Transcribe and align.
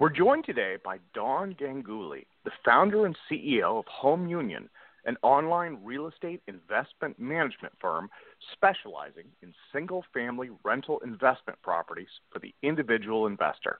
We're 0.00 0.08
joined 0.08 0.46
today 0.46 0.78
by 0.82 0.96
Don 1.12 1.54
Ganguly, 1.60 2.24
the 2.46 2.50
founder 2.64 3.04
and 3.04 3.14
CEO 3.30 3.78
of 3.78 3.84
Home 3.84 4.26
Union, 4.26 4.70
an 5.04 5.18
online 5.20 5.78
real 5.84 6.06
estate 6.06 6.40
investment 6.48 7.18
management 7.18 7.74
firm 7.82 8.08
specializing 8.54 9.26
in 9.42 9.52
single 9.74 10.02
family 10.14 10.48
rental 10.64 11.00
investment 11.04 11.60
properties 11.60 12.08
for 12.32 12.38
the 12.38 12.54
individual 12.62 13.26
investor. 13.26 13.78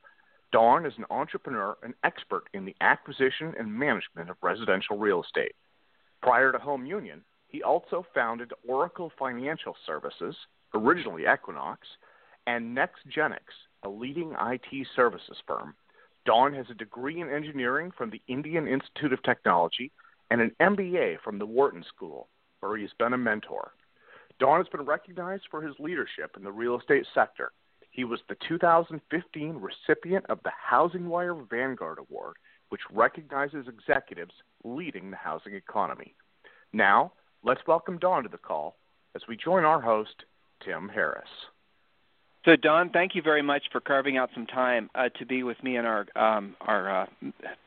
Don 0.52 0.84
is 0.84 0.92
an 0.98 1.06
entrepreneur 1.08 1.78
and 1.82 1.94
expert 2.04 2.50
in 2.52 2.66
the 2.66 2.76
acquisition 2.82 3.54
and 3.58 3.72
management 3.72 4.28
of 4.28 4.36
residential 4.42 4.98
real 4.98 5.22
estate. 5.22 5.54
Prior 6.20 6.52
to 6.52 6.58
Home 6.58 6.84
Union, 6.84 7.22
he 7.48 7.62
also 7.62 8.04
founded 8.12 8.52
Oracle 8.68 9.10
Financial 9.18 9.74
Services, 9.86 10.36
originally 10.74 11.22
Equinox, 11.22 11.88
and 12.46 12.76
NextGenix, 12.76 13.40
a 13.84 13.88
leading 13.88 14.34
IT 14.38 14.86
services 14.94 15.38
firm 15.46 15.74
Don 16.26 16.52
has 16.54 16.66
a 16.70 16.74
degree 16.74 17.20
in 17.20 17.30
engineering 17.30 17.92
from 17.96 18.10
the 18.10 18.22
Indian 18.28 18.68
Institute 18.68 19.12
of 19.12 19.22
Technology 19.22 19.90
and 20.30 20.40
an 20.40 20.54
MBA 20.60 21.20
from 21.24 21.38
the 21.38 21.46
Wharton 21.46 21.84
School, 21.84 22.28
where 22.60 22.76
he 22.76 22.82
has 22.82 22.92
been 22.98 23.12
a 23.12 23.18
mentor. 23.18 23.72
Don 24.38 24.58
has 24.58 24.68
been 24.68 24.86
recognized 24.86 25.44
for 25.50 25.62
his 25.62 25.74
leadership 25.78 26.36
in 26.36 26.44
the 26.44 26.52
real 26.52 26.78
estate 26.78 27.06
sector. 27.14 27.52
He 27.90 28.04
was 28.04 28.20
the 28.28 28.36
2015 28.48 29.60
recipient 29.60 30.26
of 30.28 30.38
the 30.44 30.52
Housing 30.56 31.08
Wire 31.08 31.34
Vanguard 31.34 31.98
Award, 31.98 32.36
which 32.68 32.82
recognizes 32.92 33.66
executives 33.66 34.34
leading 34.62 35.10
the 35.10 35.16
housing 35.16 35.54
economy. 35.54 36.14
Now, 36.72 37.12
let's 37.42 37.66
welcome 37.66 37.98
Don 37.98 38.22
to 38.22 38.28
the 38.28 38.38
call 38.38 38.76
as 39.14 39.22
we 39.26 39.36
join 39.36 39.64
our 39.64 39.80
host, 39.80 40.24
Tim 40.64 40.88
Harris. 40.88 41.28
So, 42.44 42.56
Don, 42.56 42.88
thank 42.88 43.14
you 43.14 43.20
very 43.20 43.42
much 43.42 43.64
for 43.70 43.80
carving 43.80 44.16
out 44.16 44.30
some 44.32 44.46
time 44.46 44.88
uh, 44.94 45.10
to 45.18 45.26
be 45.26 45.42
with 45.42 45.62
me 45.62 45.76
and 45.76 45.86
our 45.86 46.06
um, 46.16 46.56
our 46.62 47.02
uh, 47.02 47.06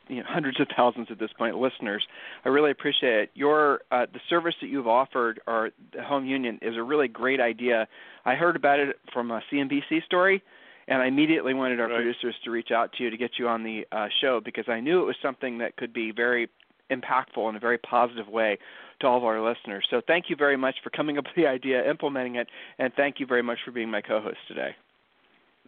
you 0.08 0.18
know, 0.18 0.24
hundreds 0.28 0.60
of 0.60 0.68
thousands 0.76 1.10
at 1.12 1.20
this 1.20 1.30
point 1.38 1.58
listeners. 1.60 2.04
I 2.44 2.50
really 2.50 2.72
appreciate 2.72 3.14
it. 3.14 3.32
Your 3.36 3.82
uh, 3.92 4.08
the 4.12 4.20
service 4.30 4.56
that 4.62 4.68
you've 4.68 4.88
offered, 4.88 5.40
or 5.46 5.70
the 5.96 6.02
Home 6.02 6.26
Union, 6.26 6.58
is 6.64 6.76
a 6.76 6.82
really 6.82 7.08
great 7.08 7.40
idea. 7.40 7.88
I 8.26 8.34
heard 8.34 8.56
about 8.56 8.80
it 8.80 9.00
from 9.14 9.30
a 9.30 9.44
CNBC 9.52 10.06
story, 10.06 10.42
and 10.88 11.04
I 11.04 11.06
immediately 11.06 11.54
wanted 11.54 11.80
our 11.80 11.88
right. 11.88 11.98
producers 11.98 12.36
to 12.44 12.50
reach 12.50 12.72
out 12.72 12.94
to 12.94 13.04
you 13.04 13.12
to 13.12 13.18
get 13.18 13.32
you 13.38 13.48
on 13.48 13.64
the 13.64 13.86
uh, 13.92 14.08
show 14.22 14.42
because 14.44 14.66
I 14.68 14.80
knew 14.80 15.02
it 15.02 15.06
was 15.06 15.18
something 15.22 15.60
that 15.60 15.78
could 15.78 15.94
be 15.94 16.12
very 16.12 16.50
impactful 16.90 17.48
in 17.48 17.56
a 17.56 17.60
very 17.60 17.78
positive 17.78 18.28
way 18.28 18.58
to 19.04 19.08
all 19.08 19.18
of 19.18 19.23
our 19.23 19.42
listeners. 19.42 19.86
So 19.90 20.02
thank 20.06 20.30
you 20.30 20.36
very 20.36 20.58
much 20.58 20.76
for 20.84 20.90
coming 20.90 21.18
up 21.18 21.26
with 21.26 21.36
the 21.36 21.48
idea, 21.48 21.88
implementing 21.88 22.36
it, 22.36 22.48
and 22.80 22.92
thank 22.96 23.20
you 23.20 23.26
very 23.26 23.44
much 23.44 23.60
for 23.64 23.72
being 23.72 23.92
my 23.92 24.02
co-host 24.02 24.38
today. 24.48 24.72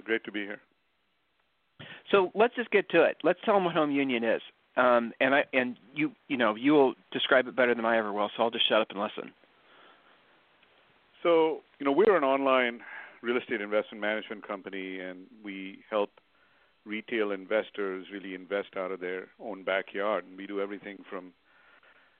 Great 0.03 0.23
to 0.23 0.31
be 0.31 0.41
here. 0.41 0.59
So 2.11 2.31
let's 2.33 2.55
just 2.55 2.71
get 2.71 2.89
to 2.89 3.03
it. 3.03 3.17
Let's 3.23 3.39
tell 3.45 3.55
them 3.55 3.65
what 3.65 3.75
home 3.75 3.91
union 3.91 4.23
is. 4.23 4.41
Um, 4.77 5.13
and 5.21 5.33
I 5.33 5.43
and 5.53 5.77
you 5.93 6.11
you 6.27 6.35
know 6.35 6.55
you 6.55 6.73
will 6.73 6.95
describe 7.11 7.47
it 7.47 7.55
better 7.55 7.73
than 7.73 7.85
I 7.85 7.97
ever 7.97 8.11
will. 8.11 8.29
So 8.35 8.43
I'll 8.43 8.51
just 8.51 8.67
shut 8.67 8.81
up 8.81 8.87
and 8.89 8.99
listen. 8.99 9.31
So 11.23 11.61
you 11.79 11.85
know 11.85 11.93
we're 11.93 12.17
an 12.17 12.23
online 12.23 12.81
real 13.21 13.37
estate 13.37 13.61
investment 13.61 14.01
management 14.01 14.45
company, 14.45 14.99
and 14.99 15.19
we 15.43 15.79
help 15.89 16.09
retail 16.85 17.31
investors 17.31 18.07
really 18.11 18.35
invest 18.35 18.77
out 18.77 18.91
of 18.91 18.99
their 18.99 19.27
own 19.39 19.63
backyard. 19.63 20.25
And 20.25 20.37
we 20.37 20.45
do 20.45 20.59
everything 20.59 20.97
from 21.09 21.31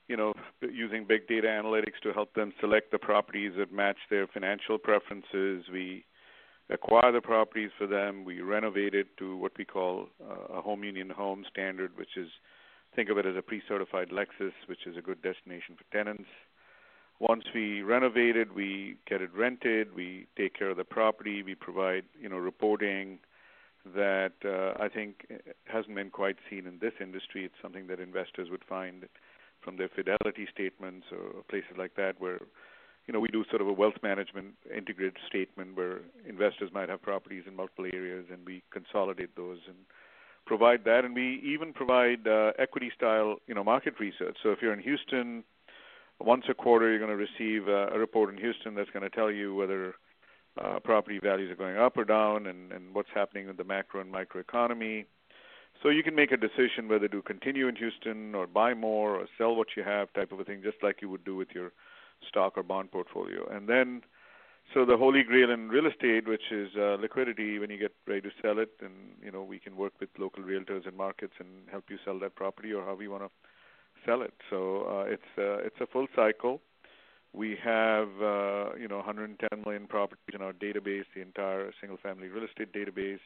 you 0.08 0.18
know, 0.18 0.34
using 0.62 1.06
big 1.08 1.28
data 1.28 1.48
analytics 1.48 2.00
to 2.04 2.14
help 2.14 2.34
them 2.34 2.54
select 2.60 2.92
the 2.92 3.00
properties 3.00 3.54
that 3.58 3.72
match 3.72 3.98
their 4.10 4.28
financial 4.28 4.78
preferences. 4.78 5.66
We 5.72 6.06
acquire 6.70 7.12
the 7.12 7.22
properties 7.22 7.72
for 7.78 7.88
them. 7.88 8.24
We 8.24 8.42
renovate 8.42 8.94
it 8.94 9.18
to 9.18 9.36
what 9.38 9.54
we 9.58 9.66
call 9.66 10.08
uh, 10.22 10.58
a 10.58 10.62
home 10.62 10.84
union 10.84 11.10
home 11.10 11.46
standard, 11.52 11.92
which 11.98 12.18
is 12.18 12.30
think 12.96 13.10
of 13.10 13.18
it 13.18 13.26
as 13.26 13.36
a 13.36 13.42
pre-certified 13.42 14.10
Lexus, 14.10 14.54
which 14.68 14.86
is 14.86 14.96
a 14.98 15.02
good 15.02 15.22
destination 15.22 15.76
for 15.76 15.84
tenants. 15.96 16.30
Once 17.20 17.44
we 17.54 17.82
renovate 17.82 18.36
it, 18.36 18.54
we 18.54 18.98
get 19.08 19.22
it 19.22 19.34
rented. 19.34 19.96
We 19.96 20.28
take 20.38 20.58
care 20.58 20.70
of 20.70 20.78
the 20.78 20.84
property. 20.84 21.44
We 21.44 21.56
provide, 21.56 22.04
you 22.20 22.30
know, 22.30 22.38
reporting 22.38 23.20
that 23.96 24.34
uh, 24.44 24.82
I 24.82 24.90
think 24.90 25.28
hasn't 25.66 25.96
been 25.96 26.10
quite 26.10 26.38
seen 26.50 26.66
in 26.66 26.80
this 26.80 26.94
industry. 27.00 27.46
It's 27.46 27.56
something 27.62 27.88
that 27.88 28.00
investors 28.00 28.50
would 28.50 28.64
find 28.68 29.06
from 29.66 29.78
their 29.78 29.90
fidelity 29.90 30.48
statements 30.54 31.08
or 31.12 31.44
places 31.50 31.76
like 31.78 31.96
that 31.96 32.14
where 32.20 32.40
you 33.08 33.14
know 33.14 33.20
we 33.20 33.28
do 33.28 33.44
sort 33.50 33.62
of 33.62 33.68
a 33.68 33.74
wealth 33.74 33.98
management 34.04 34.54
integrated 34.74 35.18
statement 35.28 35.76
where 35.76 36.02
investors 36.30 36.70
might 36.72 36.88
have 36.88 37.02
properties 37.02 37.44
in 37.48 37.56
multiple 37.56 37.86
areas 37.92 38.26
and 38.32 38.46
we 38.46 38.64
consolidate 38.72 39.36
those 39.36 39.60
and 39.68 39.78
provide 40.46 40.84
that. 40.86 41.04
And 41.04 41.16
we 41.16 41.42
even 41.44 41.74
provide 41.74 42.28
uh, 42.28 42.52
equity 42.60 42.92
style 42.96 43.38
you 43.48 43.56
know 43.56 43.64
market 43.64 43.96
research. 44.00 44.38
So 44.44 44.52
if 44.52 44.60
you're 44.62 44.74
in 44.74 44.82
Houston 44.82 45.44
once 46.20 46.46
a 46.50 46.54
quarter 46.54 46.90
you're 46.90 47.06
going 47.06 47.10
to 47.10 47.18
receive 47.18 47.68
uh, 47.68 47.94
a 47.94 48.00
report 48.00 48.30
in 48.34 48.38
Houston 48.38 48.76
that's 48.76 48.90
going 48.92 49.04
to 49.04 49.10
tell 49.10 49.32
you 49.32 49.54
whether 49.56 49.96
uh, 50.64 50.80
property 50.80 51.20
values 51.20 51.52
are 51.52 51.56
going 51.56 51.76
up 51.76 51.98
or 51.98 52.06
down 52.06 52.48
and, 52.48 52.72
and 52.72 52.96
what's 52.96 53.10
happening 53.14 53.48
with 53.48 53.58
the 53.58 53.64
macro 53.66 54.00
and 54.00 54.10
micro 54.10 54.40
economy 54.40 55.06
so 55.86 55.92
you 55.92 56.02
can 56.02 56.16
make 56.16 56.32
a 56.32 56.38
decision 56.38 56.88
whether 56.88 57.08
to 57.08 57.22
continue 57.22 57.68
in 57.68 57.76
Houston 57.76 58.34
or 58.34 58.48
buy 58.48 58.74
more 58.74 59.20
or 59.20 59.28
sell 59.38 59.56
what 59.56 59.68
you 59.78 59.84
have, 59.84 60.12
type 60.14 60.32
of 60.32 60.40
a 60.40 60.44
thing, 60.44 60.64
just 60.64 60.78
like 60.82 61.00
you 61.00 61.10
would 61.10 61.24
do 61.24 61.36
with 61.36 61.50
your 61.54 61.74
stock 62.28 62.54
or 62.58 62.64
bond 62.64 62.92
portfolio. 62.92 63.48
And 63.48 63.70
then, 63.70 64.02
so 64.74 64.84
the 64.84 64.98
holy 64.98 65.22
grail 65.22 65.52
in 65.52 65.70
real 65.70 65.86
estate, 65.86 66.28
which 66.28 66.52
is 66.52 66.70
uh, 66.76 66.98
liquidity, 67.00 67.60
when 67.60 67.70
you 67.70 67.78
get 67.78 67.94
ready 68.08 68.22
to 68.22 68.32
sell 68.42 68.58
it, 68.58 68.72
and 68.82 68.94
you 69.24 69.32
know 69.32 69.44
we 69.44 69.60
can 69.60 69.76
work 69.78 69.94
with 70.00 70.10
local 70.18 70.42
realtors 70.42 70.88
and 70.88 70.98
markets 70.98 71.34
and 71.38 71.50
help 71.70 71.84
you 71.90 72.00
sell 72.04 72.18
that 72.18 72.34
property 72.34 72.74
or 72.74 72.84
however 72.84 73.04
you 73.04 73.12
want 73.12 73.22
to 73.22 73.30
sell 74.08 74.24
it. 74.24 74.34
So 74.50 74.88
uh, 74.90 75.04
it's 75.04 75.38
uh, 75.38 75.58
it's 75.68 75.80
a 75.82 75.86
full 75.86 76.08
cycle. 76.16 76.62
We 77.32 77.60
have 77.64 78.08
uh, 78.20 78.74
you 78.74 78.88
know 78.88 78.98
110 79.06 79.62
million 79.64 79.86
properties 79.86 80.34
in 80.34 80.42
our 80.42 80.54
database, 80.54 81.06
the 81.14 81.22
entire 81.22 81.72
single-family 81.80 82.30
real 82.30 82.46
estate 82.46 82.74
database 82.74 83.20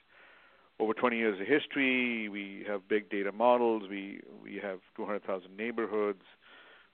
over 0.80 0.94
20 0.94 1.18
years 1.18 1.40
of 1.40 1.48
history. 1.48 2.30
We 2.30 2.64
have 2.68 2.88
big 2.88 3.10
data 3.10 3.32
models. 3.32 3.84
We 3.90 4.22
we 4.42 4.60
have 4.62 4.80
200,000 4.96 5.56
neighborhoods. 5.56 6.24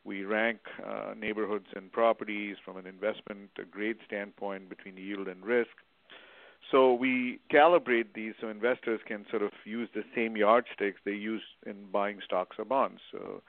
We 0.04 0.24
rank 0.24 0.60
uh, 0.86 1.14
neighborhoods 1.18 1.68
and 1.76 1.92
properties 1.92 2.58
from 2.64 2.78
an 2.78 2.86
investment 2.86 3.50
grade 3.72 3.98
standpoint 4.06 4.70
between 4.70 4.98
yield 4.98 5.28
and 5.28 5.44
risk. 5.44 5.72
So 6.72 6.94
we 6.94 7.40
calibrate 7.52 8.14
these 8.14 8.34
so 8.42 8.50
investors 8.50 9.00
can 9.08 9.26
sort 9.30 9.44
of 9.44 9.52
use 9.66 9.90
the 9.94 10.04
same 10.16 10.36
yardsticks 10.36 11.00
they 11.06 11.12
use 11.12 11.44
in 11.66 11.92
buying 11.92 12.20
stocks 12.24 12.58
or 12.58 12.66
bonds. 12.66 13.02
So 13.12 13.42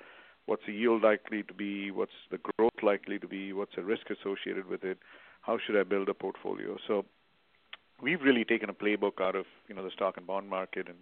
what's 0.46 0.62
the 0.66 0.72
yield 0.72 1.02
likely 1.02 1.42
to 1.42 1.54
be? 1.54 1.90
What's 1.90 2.12
the 2.30 2.38
growth 2.38 2.82
likely 2.82 3.18
to 3.18 3.26
be? 3.26 3.52
What's 3.52 3.76
the 3.76 3.82
risk 3.82 4.06
associated 4.10 4.66
with 4.66 4.84
it? 4.84 4.98
How 5.40 5.58
should 5.58 5.78
I 5.78 5.82
build 5.82 6.08
a 6.08 6.14
portfolio? 6.14 6.76
So 6.86 7.04
we've 8.00 8.22
really 8.22 8.44
taken 8.44 8.68
a 8.68 8.74
playbook 8.74 9.20
out 9.20 9.34
of 9.34 9.46
you 9.68 9.74
know 9.74 9.82
the 9.82 9.90
stock 9.90 10.16
and 10.16 10.26
bond 10.26 10.48
market 10.48 10.88
and 10.88 10.98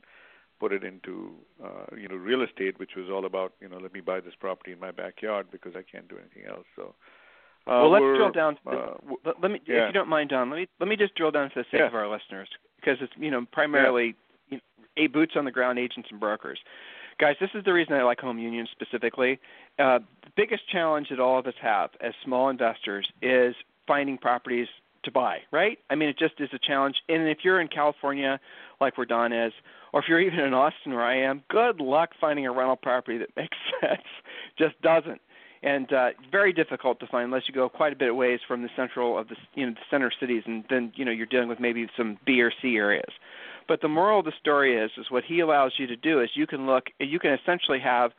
put 0.61 0.73
it 0.73 0.85
into 0.85 1.33
uh, 1.63 1.95
you 1.97 2.09
know 2.09 2.17
real 2.17 2.43
estate, 2.43 2.79
which 2.79 2.93
was 2.97 3.07
all 3.11 3.27
about 3.27 3.53
you 3.61 3.69
know 3.69 3.79
let 3.79 3.93
me 3.93 4.01
buy 4.01 4.21
this 4.21 4.35
property 4.39 4.73
in 4.73 4.81
my 4.81 4.91
backyard 4.91 5.47
because 5.51 5.73
I 5.77 5.83
can't 5.83 6.09
do 6.09 6.17
anything 6.17 6.51
else. 6.51 6.67
So. 6.77 6.95
Uh, 7.67 7.81
well, 7.81 7.93
let's 7.93 8.03
drill 8.03 8.31
down. 8.31 8.59
To 8.65 8.71
uh, 8.71 8.95
let, 9.25 9.41
let 9.41 9.51
me, 9.51 9.61
yeah. 9.67 9.85
if 9.85 9.89
you 9.89 9.93
don't 9.95 10.09
mind, 10.09 10.29
Don. 10.29 10.51
Let 10.51 10.57
me 10.57 10.69
let 10.81 10.89
me 10.89 10.97
just 10.97 11.15
drill 11.15 11.31
down 11.31 11.49
to 11.49 11.55
the 11.57 11.65
sake 11.71 11.81
yeah. 11.81 11.87
of 11.87 11.95
our 11.95 12.07
listeners 12.07 12.49
because 12.77 12.99
it's 13.01 13.13
you 13.17 13.31
know 13.31 13.47
primarily 13.53 14.15
yeah. 14.51 14.57
you 14.57 14.57
know, 14.59 15.05
a 15.05 15.07
boots 15.07 15.33
on 15.35 15.47
the 15.47 15.51
ground 15.51 15.79
agents 15.79 16.09
and 16.11 16.21
brokers. 16.21 16.59
Guys, 17.19 17.37
this 17.41 17.51
is 17.55 17.65
the 17.65 17.73
reason 17.73 17.95
I 17.95 18.03
like 18.03 18.21
home 18.21 18.39
unions 18.39 18.69
specifically. 18.73 19.39
Uh, 19.79 20.01
the 20.25 20.31
biggest 20.37 20.69
challenge 20.69 21.09
that 21.11 21.21
all 21.21 21.39
of 21.39 21.47
us 21.47 21.55
have 21.61 21.91
as 22.01 22.13
small 22.25 22.51
investors 22.51 23.09
is 23.23 23.55
finding 23.87 24.19
properties 24.19 24.69
to 25.05 25.11
buy, 25.11 25.39
right? 25.53 25.79
I 25.91 25.95
mean, 25.95 26.09
it 26.09 26.19
just 26.19 26.35
is 26.39 26.49
a 26.53 26.59
challenge. 26.59 26.97
And 27.09 27.29
if 27.29 27.39
you're 27.43 27.61
in 27.61 27.69
California, 27.69 28.41
like 28.81 28.97
where 28.97 29.07
Don 29.07 29.33
is, 29.33 29.53
or 29.93 30.01
if 30.01 30.09
you're 30.09 30.21
even 30.21 30.41
in 30.41 30.55
Austin, 30.55 30.93
where 30.93 31.05
I 31.05 31.19
am, 31.19 31.43
good 31.49 31.81
luck 31.81 32.11
finding 32.21 32.47
a 32.47 32.53
rental 32.53 32.77
property 32.77 33.19
that 33.19 33.31
makes 33.37 33.57
sense. 33.81 34.03
just 34.59 34.81
doesn't. 34.83 35.21
And 35.63 35.91
uh, 35.93 36.11
very 36.31 36.53
difficult 36.53 37.01
to 37.01 37.07
find 37.07 37.25
unless 37.25 37.45
you 37.49 37.55
go 37.55 37.71
quite 37.71 37.95
a 37.95 37.97
bit 37.97 38.11
of 38.11 38.17
ways 38.17 38.41
from 38.47 38.63
the 38.63 38.69
central 38.77 39.19
of 39.19 39.29
the 39.29 39.37
you 39.55 39.65
know 39.65 39.73
the 39.73 39.79
center 39.91 40.13
cities, 40.21 40.43
and 40.45 40.63
then 40.69 40.93
you 40.95 41.07
know 41.07 41.11
you're 41.11 41.25
dealing 41.25 41.49
with 41.49 41.59
maybe 41.59 41.87
some 41.97 42.19
B 42.27 42.43
or 42.43 42.53
C 42.61 42.77
areas. 42.77 43.11
But 43.67 43.81
the 43.81 43.89
moral 43.89 44.19
of 44.19 44.27
the 44.27 44.33
story 44.39 44.77
is, 44.77 44.91
is 44.99 45.07
what 45.11 45.25
he 45.25 45.41
allows 45.41 45.73
you 45.79 45.87
to 45.87 45.97
do 45.97 46.21
is 46.21 46.29
you 46.35 46.47
can 46.47 46.67
look, 46.67 46.89
you 46.99 47.19
can 47.19 47.33
essentially 47.33 47.81
have 47.81 48.11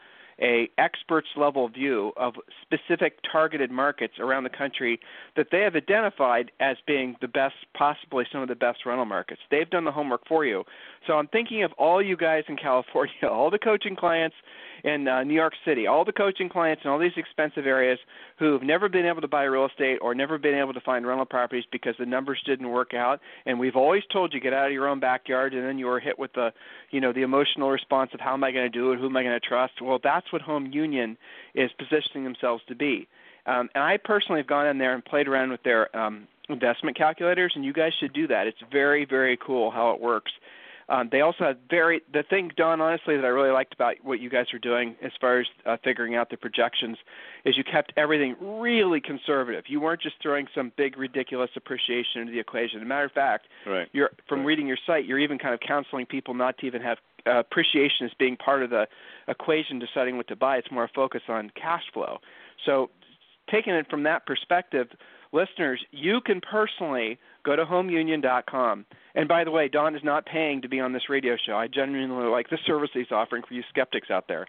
a 0.41 0.69
experts 0.77 1.27
level 1.35 1.67
view 1.69 2.11
of 2.17 2.35
specific 2.61 3.19
targeted 3.31 3.71
markets 3.71 4.15
around 4.19 4.43
the 4.43 4.49
country 4.49 4.99
that 5.35 5.47
they 5.51 5.61
have 5.61 5.75
identified 5.75 6.51
as 6.59 6.77
being 6.85 7.15
the 7.21 7.27
best 7.27 7.55
possibly 7.77 8.25
some 8.31 8.41
of 8.41 8.47
the 8.47 8.55
best 8.55 8.85
rental 8.85 9.05
markets. 9.05 9.41
They've 9.49 9.69
done 9.69 9.85
the 9.85 9.91
homework 9.91 10.27
for 10.27 10.45
you. 10.45 10.63
So 11.07 11.13
i'm 11.13 11.27
thinking 11.27 11.63
of 11.63 11.71
all 11.73 12.01
you 12.01 12.17
guys 12.17 12.43
in 12.47 12.57
california 12.57 13.13
all 13.29 13.49
the 13.49 13.59
coaching 13.59 13.95
clients 13.95 14.35
in 14.83 15.07
uh, 15.07 15.23
New 15.23 15.33
York 15.33 15.53
City, 15.65 15.87
all 15.87 16.05
the 16.05 16.11
coaching 16.11 16.49
clients 16.49 16.83
in 16.83 16.89
all 16.89 16.99
these 16.99 17.17
expensive 17.17 17.65
areas 17.65 17.99
who've 18.37 18.63
never 18.63 18.89
been 18.89 19.05
able 19.05 19.21
to 19.21 19.27
buy 19.27 19.43
real 19.43 19.65
estate 19.65 19.97
or 20.01 20.13
never 20.13 20.37
been 20.37 20.55
able 20.55 20.73
to 20.73 20.81
find 20.81 21.05
rental 21.05 21.25
properties 21.25 21.63
because 21.71 21.95
the 21.97 22.05
numbers 22.05 22.41
didn't 22.45 22.69
work 22.69 22.93
out. 22.93 23.19
And 23.45 23.59
we've 23.59 23.75
always 23.75 24.03
told 24.11 24.33
you 24.33 24.39
get 24.39 24.53
out 24.53 24.67
of 24.67 24.73
your 24.73 24.87
own 24.87 24.99
backyard, 24.99 25.53
and 25.53 25.63
then 25.63 25.79
you 25.79 25.85
were 25.85 25.99
hit 25.99 26.19
with 26.19 26.33
the, 26.33 26.51
you 26.91 27.01
know, 27.01 27.13
the 27.13 27.21
emotional 27.21 27.69
response 27.69 28.11
of 28.13 28.19
how 28.19 28.33
am 28.33 28.43
I 28.43 28.51
going 28.51 28.69
to 28.71 28.77
do 28.77 28.91
it? 28.91 28.99
Who 28.99 29.05
am 29.05 29.17
I 29.17 29.23
going 29.23 29.39
to 29.39 29.47
trust? 29.47 29.81
Well, 29.81 29.99
that's 30.03 30.31
what 30.31 30.41
Home 30.41 30.67
Union 30.71 31.17
is 31.53 31.71
positioning 31.77 32.23
themselves 32.23 32.63
to 32.67 32.75
be. 32.75 33.07
Um, 33.45 33.69
and 33.75 33.83
I 33.83 33.97
personally 33.97 34.39
have 34.39 34.47
gone 34.47 34.67
in 34.67 34.77
there 34.77 34.93
and 34.93 35.05
played 35.05 35.27
around 35.27 35.51
with 35.51 35.61
their 35.63 35.95
um, 35.95 36.27
investment 36.49 36.97
calculators, 36.97 37.53
and 37.55 37.63
you 37.63 37.73
guys 37.73 37.93
should 37.99 38.13
do 38.13 38.27
that. 38.27 38.47
It's 38.47 38.57
very, 38.71 39.05
very 39.05 39.37
cool 39.37 39.71
how 39.71 39.91
it 39.91 40.01
works. 40.01 40.31
Um, 40.87 41.09
they 41.11 41.21
also 41.21 41.45
have 41.45 41.57
very 41.69 42.01
the 42.13 42.23
thing, 42.23 42.51
Don, 42.55 42.79
honestly, 42.79 43.15
that 43.15 43.25
I 43.25 43.29
really 43.29 43.49
liked 43.49 43.73
about 43.73 43.95
what 44.03 44.19
you 44.19 44.29
guys 44.29 44.45
are 44.53 44.59
doing 44.59 44.95
as 45.01 45.11
far 45.19 45.39
as 45.39 45.47
uh, 45.65 45.77
figuring 45.83 46.15
out 46.15 46.29
the 46.29 46.37
projections 46.37 46.97
is 47.43 47.57
you 47.57 47.63
kept 47.63 47.91
everything 47.97 48.35
really 48.39 49.01
conservative. 49.01 49.65
You 49.67 49.81
weren't 49.81 50.01
just 50.01 50.15
throwing 50.21 50.47
some 50.53 50.71
big 50.77 50.97
ridiculous 50.97 51.49
appreciation 51.55 52.21
into 52.21 52.31
the 52.31 52.39
equation. 52.39 52.77
As 52.79 52.83
a 52.83 52.85
matter 52.85 53.05
of 53.05 53.11
fact, 53.13 53.47
right. 53.65 53.87
you're 53.93 54.11
from 54.29 54.39
right. 54.39 54.45
reading 54.45 54.67
your 54.67 54.77
site, 54.85 55.05
you're 55.05 55.19
even 55.19 55.39
kind 55.39 55.53
of 55.53 55.59
counseling 55.59 56.05
people 56.05 56.33
not 56.33 56.57
to 56.59 56.67
even 56.67 56.81
have 56.81 56.99
uh, 57.25 57.39
appreciation 57.39 58.05
as 58.05 58.11
being 58.19 58.37
part 58.37 58.61
of 58.61 58.69
the 58.69 58.87
equation 59.27 59.79
deciding 59.79 60.17
what 60.17 60.27
to 60.27 60.35
buy. 60.35 60.57
It's 60.57 60.71
more 60.71 60.83
a 60.83 60.89
focus 60.89 61.21
on 61.27 61.51
cash 61.59 61.83
flow. 61.93 62.19
So, 62.63 62.91
taking 63.49 63.73
it 63.73 63.89
from 63.89 64.03
that 64.03 64.25
perspective, 64.25 64.87
listeners, 65.31 65.83
you 65.91 66.21
can 66.25 66.41
personally 66.41 67.17
go 67.43 67.55
to 67.55 67.65
homeunion.com. 67.65 68.85
And 69.13 69.27
by 69.27 69.43
the 69.43 69.51
way, 69.51 69.67
Don 69.67 69.95
is 69.95 70.03
not 70.03 70.25
paying 70.25 70.61
to 70.61 70.69
be 70.69 70.79
on 70.79 70.91
this 70.91 71.09
radio 71.09 71.35
show. 71.45 71.55
I 71.55 71.67
genuinely 71.67 72.27
like 72.27 72.49
the 72.49 72.57
service 72.65 72.89
he's 72.93 73.11
offering 73.11 73.43
for 73.47 73.53
you 73.53 73.63
skeptics 73.69 74.09
out 74.09 74.27
there. 74.27 74.45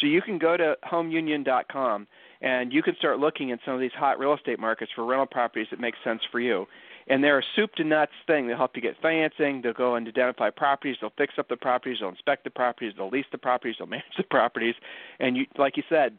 So 0.00 0.06
you 0.06 0.20
can 0.20 0.38
go 0.38 0.56
to 0.56 0.76
homeunion.com 0.90 2.06
and 2.42 2.72
you 2.72 2.82
can 2.82 2.96
start 2.96 3.18
looking 3.18 3.52
at 3.52 3.60
some 3.64 3.74
of 3.74 3.80
these 3.80 3.92
hot 3.96 4.18
real 4.18 4.34
estate 4.34 4.58
markets 4.58 4.90
for 4.94 5.04
rental 5.04 5.26
properties 5.26 5.68
that 5.70 5.80
make 5.80 5.94
sense 6.02 6.20
for 6.30 6.40
you. 6.40 6.66
And 7.08 7.24
they're 7.24 7.38
a 7.38 7.44
soup 7.56 7.74
to 7.74 7.84
nuts 7.84 8.12
thing. 8.26 8.46
They'll 8.46 8.56
help 8.56 8.76
you 8.76 8.82
get 8.82 8.94
financing. 9.02 9.62
They'll 9.62 9.72
go 9.72 9.96
and 9.96 10.06
identify 10.06 10.50
properties. 10.50 10.96
They'll 11.00 11.12
fix 11.18 11.34
up 11.38 11.48
the 11.48 11.56
properties. 11.56 11.98
They'll 12.00 12.10
inspect 12.10 12.44
the 12.44 12.50
properties. 12.50 12.92
They'll 12.96 13.10
lease 13.10 13.26
the 13.32 13.38
properties. 13.38 13.76
They'll 13.78 13.86
manage 13.88 14.16
the 14.16 14.24
properties. 14.24 14.74
And 15.18 15.36
you, 15.36 15.46
like 15.58 15.76
you 15.76 15.82
said, 15.88 16.18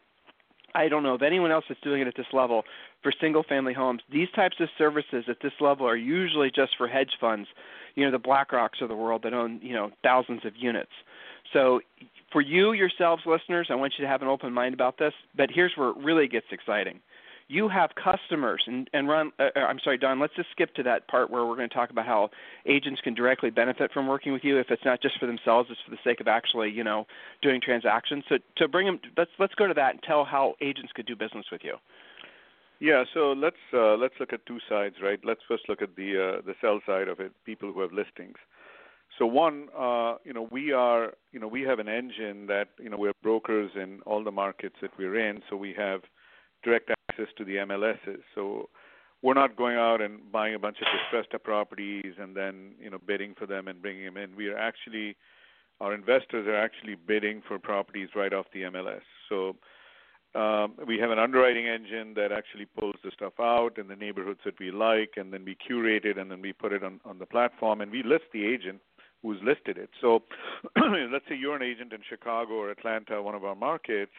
I 0.75 0.87
don't 0.87 1.03
know 1.03 1.13
of 1.13 1.21
anyone 1.21 1.51
else 1.51 1.65
that's 1.67 1.81
doing 1.81 2.01
it 2.01 2.07
at 2.07 2.15
this 2.15 2.27
level 2.33 2.63
for 3.03 3.11
single 3.19 3.43
family 3.43 3.73
homes. 3.73 4.01
These 4.11 4.29
types 4.35 4.57
of 4.59 4.69
services 4.77 5.25
at 5.27 5.37
this 5.41 5.53
level 5.59 5.87
are 5.87 5.95
usually 5.95 6.51
just 6.51 6.77
for 6.77 6.87
hedge 6.87 7.11
funds, 7.19 7.47
you 7.95 8.05
know, 8.05 8.11
the 8.11 8.19
BlackRocks 8.19 8.81
of 8.81 8.89
the 8.89 8.95
world 8.95 9.23
that 9.23 9.33
own, 9.33 9.59
you 9.61 9.73
know, 9.73 9.91
thousands 10.03 10.45
of 10.45 10.53
units. 10.55 10.91
So 11.53 11.81
for 12.31 12.41
you 12.41 12.71
yourselves 12.71 13.23
listeners, 13.25 13.67
I 13.69 13.75
want 13.75 13.93
you 13.97 14.05
to 14.05 14.09
have 14.09 14.21
an 14.21 14.27
open 14.27 14.53
mind 14.53 14.73
about 14.73 14.97
this, 14.97 15.13
but 15.35 15.49
here's 15.51 15.73
where 15.75 15.89
it 15.89 15.97
really 15.97 16.27
gets 16.27 16.47
exciting 16.51 16.99
you 17.51 17.67
have 17.67 17.91
customers 18.01 18.63
and 18.65 18.89
and 18.93 19.09
Ron 19.09 19.31
uh, 19.37 19.49
uh, 19.55 19.59
I'm 19.59 19.79
sorry 19.83 19.97
Don 19.97 20.19
let's 20.19 20.35
just 20.35 20.49
skip 20.51 20.73
to 20.75 20.83
that 20.83 21.07
part 21.07 21.29
where 21.29 21.45
we're 21.45 21.57
going 21.57 21.69
to 21.69 21.75
talk 21.75 21.89
about 21.89 22.05
how 22.05 22.29
agents 22.65 23.01
can 23.03 23.13
directly 23.13 23.49
benefit 23.49 23.91
from 23.91 24.07
working 24.07 24.31
with 24.31 24.43
you 24.43 24.57
if 24.57 24.71
it's 24.71 24.85
not 24.85 25.01
just 25.01 25.19
for 25.19 25.25
themselves 25.25 25.69
it's 25.69 25.79
for 25.83 25.91
the 25.91 25.97
sake 26.03 26.21
of 26.21 26.27
actually 26.27 26.69
you 26.69 26.83
know 26.83 27.05
doing 27.41 27.59
transactions. 27.61 28.23
So 28.29 28.37
to 28.57 28.67
bring 28.67 28.85
them 28.85 28.99
let's 29.17 29.31
let's 29.37 29.53
go 29.55 29.67
to 29.67 29.73
that 29.73 29.91
and 29.91 30.03
tell 30.03 30.23
how 30.23 30.55
agents 30.61 30.91
could 30.95 31.05
do 31.05 31.15
business 31.15 31.45
with 31.51 31.61
you. 31.63 31.75
Yeah 32.79 33.03
so 33.13 33.33
let's 33.33 33.63
uh, 33.73 33.95
let's 33.97 34.15
look 34.19 34.31
at 34.31 34.45
two 34.45 34.59
sides 34.69 34.95
right? 35.03 35.19
Let's 35.23 35.41
first 35.47 35.67
look 35.67 35.81
at 35.81 35.95
the 35.97 36.37
uh, 36.39 36.41
the 36.45 36.55
sell 36.61 36.79
side 36.85 37.09
of 37.09 37.19
it 37.19 37.33
people 37.45 37.73
who 37.73 37.81
have 37.81 37.91
listings. 37.91 38.37
So 39.19 39.25
one, 39.25 39.67
uh, 39.77 40.15
you 40.23 40.31
know, 40.31 40.47
we 40.51 40.71
are, 40.71 41.11
you 41.33 41.39
know, 41.39 41.47
we 41.49 41.63
have 41.63 41.79
an 41.79 41.89
engine 41.89 42.47
that, 42.47 42.69
you 42.79 42.89
know, 42.89 42.95
we're 42.97 43.11
brokers 43.21 43.69
in 43.75 43.99
all 44.05 44.23
the 44.23 44.31
markets 44.31 44.77
that 44.81 44.91
we're 44.97 45.19
in. 45.19 45.41
So 45.49 45.57
we 45.57 45.73
have 45.77 46.01
direct 46.63 46.89
access 47.11 47.33
to 47.37 47.45
the 47.45 47.55
MLSs. 47.55 48.21
So 48.35 48.69
we're 49.21 49.33
not 49.33 49.55
going 49.55 49.77
out 49.77 50.01
and 50.01 50.31
buying 50.31 50.55
a 50.55 50.59
bunch 50.59 50.77
of 50.81 50.87
distressed 50.99 51.43
properties 51.43 52.13
and 52.19 52.35
then 52.35 52.71
you 52.79 52.89
know 52.89 52.99
bidding 53.05 53.35
for 53.37 53.45
them 53.45 53.67
and 53.67 53.81
bringing 53.81 54.05
them 54.05 54.17
in. 54.17 54.35
We 54.35 54.47
are 54.47 54.57
actually 54.57 55.15
our 55.79 55.93
investors 55.93 56.47
are 56.47 56.55
actually 56.55 56.95
bidding 56.95 57.41
for 57.47 57.57
properties 57.59 58.09
right 58.15 58.33
off 58.33 58.45
the 58.53 58.61
MLS. 58.61 59.01
So 59.29 59.55
um, 60.39 60.75
we 60.87 60.97
have 60.99 61.11
an 61.11 61.19
underwriting 61.19 61.67
engine 61.67 62.13
that 62.15 62.31
actually 62.31 62.65
pulls 62.65 62.95
the 63.03 63.11
stuff 63.11 63.33
out 63.39 63.77
in 63.77 63.87
the 63.87 63.95
neighborhoods 63.95 64.39
that 64.45 64.59
we 64.59 64.71
like, 64.71 65.13
and 65.17 65.33
then 65.33 65.43
we 65.43 65.55
curate 65.55 66.05
it, 66.05 66.17
and 66.17 66.29
then 66.29 66.41
we 66.41 66.53
put 66.53 66.71
it 66.71 66.83
on, 66.83 67.01
on 67.03 67.17
the 67.17 67.25
platform, 67.25 67.81
and 67.81 67.91
we 67.91 68.03
list 68.03 68.25
the 68.31 68.45
agent 68.45 68.79
who's 69.23 69.39
listed 69.43 69.77
it. 69.77 69.89
So 69.99 70.21
let's 71.11 71.25
say 71.27 71.35
you're 71.35 71.55
an 71.55 71.63
agent 71.63 71.93
in 71.93 71.99
Chicago 72.07 72.53
or 72.53 72.69
Atlanta, 72.69 73.21
one 73.21 73.35
of 73.35 73.43
our 73.43 73.55
markets, 73.55 74.11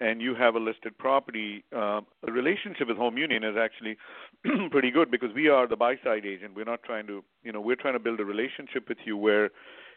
and 0.00 0.20
you 0.20 0.34
have 0.34 0.54
a 0.54 0.58
listed 0.58 0.96
property, 0.98 1.64
uh, 1.74 2.00
the 2.24 2.32
relationship 2.32 2.88
with 2.88 2.96
Home 2.96 3.16
Union 3.16 3.44
is 3.44 3.56
actually 3.56 3.96
pretty 4.70 4.90
good 4.90 5.10
because 5.10 5.30
we 5.34 5.48
are 5.48 5.66
the 5.66 5.76
buy 5.76 5.94
side 6.02 6.26
agent. 6.26 6.54
We're 6.54 6.64
not 6.64 6.82
trying 6.82 7.06
to, 7.06 7.22
you 7.42 7.52
know, 7.52 7.60
we're 7.60 7.76
trying 7.76 7.94
to 7.94 8.00
build 8.00 8.20
a 8.20 8.24
relationship 8.24 8.88
with 8.88 8.98
you 9.04 9.16
where 9.16 9.50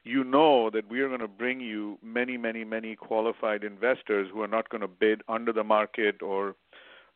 you 0.04 0.24
know 0.24 0.70
that 0.70 0.90
we 0.90 1.02
are 1.02 1.08
going 1.08 1.22
to 1.22 1.28
bring 1.28 1.60
you 1.60 1.98
many, 2.04 2.38
many, 2.38 2.64
many 2.64 2.96
qualified 2.96 3.64
investors 3.64 4.30
who 4.32 4.42
are 4.42 4.48
not 4.48 4.70
going 4.70 4.82
to 4.82 4.88
bid 4.88 5.22
under 5.28 5.52
the 5.52 5.64
market 5.64 6.22
or, 6.22 6.56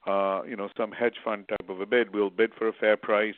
uh, 0.07 0.41
you 0.43 0.55
know, 0.55 0.69
some 0.75 0.91
hedge 0.91 1.15
fund 1.23 1.47
type 1.47 1.69
of 1.69 1.81
a 1.81 1.85
bid. 1.85 2.13
We'll 2.13 2.31
bid 2.31 2.51
for 2.57 2.67
a 2.67 2.73
fair 2.73 2.97
price 2.97 3.35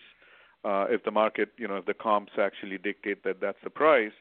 uh, 0.63 0.85
if 0.89 1.03
the 1.03 1.11
market, 1.11 1.49
you 1.57 1.67
know, 1.67 1.75
if 1.75 1.85
the 1.85 1.93
comps 1.93 2.33
actually 2.39 2.77
dictate 2.77 3.23
that 3.25 3.41
that's 3.41 3.57
the 3.63 3.69
price 3.69 4.13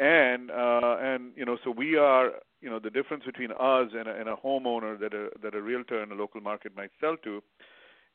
and 0.00 0.50
uh, 0.50 0.96
and 1.00 1.32
you 1.36 1.44
know 1.44 1.58
so 1.62 1.70
we 1.70 1.96
are 1.96 2.32
you 2.60 2.70
know 2.70 2.78
the 2.78 2.90
difference 2.90 3.24
between 3.24 3.52
us 3.52 3.88
and 3.96 4.06
a, 4.06 4.14
and 4.18 4.28
a 4.28 4.36
homeowner 4.36 4.98
that 4.98 5.14
a 5.14 5.28
that 5.42 5.54
a 5.54 5.62
realtor 5.62 6.02
in 6.02 6.12
a 6.12 6.14
local 6.14 6.40
market 6.40 6.76
might 6.76 6.90
sell 7.00 7.16
to 7.24 7.42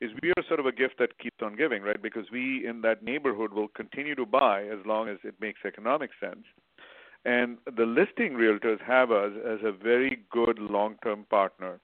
is 0.00 0.10
we 0.22 0.30
are 0.36 0.44
sort 0.46 0.60
of 0.60 0.66
a 0.66 0.72
gift 0.72 0.98
that 0.98 1.18
keeps 1.18 1.42
on 1.42 1.56
giving 1.56 1.82
right? 1.82 2.02
Because 2.02 2.26
we 2.30 2.66
in 2.66 2.82
that 2.82 3.02
neighborhood 3.02 3.52
will 3.52 3.68
continue 3.68 4.14
to 4.14 4.26
buy 4.26 4.64
as 4.64 4.84
long 4.84 5.08
as 5.08 5.18
it 5.24 5.34
makes 5.40 5.60
economic 5.64 6.10
sense. 6.20 6.44
And 7.24 7.58
the 7.76 7.86
listing 7.86 8.34
realtors 8.34 8.80
have 8.82 9.10
us 9.10 9.32
as 9.44 9.58
a 9.64 9.72
very 9.72 10.20
good 10.30 10.58
long 10.58 10.96
term 11.02 11.24
partner 11.28 11.80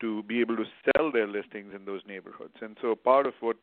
to 0.00 0.22
be 0.24 0.40
able 0.40 0.56
to 0.56 0.64
sell 0.84 1.10
their 1.12 1.26
listings 1.26 1.72
in 1.74 1.84
those 1.84 2.02
neighborhoods. 2.06 2.54
And 2.60 2.76
so 2.82 2.94
part 2.94 3.26
of 3.26 3.34
what 3.40 3.56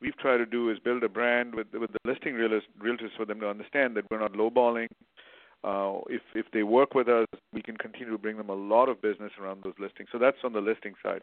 we've 0.00 0.16
tried 0.18 0.36
to 0.38 0.46
do 0.46 0.70
is 0.70 0.78
build 0.78 1.02
a 1.02 1.08
brand 1.08 1.54
with 1.54 1.66
with 1.72 1.90
the 1.92 1.98
listing 2.04 2.34
realtors 2.34 3.16
for 3.16 3.24
them 3.24 3.40
to 3.40 3.48
understand 3.48 3.96
that 3.96 4.04
we're 4.10 4.20
not 4.20 4.34
lowballing 4.34 4.88
uh, 5.62 5.98
if 6.08 6.22
if 6.34 6.46
they 6.52 6.62
work 6.62 6.94
with 6.94 7.08
us, 7.08 7.26
we 7.52 7.62
can 7.62 7.76
continue 7.76 8.10
to 8.10 8.18
bring 8.18 8.36
them 8.36 8.48
a 8.48 8.54
lot 8.54 8.88
of 8.88 9.02
business 9.02 9.32
around 9.40 9.62
those 9.62 9.74
listings. 9.78 10.08
So 10.12 10.18
that's 10.18 10.38
on 10.44 10.52
the 10.52 10.60
listing 10.60 10.94
side, 11.02 11.22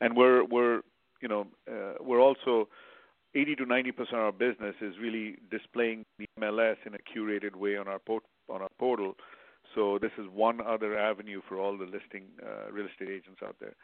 and 0.00 0.16
we're 0.16 0.44
we're 0.44 0.82
you 1.20 1.28
know 1.28 1.46
uh, 1.70 1.94
we're 2.00 2.20
also 2.20 2.68
80 3.34 3.56
to 3.56 3.66
90 3.66 3.92
percent 3.92 4.16
of 4.16 4.20
our 4.20 4.32
business 4.32 4.74
is 4.80 4.94
really 5.00 5.36
displaying 5.50 6.04
the 6.18 6.26
MLS 6.40 6.76
in 6.84 6.94
a 6.94 6.98
curated 6.98 7.56
way 7.56 7.76
on 7.76 7.88
our 7.88 7.98
port, 7.98 8.24
on 8.50 8.60
our 8.60 8.70
portal. 8.78 9.16
So 9.74 9.98
this 9.98 10.12
is 10.18 10.26
one 10.30 10.60
other 10.60 10.98
avenue 10.98 11.40
for 11.48 11.58
all 11.58 11.78
the 11.78 11.84
listing 11.84 12.24
uh, 12.42 12.70
real 12.70 12.86
estate 12.86 13.08
agents 13.08 13.40
out 13.42 13.56
there. 13.60 13.74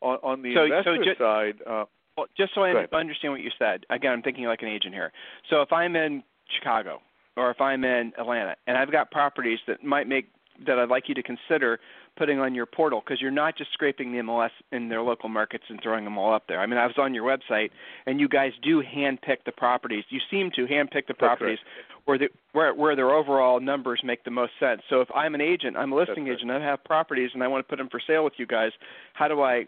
On, 0.00 0.18
on 0.22 0.42
the 0.42 0.54
so, 0.54 0.64
investor 0.64 0.96
so 0.96 1.04
ju- 1.04 1.14
side, 1.18 1.54
uh, 1.68 1.84
well, 2.16 2.26
just 2.36 2.54
so 2.54 2.62
I 2.62 2.70
understand 2.92 3.32
what 3.32 3.40
you 3.40 3.50
said. 3.58 3.84
Again, 3.90 4.12
I'm 4.12 4.22
thinking 4.22 4.44
like 4.44 4.62
an 4.62 4.68
agent 4.68 4.94
here. 4.94 5.12
So 5.50 5.62
if 5.62 5.72
I'm 5.72 5.96
in 5.96 6.22
Chicago 6.58 7.00
or 7.36 7.50
if 7.50 7.60
I'm 7.60 7.84
in 7.84 8.12
Atlanta 8.18 8.56
and 8.66 8.76
I've 8.76 8.92
got 8.92 9.10
properties 9.10 9.58
that 9.66 9.82
might 9.82 10.08
make 10.08 10.28
that 10.66 10.78
I'd 10.78 10.88
like 10.88 11.08
you 11.08 11.14
to 11.14 11.22
consider 11.22 11.80
putting 12.16 12.38
on 12.38 12.54
your 12.54 12.66
portal 12.66 13.02
because 13.04 13.20
you're 13.20 13.30
not 13.30 13.56
just 13.56 13.72
scraping 13.72 14.12
the 14.12 14.18
MLS 14.18 14.50
in 14.70 14.88
their 14.88 15.02
local 15.02 15.28
markets 15.28 15.64
and 15.68 15.80
throwing 15.82 16.04
them 16.04 16.18
all 16.18 16.34
up 16.34 16.44
there. 16.46 16.60
I 16.60 16.66
mean, 16.66 16.78
I 16.78 16.86
was 16.86 16.96
on 16.98 17.14
your 17.14 17.24
website 17.24 17.70
and 18.06 18.20
you 18.20 18.28
guys 18.28 18.52
do 18.62 18.82
handpick 18.82 19.38
the 19.46 19.52
properties. 19.52 20.04
You 20.10 20.20
seem 20.30 20.50
to 20.56 20.66
handpick 20.66 21.06
the 21.08 21.14
properties 21.14 21.58
where 22.04 22.18
the 22.18 22.28
where 22.52 22.74
where 22.74 22.94
their 22.94 23.10
overall 23.10 23.60
numbers 23.60 24.02
make 24.04 24.24
the 24.24 24.30
most 24.30 24.52
sense. 24.60 24.82
So 24.90 25.00
if 25.00 25.08
I'm 25.14 25.34
an 25.34 25.40
agent, 25.40 25.76
I'm 25.76 25.92
a 25.92 25.96
listing 25.96 26.28
agent, 26.28 26.50
I 26.50 26.60
have 26.60 26.84
properties 26.84 27.30
and 27.32 27.42
I 27.42 27.48
want 27.48 27.66
to 27.66 27.68
put 27.68 27.78
them 27.78 27.88
for 27.90 28.00
sale 28.06 28.24
with 28.24 28.34
you 28.36 28.46
guys. 28.46 28.72
How 29.14 29.28
do 29.28 29.40
I 29.42 29.66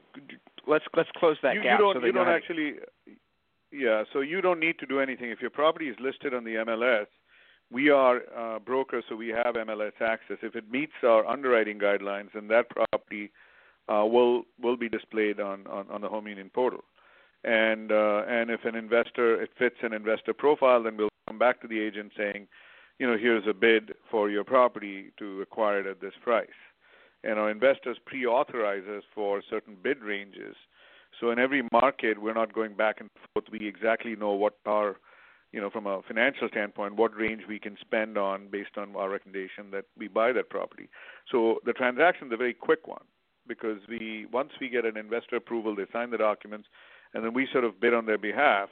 let's 0.66 0.85
let's 0.94 1.11
close 1.16 1.37
that 1.42 1.54
you, 1.54 1.62
gap? 1.62 1.78
You 1.78 1.85
don't, 1.85 2.00
so 2.00 2.06
you 2.06 2.12
don't 2.12 2.28
actually. 2.28 2.75
Yeah, 3.73 4.04
so 4.12 4.21
you 4.21 4.40
don't 4.40 4.61
need 4.61 4.78
to 4.78 4.87
do 4.87 5.00
anything 5.00 5.30
if 5.30 5.40
your 5.40 5.50
property 5.50 5.88
is 5.88 5.97
listed 5.99 6.33
on 6.33 6.44
the 6.44 6.54
MLS 6.56 7.06
we 7.71 7.90
are 7.90 8.23
uh, 8.37 8.59
brokers, 8.59 9.04
so 9.09 9.16
we 9.16 9.28
have 9.28 9.54
MLS 9.54 9.92
access. 10.00 10.38
If 10.42 10.54
it 10.54 10.71
meets 10.71 10.92
our 11.02 11.26
underwriting 11.26 11.78
guidelines, 11.78 12.28
then 12.35 12.49
that 12.49 12.66
property 12.71 13.30
uh, 13.88 14.04
will 14.04 14.44
will 14.62 14.76
be 14.76 14.88
displayed 14.88 15.40
on, 15.40 15.66
on, 15.66 15.87
on 15.90 16.00
the 16.00 16.09
Home 16.09 16.26
Union 16.26 16.50
portal. 16.52 16.85
And 17.44 17.92
uh, 17.92 18.23
and 18.28 18.50
if 18.50 18.64
an 18.64 18.75
investor 18.75 19.42
it 19.42 19.50
fits 19.59 19.76
an 19.83 19.92
investor 19.92 20.33
profile, 20.33 20.83
then 20.83 20.97
we'll 20.97 21.11
come 21.28 21.38
back 21.38 21.61
to 21.62 21.68
the 21.68 21.80
agent 21.80 22.12
saying, 22.16 22.47
you 22.99 23.06
know, 23.06 23.16
here's 23.18 23.47
a 23.49 23.54
bid 23.54 23.94
for 24.11 24.30
your 24.30 24.44
property 24.44 25.12
to 25.18 25.42
acquire 25.42 25.80
it 25.80 25.87
at 25.87 26.00
this 26.00 26.14
price. 26.23 26.49
And 27.23 27.38
our 27.38 27.50
investors 27.50 27.97
pre-authorize 28.04 28.85
us 28.85 29.02
for 29.14 29.42
certain 29.49 29.76
bid 29.83 30.02
ranges. 30.02 30.54
So 31.21 31.30
in 31.30 31.38
every 31.38 31.62
market, 31.73 32.21
we're 32.21 32.35
not 32.35 32.52
going 32.52 32.75
back 32.75 33.00
and 33.00 33.09
forth. 33.33 33.47
We 33.50 33.66
exactly 33.66 34.14
know 34.16 34.33
what 34.33 34.59
our, 34.66 34.97
you 35.54 35.61
know, 35.61 35.70
from 35.70 35.87
a 35.87 36.02
financial 36.08 36.49
standpoint, 36.49 36.96
what 36.96 37.16
range 37.16 37.42
we 37.49 37.61
can 37.61 37.76
spend 37.80 38.18
on 38.18 38.49
based 38.50 38.76
on 38.76 38.96
our 38.96 39.08
recommendation 39.08 39.70
that 39.70 39.84
we 39.96 40.08
buy 40.08 40.32
that 40.32 40.50
property. 40.50 40.88
So 41.30 41.61
the 41.64 41.73
transaction 41.73 42.26
is 42.26 42.32
a 42.32 42.37
very 42.37 42.52
quick 42.52 42.88
one 42.88 43.04
because 43.46 43.78
we 43.88 44.26
once 44.32 44.50
we 44.61 44.68
get 44.68 44.84
an 44.84 44.96
investor 44.96 45.37
approval, 45.37 45.76
they 45.76 45.84
sign 45.92 46.11
the 46.11 46.18
documents, 46.18 46.66
and 47.14 47.25
then 47.25 47.32
we 47.32 47.46
sort 47.52 47.62
of 47.62 47.80
bid 47.80 47.94
on 47.94 48.04
their 48.04 48.18
behalf 48.18 48.68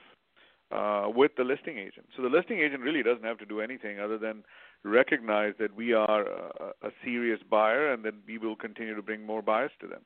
uh, 0.72 1.04
with 1.06 1.30
the 1.36 1.44
listing 1.44 1.78
agent. 1.78 2.06
So 2.16 2.22
the 2.22 2.28
listing 2.28 2.58
agent 2.58 2.82
really 2.82 3.04
doesn't 3.04 3.24
have 3.24 3.38
to 3.38 3.46
do 3.46 3.60
anything 3.60 4.00
other 4.00 4.18
than 4.18 4.42
recognize 4.82 5.54
that 5.60 5.76
we 5.76 5.92
are 5.92 6.26
a, 6.26 6.72
a 6.82 6.90
serious 7.04 7.38
buyer 7.48 7.92
and 7.92 8.04
that 8.04 8.14
we 8.26 8.38
will 8.38 8.56
continue 8.56 8.96
to 8.96 9.02
bring 9.02 9.24
more 9.24 9.40
buyers 9.40 9.70
to 9.82 9.86
them. 9.86 10.02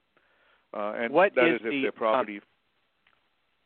Uh, 0.74 0.92
and 0.98 1.10
what 1.10 1.34
that 1.36 1.48
is 1.48 1.54
is 1.54 1.60
if 1.64 1.70
the, 1.70 1.82
their 1.84 1.92
property. 1.92 2.36
Um, 2.36 2.42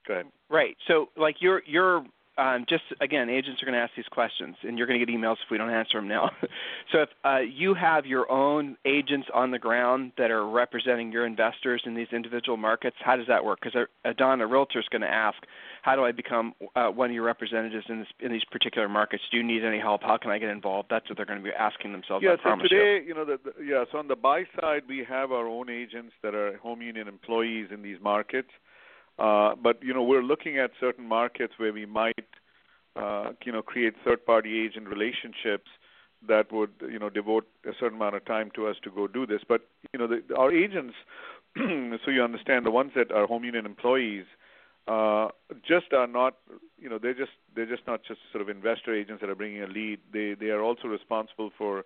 Go 0.07 0.14
ahead. 0.14 0.26
Right. 0.49 0.76
So, 0.87 1.09
like, 1.17 1.37
you're 1.40 1.62
you're 1.67 2.05
um, 2.39 2.65
just 2.69 2.85
again, 3.01 3.29
agents 3.29 3.63
are 3.63 3.67
going 3.67 3.75
to 3.75 3.81
ask 3.81 3.93
these 3.97 4.09
questions, 4.11 4.57
and 4.63 4.79
you're 4.79 4.87
going 4.87 4.99
to 4.99 5.05
get 5.05 5.15
emails 5.15 5.35
if 5.45 5.51
we 5.51 5.59
don't 5.59 5.71
answer 5.71 5.99
them 5.99 6.09
now. 6.09 6.31
so, 6.93 7.03
if 7.03 7.09
uh, 7.25 7.39
you 7.39 7.75
have 7.75 8.07
your 8.07 8.31
own 8.31 8.77
agents 8.85 9.29
on 9.35 9.51
the 9.51 9.59
ground 9.59 10.13
that 10.17 10.31
are 10.31 10.49
representing 10.49 11.13
your 11.13 11.27
investors 11.27 11.83
in 11.85 11.95
these 11.95 12.07
individual 12.13 12.57
markets, 12.57 12.97
how 13.05 13.17
does 13.17 13.27
that 13.27 13.45
work? 13.45 13.59
Because 13.63 13.87
Don, 14.17 14.41
a 14.41 14.47
realtor, 14.47 14.79
is 14.79 14.87
going 14.91 15.03
to 15.03 15.13
ask, 15.13 15.37
how 15.83 15.97
do 15.97 16.05
I 16.05 16.13
become 16.13 16.55
uh, 16.77 16.89
one 16.89 17.11
of 17.11 17.15
your 17.15 17.25
representatives 17.25 17.87
in, 17.89 18.01
this, 18.01 18.09
in 18.21 18.33
these 18.33 18.45
particular 18.51 18.89
markets? 18.89 19.23
Do 19.31 19.37
you 19.37 19.43
need 19.43 19.65
any 19.65 19.81
help? 19.81 20.03
How 20.03 20.17
can 20.17 20.31
I 20.31 20.39
get 20.39 20.51
involved? 20.51 20.89
That's 20.91 21.09
what 21.09 21.17
they're 21.17 21.27
going 21.27 21.43
to 21.43 21.45
be 21.45 21.55
asking 21.59 21.93
themselves. 21.93 22.25
Yeah. 22.25 22.37
I 22.45 22.57
so 22.57 22.63
today, 22.63 23.01
you. 23.03 23.09
you 23.09 23.15
know, 23.15 23.25
the, 23.25 23.39
the, 23.45 23.65
yeah. 23.65 23.85
So 23.91 23.99
on 23.99 24.09
the 24.09 24.17
buy 24.17 24.45
side, 24.61 24.83
we 24.89 25.05
have 25.09 25.33
our 25.33 25.47
own 25.47 25.69
agents 25.69 26.13
that 26.23 26.35
are 26.35 26.57
home 26.59 26.81
union 26.81 27.09
employees 27.09 27.69
in 27.73 27.83
these 27.83 27.99
markets. 28.01 28.51
Uh, 29.21 29.55
but 29.55 29.83
you 29.83 29.93
know, 29.93 30.03
we're 30.03 30.23
looking 30.23 30.59
at 30.59 30.71
certain 30.81 31.07
markets 31.07 31.53
where 31.59 31.73
we 31.73 31.85
might, 31.85 32.27
uh, 32.97 33.33
you 33.45 33.53
know, 33.53 33.61
create 33.61 33.95
third-party 34.03 34.59
agent 34.65 34.89
relationships 34.89 35.69
that 36.27 36.50
would, 36.50 36.71
you 36.91 36.99
know, 36.99 37.11
devote 37.11 37.47
a 37.67 37.73
certain 37.79 37.97
amount 37.97 38.15
of 38.15 38.25
time 38.25 38.50
to 38.55 38.67
us 38.67 38.77
to 38.83 38.91
go 38.91 39.07
do 39.07 39.27
this. 39.27 39.43
But 39.47 39.69
you 39.93 39.99
know, 39.99 40.07
the, 40.07 40.23
our 40.35 40.50
agents, 40.50 40.95
so 41.57 42.11
you 42.11 42.23
understand, 42.23 42.65
the 42.65 42.71
ones 42.71 42.93
that 42.97 43.12
are 43.12 43.27
home 43.27 43.45
union 43.45 43.67
employees, 43.67 44.25
uh, 44.89 45.29
just 45.67 45.93
are 45.93 46.07
not, 46.07 46.37
you 46.79 46.89
know, 46.89 46.99
they're 46.99 47.15
just 47.15 47.33
they're 47.55 47.67
just 47.67 47.87
not 47.87 48.00
just 48.03 48.21
sort 48.33 48.41
of 48.41 48.49
investor 48.49 48.95
agents 48.95 49.21
that 49.21 49.29
are 49.29 49.35
bringing 49.35 49.62
a 49.62 49.67
lead. 49.67 50.00
They 50.12 50.35
they 50.35 50.49
are 50.49 50.62
also 50.62 50.89
responsible 50.89 51.50
for, 51.59 51.85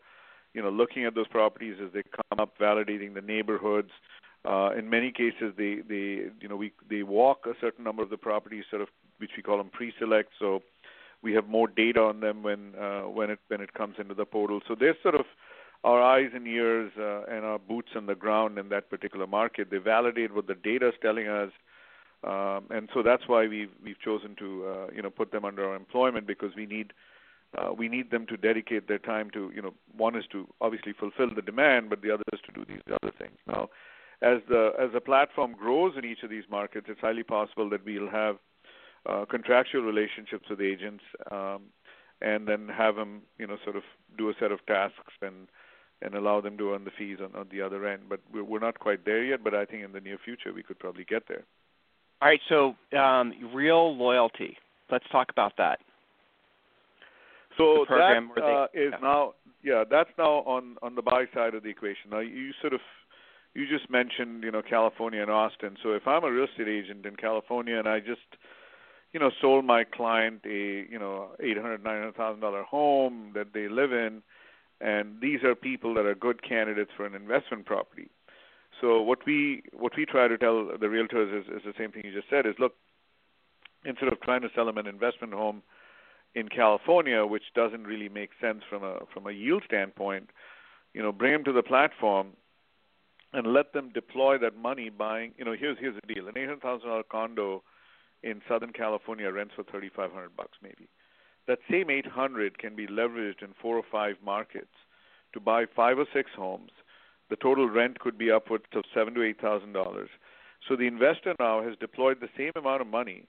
you 0.52 0.62
know, 0.62 0.70
looking 0.70 1.04
at 1.04 1.16
those 1.16 1.28
properties 1.28 1.76
as 1.84 1.92
they 1.92 2.02
come 2.02 2.38
up, 2.38 2.56
validating 2.58 3.14
the 3.14 3.20
neighborhoods, 3.20 3.90
uh, 4.44 4.70
in 4.76 4.90
many 4.90 5.10
cases, 5.10 5.54
they, 5.56 5.76
they, 5.88 6.28
you 6.40 6.48
know, 6.48 6.56
we, 6.56 6.72
they 6.88 7.02
walk 7.02 7.46
a 7.46 7.54
certain 7.60 7.84
number 7.84 8.02
of 8.02 8.10
the 8.10 8.16
properties, 8.16 8.64
sort 8.68 8.82
of, 8.82 8.88
which 9.18 9.30
we 9.36 9.42
call 9.42 9.58
them 9.58 9.70
pre-select. 9.70 10.32
So 10.38 10.62
we 11.22 11.32
have 11.32 11.48
more 11.48 11.66
data 11.66 12.00
on 12.00 12.20
them 12.20 12.42
when, 12.42 12.74
uh, 12.74 13.02
when 13.02 13.30
it, 13.30 13.38
when 13.48 13.60
it 13.60 13.72
comes 13.72 13.96
into 13.98 14.14
the 14.14 14.26
portal. 14.26 14.60
So 14.68 14.74
they're 14.78 14.96
sort 15.02 15.14
of 15.14 15.24
our 15.84 16.02
eyes 16.02 16.30
and 16.34 16.46
ears 16.46 16.92
uh, 16.98 17.24
and 17.24 17.44
our 17.44 17.58
boots 17.58 17.90
on 17.94 18.06
the 18.06 18.14
ground 18.14 18.58
in 18.58 18.70
that 18.70 18.90
particular 18.90 19.26
market. 19.26 19.70
They 19.70 19.78
validate 19.78 20.34
what 20.34 20.46
the 20.46 20.54
data 20.54 20.88
is 20.88 20.94
telling 21.00 21.28
us. 21.28 21.50
Um, 22.24 22.64
and 22.70 22.88
so 22.94 23.02
that's 23.02 23.24
why 23.26 23.46
we've 23.46 23.70
we've 23.84 24.00
chosen 24.00 24.34
to 24.36 24.66
uh, 24.66 24.86
you 24.96 25.02
know 25.02 25.10
put 25.10 25.30
them 25.30 25.44
under 25.44 25.68
our 25.68 25.76
employment 25.76 26.26
because 26.26 26.52
we 26.56 26.64
need 26.64 26.94
uh, 27.58 27.70
we 27.74 27.86
need 27.86 28.10
them 28.10 28.26
to 28.28 28.38
dedicate 28.38 28.88
their 28.88 28.98
time 28.98 29.28
to 29.32 29.52
you 29.54 29.60
know 29.60 29.74
one 29.94 30.16
is 30.16 30.24
to 30.32 30.48
obviously 30.62 30.94
fulfill 30.98 31.28
the 31.34 31.42
demand, 31.42 31.90
but 31.90 32.00
the 32.00 32.10
other 32.10 32.24
is 32.32 32.40
to 32.46 32.52
do 32.52 32.64
these 32.66 32.80
other 33.02 33.12
things. 33.18 33.36
Now, 33.46 33.68
as 34.24 34.40
the 34.48 34.72
as 34.80 34.90
the 34.92 35.00
platform 35.00 35.54
grows 35.58 35.94
in 35.98 36.04
each 36.04 36.22
of 36.22 36.30
these 36.30 36.44
markets, 36.50 36.86
it's 36.88 37.00
highly 37.00 37.22
possible 37.22 37.68
that 37.70 37.84
we'll 37.84 38.10
have 38.10 38.36
uh, 39.06 39.24
contractual 39.30 39.82
relationships 39.82 40.46
with 40.48 40.60
agents, 40.60 41.04
um, 41.30 41.62
and 42.22 42.48
then 42.48 42.68
have 42.68 42.96
them, 42.96 43.22
you 43.38 43.46
know, 43.46 43.58
sort 43.64 43.76
of 43.76 43.82
do 44.16 44.30
a 44.30 44.34
set 44.40 44.50
of 44.50 44.64
tasks 44.66 45.14
and 45.20 45.48
and 46.00 46.14
allow 46.14 46.40
them 46.40 46.56
to 46.58 46.72
earn 46.72 46.84
the 46.84 46.90
fees 46.98 47.18
on, 47.22 47.38
on 47.38 47.46
the 47.52 47.60
other 47.60 47.86
end. 47.86 48.02
But 48.08 48.20
we're, 48.32 48.44
we're 48.44 48.58
not 48.58 48.78
quite 48.78 49.04
there 49.04 49.22
yet. 49.22 49.44
But 49.44 49.54
I 49.54 49.64
think 49.66 49.84
in 49.84 49.92
the 49.92 50.00
near 50.00 50.18
future 50.24 50.52
we 50.54 50.62
could 50.62 50.78
probably 50.78 51.04
get 51.04 51.24
there. 51.28 51.44
All 52.22 52.28
right. 52.28 52.40
So 52.48 52.74
um, 52.98 53.32
real 53.54 53.96
loyalty. 53.96 54.56
Let's 54.90 55.04
talk 55.12 55.28
about 55.30 55.52
that. 55.58 55.80
So 57.56 57.86
that 57.88 58.42
uh, 58.42 58.66
is 58.74 58.92
yeah. 58.92 58.98
now, 59.00 59.34
yeah, 59.62 59.84
that's 59.88 60.10
now 60.18 60.42
on 60.44 60.76
on 60.82 60.94
the 60.94 61.02
buy 61.02 61.26
side 61.32 61.54
of 61.54 61.62
the 61.62 61.68
equation. 61.68 62.10
Now 62.10 62.20
you 62.20 62.50
sort 62.60 62.72
of 62.72 62.80
you 63.54 63.66
just 63.68 63.88
mentioned, 63.88 64.42
you 64.42 64.50
know, 64.50 64.62
California 64.62 65.22
and 65.22 65.30
Austin. 65.30 65.76
So 65.82 65.92
if 65.92 66.06
I'm 66.06 66.24
a 66.24 66.30
real 66.30 66.44
estate 66.44 66.68
agent 66.68 67.06
in 67.06 67.16
California 67.16 67.78
and 67.78 67.88
I 67.88 68.00
just, 68.00 68.26
you 69.12 69.20
know, 69.20 69.30
sold 69.40 69.64
my 69.64 69.84
client 69.84 70.40
a, 70.44 70.86
you 70.90 70.98
know, 70.98 71.28
eight 71.40 71.56
hundred, 71.56 71.84
nine 71.84 71.98
hundred 71.98 72.16
thousand 72.16 72.40
dollar 72.40 72.64
home 72.64 73.30
that 73.34 73.52
they 73.54 73.68
live 73.68 73.92
in, 73.92 74.22
and 74.80 75.20
these 75.20 75.44
are 75.44 75.54
people 75.54 75.94
that 75.94 76.04
are 76.04 76.16
good 76.16 76.42
candidates 76.42 76.90
for 76.96 77.06
an 77.06 77.14
investment 77.14 77.64
property. 77.64 78.10
So 78.80 79.00
what 79.00 79.20
we 79.24 79.62
what 79.72 79.92
we 79.96 80.04
try 80.04 80.26
to 80.26 80.36
tell 80.36 80.66
the 80.66 80.86
realtors 80.86 81.40
is, 81.40 81.46
is 81.46 81.62
the 81.64 81.74
same 81.78 81.92
thing 81.92 82.02
you 82.04 82.12
just 82.12 82.28
said 82.28 82.44
is 82.46 82.54
look, 82.58 82.74
instead 83.84 84.08
of 84.08 84.20
trying 84.20 84.42
to 84.42 84.48
sell 84.52 84.66
them 84.66 84.78
an 84.78 84.88
investment 84.88 85.32
home 85.32 85.62
in 86.34 86.48
California, 86.48 87.24
which 87.24 87.44
doesn't 87.54 87.84
really 87.84 88.08
make 88.08 88.30
sense 88.40 88.62
from 88.68 88.82
a 88.82 88.98
from 89.12 89.28
a 89.28 89.32
yield 89.32 89.62
standpoint, 89.64 90.30
you 90.92 91.00
know, 91.00 91.12
bring 91.12 91.32
them 91.32 91.44
to 91.44 91.52
the 91.52 91.62
platform 91.62 92.32
and 93.34 93.52
let 93.52 93.72
them 93.72 93.90
deploy 93.92 94.38
that 94.38 94.56
money 94.56 94.88
buying. 94.88 95.32
You 95.36 95.44
know, 95.44 95.54
here's 95.58 95.76
here's 95.78 95.96
the 95.96 96.14
deal: 96.14 96.28
an 96.28 96.38
eight 96.38 96.46
hundred 96.46 96.62
thousand 96.62 96.88
dollar 96.88 97.02
condo 97.02 97.62
in 98.22 98.40
Southern 98.48 98.72
California 98.72 99.30
rents 99.30 99.54
for 99.54 99.64
thirty 99.64 99.90
five 99.94 100.12
hundred 100.12 100.36
bucks, 100.36 100.56
maybe. 100.62 100.88
That 101.46 101.58
same 101.70 101.90
eight 101.90 102.06
hundred 102.06 102.58
can 102.58 102.74
be 102.74 102.86
leveraged 102.86 103.42
in 103.42 103.54
four 103.60 103.76
or 103.76 103.82
five 103.90 104.16
markets 104.24 104.72
to 105.34 105.40
buy 105.40 105.64
five 105.66 105.98
or 105.98 106.06
six 106.14 106.30
homes. 106.34 106.70
The 107.28 107.36
total 107.36 107.68
rent 107.68 107.98
could 107.98 108.16
be 108.16 108.30
upwards 108.30 108.64
of 108.74 108.84
seven 108.94 109.14
to 109.14 109.22
eight 109.22 109.40
thousand 109.40 109.72
dollars. 109.72 110.08
So 110.68 110.76
the 110.76 110.86
investor 110.86 111.34
now 111.38 111.62
has 111.62 111.76
deployed 111.78 112.18
the 112.20 112.28
same 112.38 112.52
amount 112.56 112.80
of 112.80 112.86
money, 112.86 113.26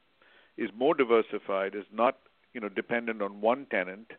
is 0.55 0.69
more 0.77 0.93
diversified, 0.93 1.75
is 1.75 1.85
not 1.91 2.19
you 2.53 2.61
know 2.61 2.69
dependent 2.69 3.21
on 3.21 3.41
one 3.41 3.65
tenant 3.71 4.11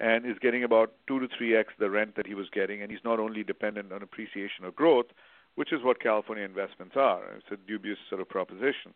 and 0.00 0.24
is 0.24 0.38
getting 0.40 0.64
about 0.64 0.92
two 1.06 1.20
to 1.20 1.28
three 1.36 1.56
x 1.56 1.72
the 1.78 1.90
rent 1.90 2.16
that 2.16 2.26
he 2.26 2.34
was 2.34 2.48
getting, 2.52 2.82
and 2.82 2.90
he's 2.90 3.04
not 3.04 3.20
only 3.20 3.44
dependent 3.44 3.92
on 3.92 4.02
appreciation 4.02 4.64
or 4.64 4.72
growth, 4.72 5.06
which 5.54 5.72
is 5.72 5.80
what 5.82 6.00
California 6.00 6.44
investments 6.44 6.94
are. 6.96 7.22
It's 7.36 7.46
a 7.52 7.56
dubious 7.68 7.98
sort 8.08 8.20
of 8.20 8.28
proposition. 8.28 8.94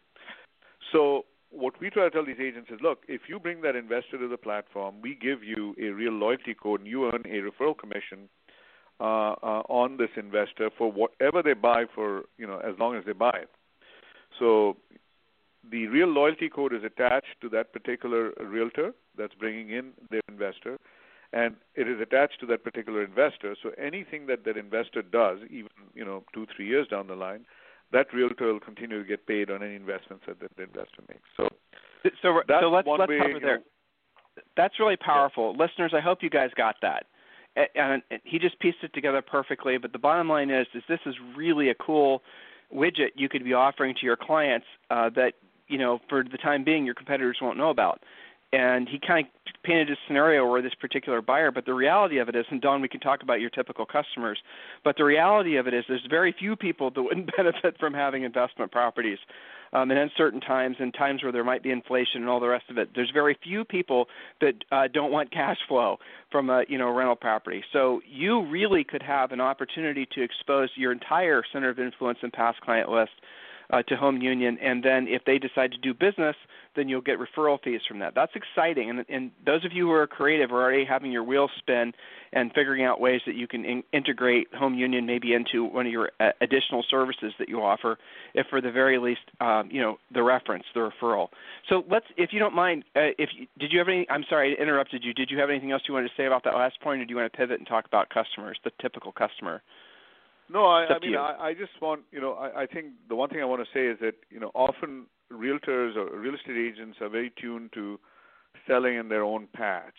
So 0.92 1.26
what 1.50 1.78
we 1.80 1.90
try 1.90 2.04
to 2.04 2.10
tell 2.10 2.24
these 2.24 2.40
agents 2.40 2.70
is, 2.70 2.80
look, 2.82 3.02
if 3.06 3.22
you 3.28 3.38
bring 3.38 3.60
that 3.62 3.76
investor 3.76 4.18
to 4.18 4.28
the 4.28 4.36
platform, 4.36 4.96
we 5.02 5.14
give 5.14 5.44
you 5.44 5.74
a 5.80 5.88
real 5.90 6.12
loyalty 6.12 6.54
code, 6.54 6.80
and 6.80 6.88
you 6.88 7.06
earn 7.06 7.22
a 7.26 7.38
referral 7.48 7.76
commission 7.76 8.28
uh, 9.00 9.34
uh, 9.42 9.62
on 9.68 9.96
this 9.96 10.10
investor 10.16 10.70
for 10.76 10.90
whatever 10.90 11.42
they 11.42 11.52
buy 11.52 11.84
for, 11.94 12.22
you 12.38 12.46
know, 12.46 12.58
as 12.58 12.74
long 12.78 12.96
as 12.96 13.04
they 13.04 13.12
buy 13.12 13.36
it. 13.42 13.50
So 14.38 14.76
the 15.70 15.86
real 15.88 16.08
loyalty 16.08 16.48
code 16.48 16.72
is 16.72 16.84
attached 16.84 17.40
to 17.40 17.48
that 17.50 17.72
particular 17.72 18.32
realtor 18.40 18.92
that's 19.16 19.34
bringing 19.34 19.70
in 19.70 19.92
their 20.10 20.20
investor, 20.28 20.78
and 21.32 21.56
it 21.74 21.88
is 21.88 22.00
attached 22.00 22.40
to 22.40 22.46
that 22.46 22.64
particular 22.64 23.02
investor. 23.02 23.56
So 23.62 23.70
anything 23.78 24.26
that 24.26 24.44
that 24.44 24.56
investor 24.56 25.02
does, 25.02 25.38
even 25.50 25.70
you 25.94 26.04
know 26.04 26.24
two 26.32 26.46
three 26.54 26.66
years 26.66 26.88
down 26.88 27.06
the 27.06 27.16
line, 27.16 27.44
that 27.92 28.12
realtor 28.12 28.52
will 28.52 28.60
continue 28.60 29.02
to 29.02 29.08
get 29.08 29.26
paid 29.26 29.50
on 29.50 29.62
any 29.62 29.74
investments 29.74 30.24
that 30.26 30.38
the 30.38 30.62
investor 30.62 31.02
makes. 31.08 31.28
So 31.36 31.48
so, 32.22 32.42
so 32.60 32.68
let's 32.70 32.86
let's 32.86 33.08
way, 33.08 33.18
cover 33.18 33.40
there. 33.40 33.58
Know, 33.58 34.42
That's 34.56 34.78
really 34.78 34.96
powerful, 34.96 35.54
yeah. 35.56 35.64
listeners. 35.64 35.92
I 35.96 36.00
hope 36.00 36.22
you 36.22 36.30
guys 36.30 36.50
got 36.56 36.76
that. 36.82 37.06
And, 37.56 38.02
and 38.10 38.20
he 38.24 38.38
just 38.38 38.58
pieced 38.58 38.78
it 38.82 38.92
together 38.92 39.22
perfectly. 39.22 39.78
But 39.78 39.92
the 39.92 39.98
bottom 39.98 40.28
line 40.28 40.50
is, 40.50 40.66
is 40.74 40.82
this 40.88 40.98
is 41.06 41.14
really 41.36 41.70
a 41.70 41.74
cool 41.74 42.22
widget 42.74 43.10
you 43.14 43.28
could 43.28 43.44
be 43.44 43.54
offering 43.54 43.94
to 44.00 44.04
your 44.04 44.16
clients 44.16 44.66
uh, 44.90 45.08
that 45.10 45.34
you 45.68 45.78
know 45.78 46.00
for 46.08 46.22
the 46.22 46.38
time 46.38 46.64
being 46.64 46.84
your 46.84 46.94
competitors 46.94 47.38
won't 47.40 47.58
know 47.58 47.70
about 47.70 48.00
and 48.54 48.88
he 48.88 49.00
kind 49.04 49.26
of 49.26 49.52
painted 49.64 49.90
a 49.90 49.96
scenario 50.06 50.48
where 50.48 50.62
this 50.62 50.74
particular 50.74 51.20
buyer, 51.20 51.50
but 51.50 51.66
the 51.66 51.74
reality 51.74 52.18
of 52.18 52.28
it 52.28 52.36
is, 52.36 52.44
and 52.50 52.60
Don, 52.60 52.80
we 52.80 52.88
can 52.88 53.00
talk 53.00 53.22
about 53.22 53.40
your 53.40 53.50
typical 53.50 53.84
customers, 53.84 54.38
but 54.84 54.96
the 54.96 55.04
reality 55.04 55.56
of 55.56 55.66
it 55.66 55.74
is 55.74 55.84
there's 55.88 56.06
very 56.08 56.32
few 56.38 56.54
people 56.54 56.90
that 56.92 57.02
wouldn't 57.02 57.30
benefit 57.36 57.76
from 57.80 57.92
having 57.92 58.22
investment 58.22 58.70
properties. 58.70 59.18
Um, 59.72 59.90
in 59.90 59.98
uncertain 59.98 60.40
times 60.40 60.76
and 60.78 60.94
times 60.94 61.24
where 61.24 61.32
there 61.32 61.42
might 61.42 61.64
be 61.64 61.72
inflation 61.72 62.20
and 62.20 62.28
all 62.28 62.38
the 62.38 62.46
rest 62.46 62.66
of 62.70 62.78
it, 62.78 62.90
there's 62.94 63.10
very 63.10 63.36
few 63.42 63.64
people 63.64 64.06
that 64.40 64.54
uh, 64.70 64.86
don't 64.86 65.10
want 65.10 65.32
cash 65.32 65.56
flow 65.66 65.98
from 66.30 66.48
a 66.48 66.62
you 66.68 66.78
know 66.78 66.90
rental 66.90 67.16
property. 67.16 67.64
So 67.72 68.00
you 68.08 68.48
really 68.48 68.84
could 68.84 69.02
have 69.02 69.32
an 69.32 69.40
opportunity 69.40 70.06
to 70.12 70.22
expose 70.22 70.68
your 70.76 70.92
entire 70.92 71.42
center 71.52 71.70
of 71.70 71.80
influence 71.80 72.20
and 72.22 72.32
past 72.32 72.60
client 72.60 72.88
list 72.88 73.10
uh, 73.70 73.82
to 73.82 73.96
Home 73.96 74.20
Union, 74.20 74.58
and 74.60 74.82
then 74.82 75.06
if 75.08 75.24
they 75.24 75.38
decide 75.38 75.72
to 75.72 75.78
do 75.78 75.94
business, 75.94 76.36
then 76.76 76.88
you'll 76.88 77.00
get 77.00 77.18
referral 77.18 77.62
fees 77.62 77.80
from 77.86 77.98
that. 78.00 78.14
That's 78.14 78.32
exciting, 78.34 78.90
and, 78.90 79.04
and 79.08 79.30
those 79.44 79.64
of 79.64 79.72
you 79.72 79.86
who 79.86 79.92
are 79.92 80.06
creative 80.06 80.50
are 80.52 80.62
already 80.62 80.84
having 80.84 81.12
your 81.12 81.24
wheels 81.24 81.50
spin 81.58 81.92
and 82.32 82.52
figuring 82.52 82.84
out 82.84 83.00
ways 83.00 83.20
that 83.26 83.36
you 83.36 83.46
can 83.46 83.64
in- 83.64 83.84
integrate 83.92 84.52
Home 84.54 84.74
Union 84.74 85.06
maybe 85.06 85.34
into 85.34 85.64
one 85.64 85.86
of 85.86 85.92
your 85.92 86.10
uh, 86.20 86.30
additional 86.40 86.84
services 86.90 87.32
that 87.38 87.48
you 87.48 87.62
offer, 87.62 87.96
if 88.34 88.46
for 88.48 88.60
the 88.60 88.72
very 88.72 88.98
least, 88.98 89.20
um, 89.40 89.68
you 89.70 89.80
know, 89.80 89.98
the 90.12 90.22
reference, 90.22 90.64
the 90.74 90.80
referral. 90.80 91.28
So 91.68 91.84
let's, 91.88 92.06
if 92.16 92.32
you 92.32 92.40
don't 92.40 92.54
mind, 92.54 92.84
uh, 92.96 93.14
if 93.18 93.30
you, 93.36 93.46
did 93.58 93.72
you 93.72 93.78
have 93.78 93.88
any? 93.88 94.06
I'm 94.10 94.24
sorry, 94.28 94.56
I 94.58 94.60
interrupted 94.60 95.04
you. 95.04 95.14
Did 95.14 95.30
you 95.30 95.38
have 95.38 95.50
anything 95.50 95.70
else 95.70 95.82
you 95.86 95.94
wanted 95.94 96.08
to 96.08 96.14
say 96.16 96.26
about 96.26 96.44
that 96.44 96.54
last 96.54 96.80
point, 96.80 97.00
or 97.00 97.04
do 97.04 97.10
you 97.10 97.16
want 97.16 97.32
to 97.32 97.36
pivot 97.36 97.58
and 97.58 97.66
talk 97.66 97.86
about 97.86 98.10
customers, 98.10 98.58
the 98.64 98.72
typical 98.80 99.12
customer? 99.12 99.62
No, 100.50 100.66
I, 100.66 100.86
I 100.86 100.98
mean, 101.00 101.16
I, 101.16 101.36
I 101.40 101.54
just 101.54 101.80
want, 101.80 102.02
you 102.12 102.20
know, 102.20 102.34
I, 102.34 102.62
I 102.62 102.66
think 102.66 102.88
the 103.08 103.16
one 103.16 103.30
thing 103.30 103.40
I 103.40 103.44
want 103.44 103.62
to 103.62 103.68
say 103.72 103.86
is 103.86 103.98
that, 104.00 104.14
you 104.30 104.38
know, 104.38 104.50
often 104.54 105.06
realtors 105.32 105.96
or 105.96 106.18
real 106.18 106.34
estate 106.34 106.56
agents 106.56 106.98
are 107.00 107.08
very 107.08 107.32
tuned 107.40 107.72
to 107.74 107.98
selling 108.66 108.96
in 108.96 109.08
their 109.08 109.24
own 109.24 109.48
patch. 109.54 109.98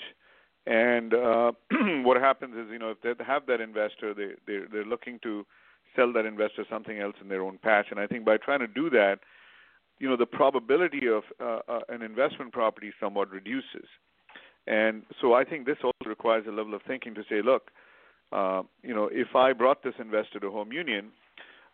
And 0.68 1.14
uh, 1.14 1.52
what 2.04 2.18
happens 2.18 2.56
is, 2.56 2.68
you 2.72 2.80
know, 2.80 2.92
if 2.92 3.02
they 3.02 3.24
have 3.24 3.46
that 3.48 3.62
investor, 3.62 4.14
they 4.14 4.34
they're, 4.48 4.68
they're 4.72 4.86
looking 4.86 5.20
to 5.24 5.46
sell 5.96 6.12
that 6.14 6.26
investor 6.26 6.66
something 6.70 7.00
else 7.00 7.16
in 7.22 7.28
their 7.28 7.42
own 7.42 7.58
patch. 7.62 7.88
And 7.92 8.00
I 8.00 8.08
think 8.08 8.26
by 8.26 8.38
trying 8.38 8.60
to 8.60 8.68
do 8.68 8.90
that, 8.92 9.20
you 10.00 10.10
know, 10.10 10.18
the 10.18 10.26
probability 10.26 11.08
of 11.08 11.24
uh, 11.40 11.60
uh, 11.68 11.80
an 11.90 12.02
investment 12.02 12.52
property 12.52 12.92
somewhat 13.00 13.32
reduces. 13.32 13.88
And 14.68 15.04
so 15.22 15.34
I 15.34 15.44
think 15.44 15.66
this 15.66 15.78
also 15.84 16.10
requires 16.10 16.46
a 16.48 16.52
level 16.52 16.74
of 16.74 16.82
thinking 16.88 17.14
to 17.16 17.24
say, 17.30 17.42
look, 17.44 17.70
uh, 17.70 17.82
you 18.84 18.94
know, 18.94 19.10
if 19.12 19.36
I 19.36 19.54
brought 19.54 19.84
this 19.84 19.96
investor 20.00 20.40
to 20.40 20.52
Home 20.52 20.72
Union, 20.72 21.12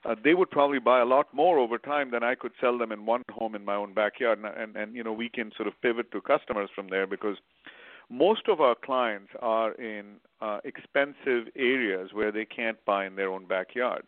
uh, 0.03 0.15
they 0.23 0.33
would 0.33 0.49
probably 0.49 0.79
buy 0.79 0.99
a 0.99 1.05
lot 1.05 1.33
more 1.33 1.59
over 1.59 1.77
time 1.77 2.11
than 2.11 2.23
I 2.23 2.35
could 2.35 2.53
sell 2.59 2.77
them 2.77 2.91
in 2.91 3.05
one 3.05 3.23
home 3.31 3.55
in 3.55 3.63
my 3.63 3.75
own 3.75 3.93
backyard. 3.93 4.39
And, 4.39 4.47
and, 4.47 4.75
and 4.75 4.95
you 4.95 5.03
know, 5.03 5.13
we 5.13 5.29
can 5.29 5.51
sort 5.55 5.67
of 5.67 5.79
pivot 5.81 6.11
to 6.11 6.21
customers 6.21 6.69
from 6.73 6.87
there 6.89 7.05
because 7.05 7.37
most 8.09 8.47
of 8.49 8.59
our 8.59 8.75
clients 8.75 9.29
are 9.41 9.73
in 9.73 10.15
uh, 10.41 10.59
expensive 10.65 11.47
areas 11.55 12.09
where 12.13 12.31
they 12.31 12.45
can't 12.45 12.83
buy 12.85 13.05
in 13.05 13.15
their 13.15 13.29
own 13.29 13.45
backyards. 13.45 14.07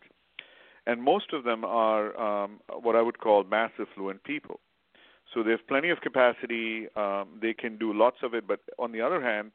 And 0.86 1.02
most 1.02 1.32
of 1.32 1.44
them 1.44 1.64
are 1.64 2.16
um, 2.20 2.60
what 2.82 2.96
I 2.96 3.02
would 3.02 3.18
call 3.18 3.44
mass 3.44 3.70
affluent 3.80 4.22
people. 4.24 4.60
So 5.32 5.42
they 5.42 5.52
have 5.52 5.66
plenty 5.66 5.90
of 5.90 6.00
capacity. 6.00 6.86
Um, 6.96 7.38
they 7.40 7.54
can 7.54 7.78
do 7.78 7.92
lots 7.92 8.18
of 8.22 8.34
it. 8.34 8.46
But 8.46 8.60
on 8.78 8.92
the 8.92 9.00
other 9.00 9.22
hand, 9.22 9.52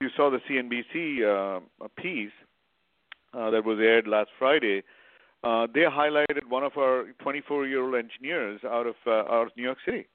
you 0.00 0.08
saw 0.16 0.30
the 0.30 0.40
CNBC 0.48 1.22
uh, 1.22 1.88
piece 1.96 2.32
uh, 3.34 3.50
that 3.50 3.64
was 3.64 3.78
aired 3.78 4.06
last 4.06 4.30
Friday, 4.38 4.82
uh, 5.44 5.66
they 5.72 5.80
highlighted 5.80 6.48
one 6.48 6.64
of 6.64 6.72
our 6.76 7.06
24-year-old 7.24 7.94
engineers 7.94 8.60
out 8.64 8.86
of 8.86 8.94
uh, 9.06 9.32
out 9.32 9.46
of 9.46 9.56
New 9.56 9.62
York 9.62 9.78
City, 9.84 10.06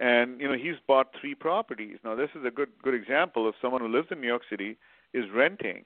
and 0.00 0.40
you 0.40 0.48
know 0.48 0.56
he's 0.56 0.76
bought 0.86 1.14
three 1.20 1.34
properties. 1.34 1.98
Now 2.04 2.14
this 2.14 2.30
is 2.34 2.44
a 2.44 2.50
good 2.50 2.70
good 2.82 2.94
example 2.94 3.48
of 3.48 3.54
someone 3.60 3.80
who 3.80 3.88
lives 3.88 4.08
in 4.10 4.20
New 4.20 4.26
York 4.26 4.42
City 4.48 4.76
is 5.12 5.24
renting. 5.34 5.84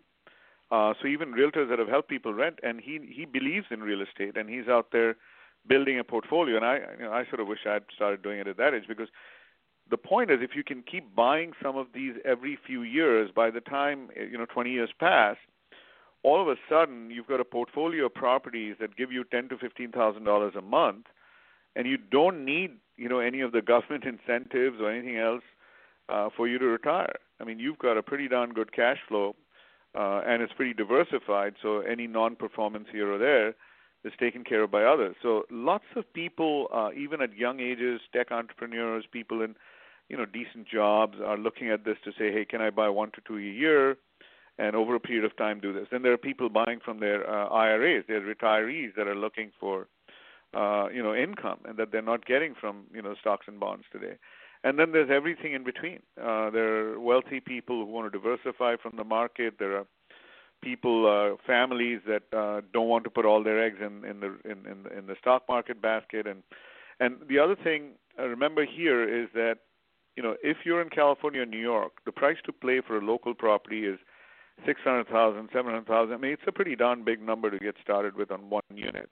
Uh, 0.71 0.95
so 1.01 1.07
even 1.07 1.33
realtors 1.33 1.69
that 1.69 1.79
have 1.79 1.89
helped 1.89 2.09
people 2.09 2.33
rent, 2.33 2.59
and 2.63 2.81
he 2.81 2.99
he 3.11 3.27
believes 3.27 3.67
in 3.71 3.81
real 3.81 4.01
estate, 4.01 4.37
and 4.37 4.49
he's 4.49 4.69
out 4.69 4.87
there 4.91 5.17
building 5.67 5.99
a 5.99 6.05
portfolio. 6.05 6.57
And 6.57 6.65
I 6.65 6.79
you 6.99 7.05
know 7.05 7.13
I 7.13 7.27
sort 7.27 7.41
of 7.41 7.49
wish 7.49 7.67
I'd 7.67 7.85
started 7.95 8.23
doing 8.23 8.39
it 8.39 8.49
at 8.49 8.57
that 8.57 8.73
age 8.73 8.85
because 8.89 9.09
the 9.93 9.99
point 9.99 10.31
is 10.31 10.39
if 10.41 10.57
you 10.57 10.65
can 10.65 10.83
keep 10.83 11.15
buying 11.15 11.53
some 11.63 11.77
of 11.77 11.89
these 11.95 12.15
every 12.25 12.59
few 12.67 12.83
years, 12.83 13.31
by 13.31 13.51
the 13.51 13.61
time 13.61 14.09
you 14.17 14.39
know 14.39 14.47
20 14.47 14.71
years 14.71 14.89
pass, 14.99 15.37
all 16.23 16.41
of 16.41 16.49
a 16.49 16.57
sudden 16.67 17.11
you've 17.11 17.27
got 17.27 17.41
a 17.41 17.45
portfolio 17.45 18.07
of 18.07 18.15
properties 18.15 18.77
that 18.81 18.97
give 18.97 19.13
you 19.13 19.23
ten 19.23 19.51
to 19.51 19.59
fifteen 19.59 19.93
thousand 19.93 20.25
dollars 20.25 20.55
a 20.57 20.63
month, 20.63 21.07
and 21.77 21.87
you 21.87 21.99
don't 21.99 22.43
need 22.43 22.71
you 22.97 23.07
know 23.07 23.19
any 23.19 23.43
of 23.43 23.53
the 23.53 23.61
government 23.73 24.05
incentives 24.05 24.81
or 24.81 24.91
anything 24.91 25.19
else 25.19 25.43
uh, 26.09 26.31
for 26.35 26.49
you 26.49 26.59
to 26.59 26.65
retire. 26.65 27.17
I 27.39 27.45
mean, 27.45 27.59
you've 27.59 27.79
got 27.79 27.99
a 27.99 28.03
pretty 28.03 28.29
darn 28.29 28.55
good 28.55 28.73
cash 28.73 28.99
flow, 29.07 29.37
uh, 29.95 30.23
and 30.27 30.43
it's 30.43 30.55
pretty 30.55 30.73
diversified. 30.73 31.55
So 31.61 31.81
any 31.81 32.07
non-performance 32.07 32.87
here 32.91 33.13
or 33.13 33.19
there 33.19 33.49
is 34.05 34.13
taken 34.19 34.43
care 34.43 34.63
of 34.63 34.71
by 34.71 34.85
others. 34.85 35.17
So 35.23 35.43
lots 35.51 35.85
of 35.97 36.11
people, 36.15 36.69
uh, 36.73 36.91
even 36.97 37.21
at 37.21 37.37
young 37.37 37.61
ages, 37.61 38.01
tech 38.15 38.33
entrepreneurs, 38.33 39.05
people 39.13 39.43
in 39.43 39.55
you 40.13 40.19
know 40.19 40.27
decent 40.27 40.69
jobs, 40.69 41.17
are 41.25 41.37
looking 41.37 41.71
at 41.71 41.85
this 41.85 41.97
to 42.05 42.13
say, 42.13 42.31
hey, 42.31 42.45
can 42.45 42.61
I 42.61 42.71
buy 42.71 42.89
one 42.89 43.11
to 43.13 43.21
two 43.27 43.39
a 43.39 43.41
year? 43.41 43.97
and 44.59 44.77
over 44.77 44.95
a 44.95 45.01
period 45.01 45.25
of 45.25 45.35
time 45.37 45.61
do 45.61 45.73
this. 45.73 45.87
Then 45.91 46.03
there 46.03 46.13
are 46.13 46.19
people 46.19 46.49
buying 46.49 46.79
from 46.85 47.01
their 47.01 47.29
uh, 47.29 47.49
IRAs. 47.49 48.05
their 48.07 48.21
retirees 48.21 48.95
that 48.97 49.09
are 49.09 49.15
looking 49.15 49.51
for 49.59 49.89
uh, 50.55 50.89
you 50.93 51.03
know 51.03 51.15
income 51.15 51.61
and 51.65 51.79
that 51.79 51.91
they're 51.91 52.03
not 52.03 52.27
getting 52.27 52.55
from 52.55 52.85
you 52.93 53.03
know 53.03 53.15
stocks 53.21 53.47
and 53.49 53.59
bonds 53.59 53.85
today. 53.91 54.17
And 54.65 54.79
then 54.79 54.93
there's 54.93 55.11
everything 55.11 55.55
in 55.55 55.65
between. 55.65 56.01
Uh, 56.21 56.51
there 56.51 56.91
are 56.91 57.01
wealthy 57.01 57.41
people 57.41 57.85
who 57.85 57.91
want 57.91 58.13
to 58.13 58.17
diversify 58.17 58.77
from 58.77 58.97
the 58.97 59.05
market. 59.05 59.55
There 59.59 59.77
are 59.77 59.87
people, 60.63 61.07
uh, 61.09 61.43
families 61.45 62.01
that 62.07 62.23
uh, 62.37 62.61
don't 62.73 62.87
want 62.87 63.03
to 63.05 63.11
put 63.11 63.25
all 63.25 63.43
their 63.43 63.61
eggs 63.61 63.79
in, 63.81 64.05
in 64.05 64.21
the 64.21 64.39
in, 64.45 64.59
in, 64.67 64.99
in 64.99 65.07
the 65.07 65.17
stock 65.19 65.43
market 65.49 65.83
basket. 65.83 66.27
And 66.27 66.43
and 67.01 67.17
the 67.29 67.39
other 67.39 67.57
thing, 67.57 67.93
uh, 68.19 68.29
remember 68.29 68.65
here 68.65 69.03
is 69.03 69.29
that 69.35 69.59
you 70.17 70.23
know 70.23 70.37
if 70.43 70.59
you're 70.65 70.83
in 70.83 70.91
California 70.91 71.43
or 71.43 71.47
New 71.47 71.59
York, 71.59 71.93
the 72.05 72.13
price 72.13 72.39
to 72.45 72.53
play 72.53 72.81
for 72.87 72.99
a 72.99 73.05
local 73.05 73.35
property 73.35 73.87
is 73.87 73.99
600,000, 74.67 75.49
700,000. 75.53 76.15
I 76.15 76.17
mean, 76.17 76.33
it's 76.33 76.43
a 76.47 76.53
pretty 76.53 76.77
darn 76.77 77.05
big 77.05 77.21
number 77.21 77.51
to 77.51 77.59
get 77.59 77.77
started 77.83 78.17
with 78.17 78.31
on 78.31 78.51
one 78.51 78.63
unit. 78.75 79.09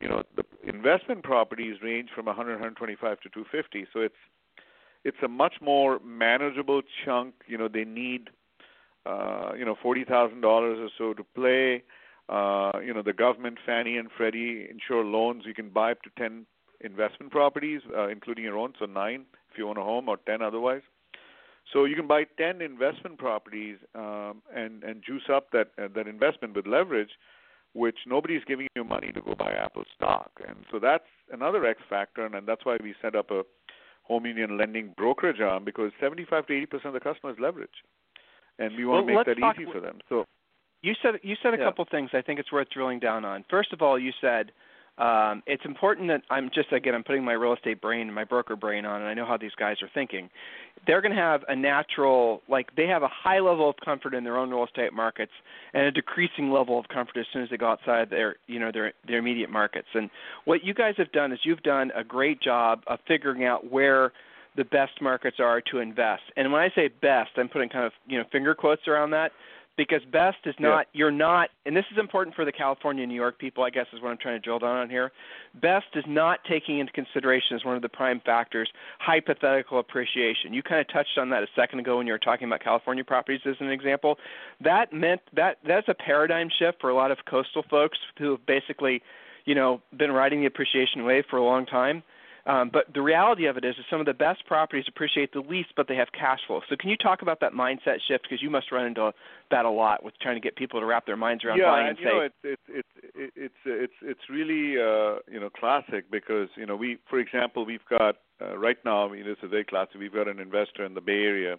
You 0.00 0.08
know, 0.08 0.22
the 0.34 0.44
investment 0.68 1.22
properties 1.22 1.76
range 1.82 2.10
from 2.14 2.26
100, 2.26 2.52
125 2.52 3.20
to 3.20 3.28
250. 3.28 3.86
So 3.92 4.00
it's 4.00 4.14
it's 5.04 5.16
a 5.22 5.28
much 5.28 5.54
more 5.62 6.00
manageable 6.04 6.82
chunk. 7.04 7.34
You 7.46 7.56
know, 7.56 7.68
they 7.68 7.84
need 7.84 8.30
uh, 9.06 9.52
you 9.56 9.64
know 9.64 9.76
forty 9.82 10.04
thousand 10.04 10.40
dollars 10.40 10.78
or 10.80 10.90
so 10.98 11.14
to 11.14 11.24
play. 11.34 11.82
Uh, 12.28 12.72
you 12.84 12.92
know, 12.92 13.02
the 13.02 13.12
government, 13.12 13.56
Fannie 13.64 13.96
and 13.96 14.10
Freddie, 14.14 14.66
insure 14.68 15.04
loans. 15.04 15.44
You 15.46 15.54
can 15.54 15.70
buy 15.70 15.92
up 15.92 16.02
to 16.02 16.10
ten 16.18 16.44
investment 16.80 17.32
properties, 17.32 17.80
uh, 17.96 18.08
including 18.08 18.44
your 18.44 18.58
own, 18.58 18.74
so 18.78 18.84
nine 18.84 19.24
you 19.58 19.68
own 19.68 19.76
a 19.76 19.82
home, 19.82 20.08
or 20.08 20.16
ten 20.18 20.42
otherwise. 20.42 20.82
So 21.72 21.84
you 21.84 21.96
can 21.96 22.06
buy 22.06 22.24
10 22.38 22.62
investment 22.62 23.18
properties 23.18 23.78
um, 23.94 24.42
and 24.54 24.84
and 24.84 25.02
juice 25.04 25.28
up 25.32 25.50
that 25.52 25.72
uh, 25.82 25.88
that 25.94 26.06
investment 26.06 26.54
with 26.54 26.66
leverage, 26.66 27.10
which 27.74 27.98
nobody's 28.06 28.44
giving 28.44 28.68
you 28.76 28.84
money 28.84 29.12
to 29.12 29.20
go 29.20 29.34
buy 29.34 29.52
Apple 29.52 29.84
stock. 29.96 30.30
And 30.46 30.58
so 30.70 30.78
that's 30.78 31.04
another 31.32 31.66
X 31.66 31.80
factor, 31.90 32.24
and, 32.24 32.34
and 32.34 32.46
that's 32.46 32.64
why 32.64 32.76
we 32.82 32.94
set 33.02 33.16
up 33.16 33.30
a 33.30 33.42
home 34.04 34.26
union 34.26 34.56
lending 34.56 34.94
brokerage 34.96 35.40
arm 35.40 35.64
because 35.64 35.90
75 36.00 36.46
to 36.46 36.56
80 36.56 36.66
percent 36.66 36.86
of 36.86 36.92
the 36.94 37.00
customers 37.00 37.36
leverage, 37.40 37.82
and 38.58 38.76
we 38.76 38.84
want 38.84 39.06
well, 39.06 39.24
to 39.24 39.30
make 39.30 39.40
that 39.40 39.60
easy 39.60 39.70
for 39.70 39.80
them. 39.80 39.98
So 40.08 40.24
you 40.82 40.94
said 41.02 41.14
you 41.22 41.34
said 41.42 41.54
a 41.54 41.58
yeah. 41.58 41.64
couple 41.64 41.84
things 41.90 42.10
I 42.12 42.22
think 42.22 42.38
it's 42.38 42.52
worth 42.52 42.70
drilling 42.70 43.00
down 43.00 43.24
on. 43.24 43.44
First 43.50 43.72
of 43.72 43.82
all, 43.82 43.98
you 43.98 44.12
said 44.20 44.52
um, 44.98 45.42
it's 45.46 45.64
important 45.66 46.08
that 46.08 46.22
I'm 46.30 46.50
just 46.54 46.72
again 46.72 46.94
I'm 46.94 47.04
putting 47.04 47.22
my 47.22 47.34
real 47.34 47.52
estate 47.52 47.82
brain, 47.82 48.06
and 48.06 48.14
my 48.14 48.24
broker 48.24 48.56
brain 48.56 48.86
on, 48.86 49.02
and 49.02 49.08
I 49.08 49.14
know 49.14 49.26
how 49.26 49.36
these 49.36 49.54
guys 49.58 49.76
are 49.82 49.90
thinking. 49.92 50.30
They're 50.86 51.02
going 51.02 51.14
to 51.14 51.20
have 51.20 51.42
a 51.48 51.56
natural, 51.56 52.42
like 52.48 52.74
they 52.76 52.86
have 52.86 53.02
a 53.02 53.08
high 53.08 53.40
level 53.40 53.68
of 53.68 53.76
comfort 53.84 54.14
in 54.14 54.24
their 54.24 54.38
own 54.38 54.50
real 54.50 54.64
estate 54.64 54.94
markets, 54.94 55.32
and 55.74 55.84
a 55.84 55.90
decreasing 55.90 56.50
level 56.50 56.78
of 56.78 56.88
comfort 56.88 57.18
as 57.18 57.26
soon 57.30 57.42
as 57.42 57.50
they 57.50 57.58
go 57.58 57.68
outside 57.68 58.08
their, 58.08 58.36
you 58.46 58.58
know, 58.58 58.70
their 58.72 58.94
their 59.06 59.18
immediate 59.18 59.50
markets. 59.50 59.88
And 59.92 60.08
what 60.46 60.64
you 60.64 60.72
guys 60.72 60.94
have 60.96 61.12
done 61.12 61.30
is 61.30 61.40
you've 61.42 61.62
done 61.62 61.92
a 61.94 62.02
great 62.02 62.40
job 62.40 62.80
of 62.86 62.98
figuring 63.06 63.44
out 63.44 63.70
where 63.70 64.12
the 64.56 64.64
best 64.64 65.02
markets 65.02 65.36
are 65.40 65.60
to 65.72 65.80
invest. 65.80 66.22
And 66.38 66.50
when 66.50 66.62
I 66.62 66.70
say 66.74 66.88
best, 66.88 67.32
I'm 67.36 67.50
putting 67.50 67.68
kind 67.68 67.84
of 67.84 67.92
you 68.06 68.16
know 68.16 68.24
finger 68.32 68.54
quotes 68.54 68.88
around 68.88 69.10
that 69.10 69.32
because 69.76 70.00
best 70.10 70.38
is 70.44 70.54
not 70.58 70.86
yeah. 70.92 70.98
you're 70.98 71.10
not 71.10 71.50
and 71.64 71.76
this 71.76 71.84
is 71.92 71.98
important 71.98 72.34
for 72.34 72.44
the 72.44 72.52
California 72.52 73.06
New 73.06 73.14
York 73.14 73.38
people 73.38 73.64
I 73.64 73.70
guess 73.70 73.86
is 73.92 74.00
what 74.00 74.10
I'm 74.10 74.18
trying 74.18 74.36
to 74.36 74.40
drill 74.40 74.58
down 74.58 74.76
on 74.76 74.90
here. 74.90 75.12
Best 75.60 75.86
is 75.94 76.04
not 76.06 76.40
taking 76.48 76.78
into 76.78 76.92
consideration 76.92 77.56
as 77.56 77.64
one 77.64 77.76
of 77.76 77.82
the 77.82 77.88
prime 77.88 78.20
factors 78.24 78.70
hypothetical 78.98 79.78
appreciation. 79.78 80.52
You 80.52 80.62
kind 80.62 80.80
of 80.80 80.88
touched 80.88 81.18
on 81.18 81.30
that 81.30 81.42
a 81.42 81.48
second 81.54 81.80
ago 81.80 81.98
when 81.98 82.06
you 82.06 82.12
were 82.12 82.18
talking 82.18 82.46
about 82.46 82.62
California 82.62 83.04
properties 83.04 83.40
as 83.46 83.56
an 83.60 83.70
example. 83.70 84.18
That 84.62 84.92
meant 84.92 85.20
that 85.34 85.58
that's 85.66 85.88
a 85.88 85.94
paradigm 85.94 86.48
shift 86.58 86.80
for 86.80 86.90
a 86.90 86.94
lot 86.94 87.10
of 87.10 87.18
coastal 87.28 87.64
folks 87.68 87.98
who 88.18 88.32
have 88.32 88.46
basically, 88.46 89.02
you 89.44 89.54
know, 89.54 89.80
been 89.96 90.12
riding 90.12 90.40
the 90.40 90.46
appreciation 90.46 91.04
wave 91.04 91.24
for 91.30 91.36
a 91.36 91.44
long 91.44 91.66
time 91.66 92.02
um, 92.46 92.70
but 92.72 92.84
the 92.94 93.02
reality 93.02 93.46
of 93.46 93.56
it 93.56 93.64
is, 93.64 93.74
is 93.76 93.84
some 93.90 93.98
of 93.98 94.06
the 94.06 94.14
best 94.14 94.46
properties 94.46 94.84
appreciate 94.88 95.32
the 95.32 95.40
least, 95.40 95.70
but 95.76 95.88
they 95.88 95.96
have 95.96 96.08
cash 96.12 96.38
flow. 96.46 96.60
So 96.68 96.76
can 96.78 96.90
you 96.90 96.96
talk 96.96 97.22
about 97.22 97.40
that 97.40 97.52
mindset 97.52 97.98
shift? 98.06 98.22
Because 98.22 98.40
you 98.40 98.50
must 98.50 98.70
run 98.70 98.86
into 98.86 99.12
that 99.50 99.64
a 99.64 99.70
lot 99.70 100.04
with 100.04 100.14
trying 100.20 100.36
to 100.36 100.40
get 100.40 100.54
people 100.54 100.78
to 100.78 100.86
wrap 100.86 101.06
their 101.06 101.16
minds 101.16 101.44
around 101.44 101.58
yeah, 101.58 101.64
buying 101.64 101.88
and, 101.88 101.98
and 101.98 102.06
you 102.06 102.12
know, 102.12 102.20
it's 102.20 102.34
it's 102.44 102.62
it's 103.14 103.32
it's 103.36 103.54
it's 103.64 103.92
it's 104.02 104.30
really 104.30 104.80
uh, 104.80 105.18
you 105.30 105.40
know 105.40 105.50
classic 105.50 106.08
because 106.10 106.48
you 106.56 106.66
know 106.66 106.76
we, 106.76 106.98
for 107.10 107.18
example, 107.18 107.66
we've 107.66 107.84
got 107.90 108.16
uh, 108.40 108.56
right 108.56 108.78
now. 108.84 109.08
I 109.08 109.12
mean, 109.12 109.24
this 109.24 109.38
is 109.42 109.50
very 109.50 109.64
classic. 109.64 109.96
We've 109.98 110.14
got 110.14 110.28
an 110.28 110.38
investor 110.38 110.84
in 110.84 110.94
the 110.94 111.00
Bay 111.00 111.24
Area 111.24 111.56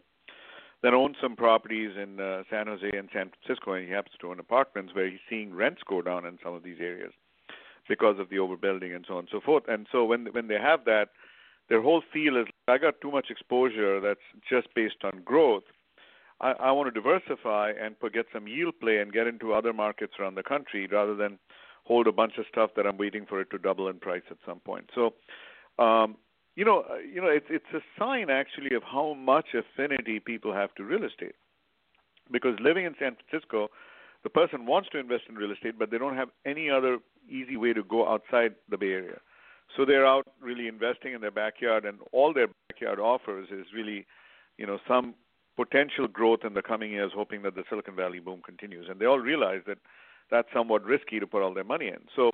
that 0.83 0.93
owns 0.93 1.17
some 1.21 1.35
properties 1.35 1.91
in 2.01 2.19
uh, 2.19 2.43
San 2.49 2.67
Jose 2.67 2.89
and 2.97 3.09
San 3.11 3.31
Francisco, 3.43 3.73
and 3.73 3.85
he 3.85 3.91
happens 3.91 4.15
to 4.21 4.29
own 4.29 4.39
apartments 4.39 4.93
where 4.93 5.09
he's 5.09 5.19
seeing 5.29 5.53
rents 5.53 5.81
go 5.87 6.01
down 6.01 6.25
in 6.25 6.37
some 6.43 6.53
of 6.53 6.63
these 6.63 6.77
areas. 6.79 7.11
Because 7.87 8.19
of 8.19 8.29
the 8.29 8.37
overbuilding 8.37 8.95
and 8.95 9.05
so 9.07 9.15
on 9.15 9.19
and 9.19 9.29
so 9.31 9.41
forth. 9.41 9.63
And 9.67 9.87
so 9.91 10.05
when 10.05 10.25
when 10.33 10.47
they 10.47 10.59
have 10.59 10.85
that, 10.85 11.09
their 11.69 11.81
whole 11.81 12.03
feel 12.13 12.37
is 12.37 12.47
I 12.67 12.77
got 12.77 13.01
too 13.01 13.11
much 13.11 13.27
exposure 13.29 13.99
that's 13.99 14.19
just 14.49 14.67
based 14.75 15.03
on 15.03 15.21
growth. 15.23 15.63
I, 16.39 16.51
I 16.51 16.71
want 16.71 16.93
to 16.93 17.01
diversify 17.01 17.71
and 17.81 17.95
get 18.13 18.27
some 18.31 18.47
yield 18.47 18.79
play 18.79 18.97
and 18.97 19.11
get 19.11 19.27
into 19.27 19.53
other 19.53 19.73
markets 19.73 20.13
around 20.19 20.35
the 20.35 20.43
country 20.43 20.87
rather 20.91 21.15
than 21.15 21.39
hold 21.83 22.07
a 22.07 22.11
bunch 22.11 22.33
of 22.37 22.45
stuff 22.51 22.71
that 22.75 22.85
I'm 22.85 22.97
waiting 22.97 23.25
for 23.27 23.41
it 23.41 23.49
to 23.51 23.57
double 23.57 23.87
in 23.87 23.99
price 23.99 24.23
at 24.29 24.37
some 24.45 24.59
point. 24.59 24.89
So, 24.93 25.13
um, 25.83 26.17
you 26.55 26.65
know, 26.65 26.83
uh, 26.89 26.97
you 26.97 27.21
know, 27.21 27.27
it's 27.27 27.45
it's 27.49 27.65
a 27.73 27.79
sign 27.99 28.29
actually 28.29 28.75
of 28.75 28.83
how 28.83 29.13
much 29.13 29.47
affinity 29.53 30.19
people 30.19 30.53
have 30.53 30.73
to 30.75 30.83
real 30.83 31.03
estate. 31.03 31.35
Because 32.31 32.59
living 32.59 32.85
in 32.85 32.93
San 32.99 33.15
Francisco, 33.15 33.69
the 34.27 34.31
person 34.41 34.65
wants 34.65 34.89
to 34.89 34.97
invest 34.97 35.23
in 35.29 35.35
real 35.35 35.53
estate, 35.53 35.79
but 35.79 35.89
they 35.89 35.97
don't 35.97 36.17
have 36.17 36.27
any 36.45 36.69
other 36.69 36.97
easy 37.29 37.55
way 37.55 37.71
to 37.71 37.81
go 37.81 38.05
outside 38.09 38.53
the 38.69 38.77
Bay 38.77 38.91
Area. 38.91 39.21
So 39.77 39.85
they're 39.85 40.05
out 40.05 40.27
really 40.41 40.67
investing 40.67 41.13
in 41.13 41.21
their 41.21 41.31
backyard, 41.31 41.85
and 41.85 41.99
all 42.11 42.33
their 42.33 42.49
backyard 42.67 42.99
offers 42.99 43.47
is 43.51 43.67
really, 43.73 44.05
you 44.57 44.67
know, 44.67 44.79
some 44.85 45.15
potential 45.55 46.09
growth 46.09 46.41
in 46.43 46.53
the 46.55 46.61
coming 46.61 46.91
years, 46.91 47.13
hoping 47.15 47.41
that 47.43 47.55
the 47.55 47.63
Silicon 47.69 47.95
Valley 47.95 48.19
boom 48.19 48.41
continues. 48.45 48.87
And 48.89 48.99
they 48.99 49.05
all 49.05 49.19
realize 49.19 49.61
that 49.65 49.77
that's 50.29 50.49
somewhat 50.53 50.83
risky 50.83 51.21
to 51.21 51.27
put 51.27 51.41
all 51.41 51.53
their 51.53 51.63
money 51.63 51.87
in. 51.87 52.01
So 52.13 52.31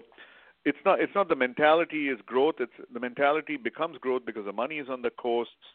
it's 0.66 0.80
not 0.84 1.00
it's 1.00 1.14
not 1.14 1.30
the 1.30 1.36
mentality 1.36 2.10
is 2.10 2.18
growth. 2.26 2.56
It's 2.58 2.74
the 2.92 3.00
mentality 3.00 3.56
becomes 3.56 4.00
growth 4.00 4.24
because 4.26 4.46
the 4.46 4.52
money 4.64 4.80
is 4.80 4.90
on 4.90 5.04
the 5.04 5.12
coasts 5.12 5.68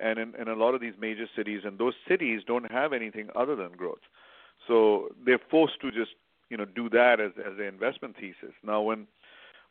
and 0.00 0.18
in, 0.18 0.34
in 0.38 0.48
a 0.48 0.54
lot 0.54 0.74
of 0.74 0.82
these 0.82 0.92
major 1.00 1.26
cities, 1.34 1.62
and 1.64 1.78
those 1.78 1.94
cities 2.06 2.42
don't 2.46 2.70
have 2.70 2.92
anything 2.92 3.30
other 3.34 3.56
than 3.56 3.72
growth. 3.72 4.04
So 4.66 5.08
they're 5.24 5.40
forced 5.50 5.80
to 5.80 5.90
just 5.90 6.12
you 6.50 6.56
know 6.56 6.64
do 6.64 6.88
that 6.90 7.20
as 7.20 7.32
as 7.38 7.56
their 7.56 7.68
investment 7.68 8.16
thesis. 8.16 8.54
Now 8.62 8.82
when 8.82 9.06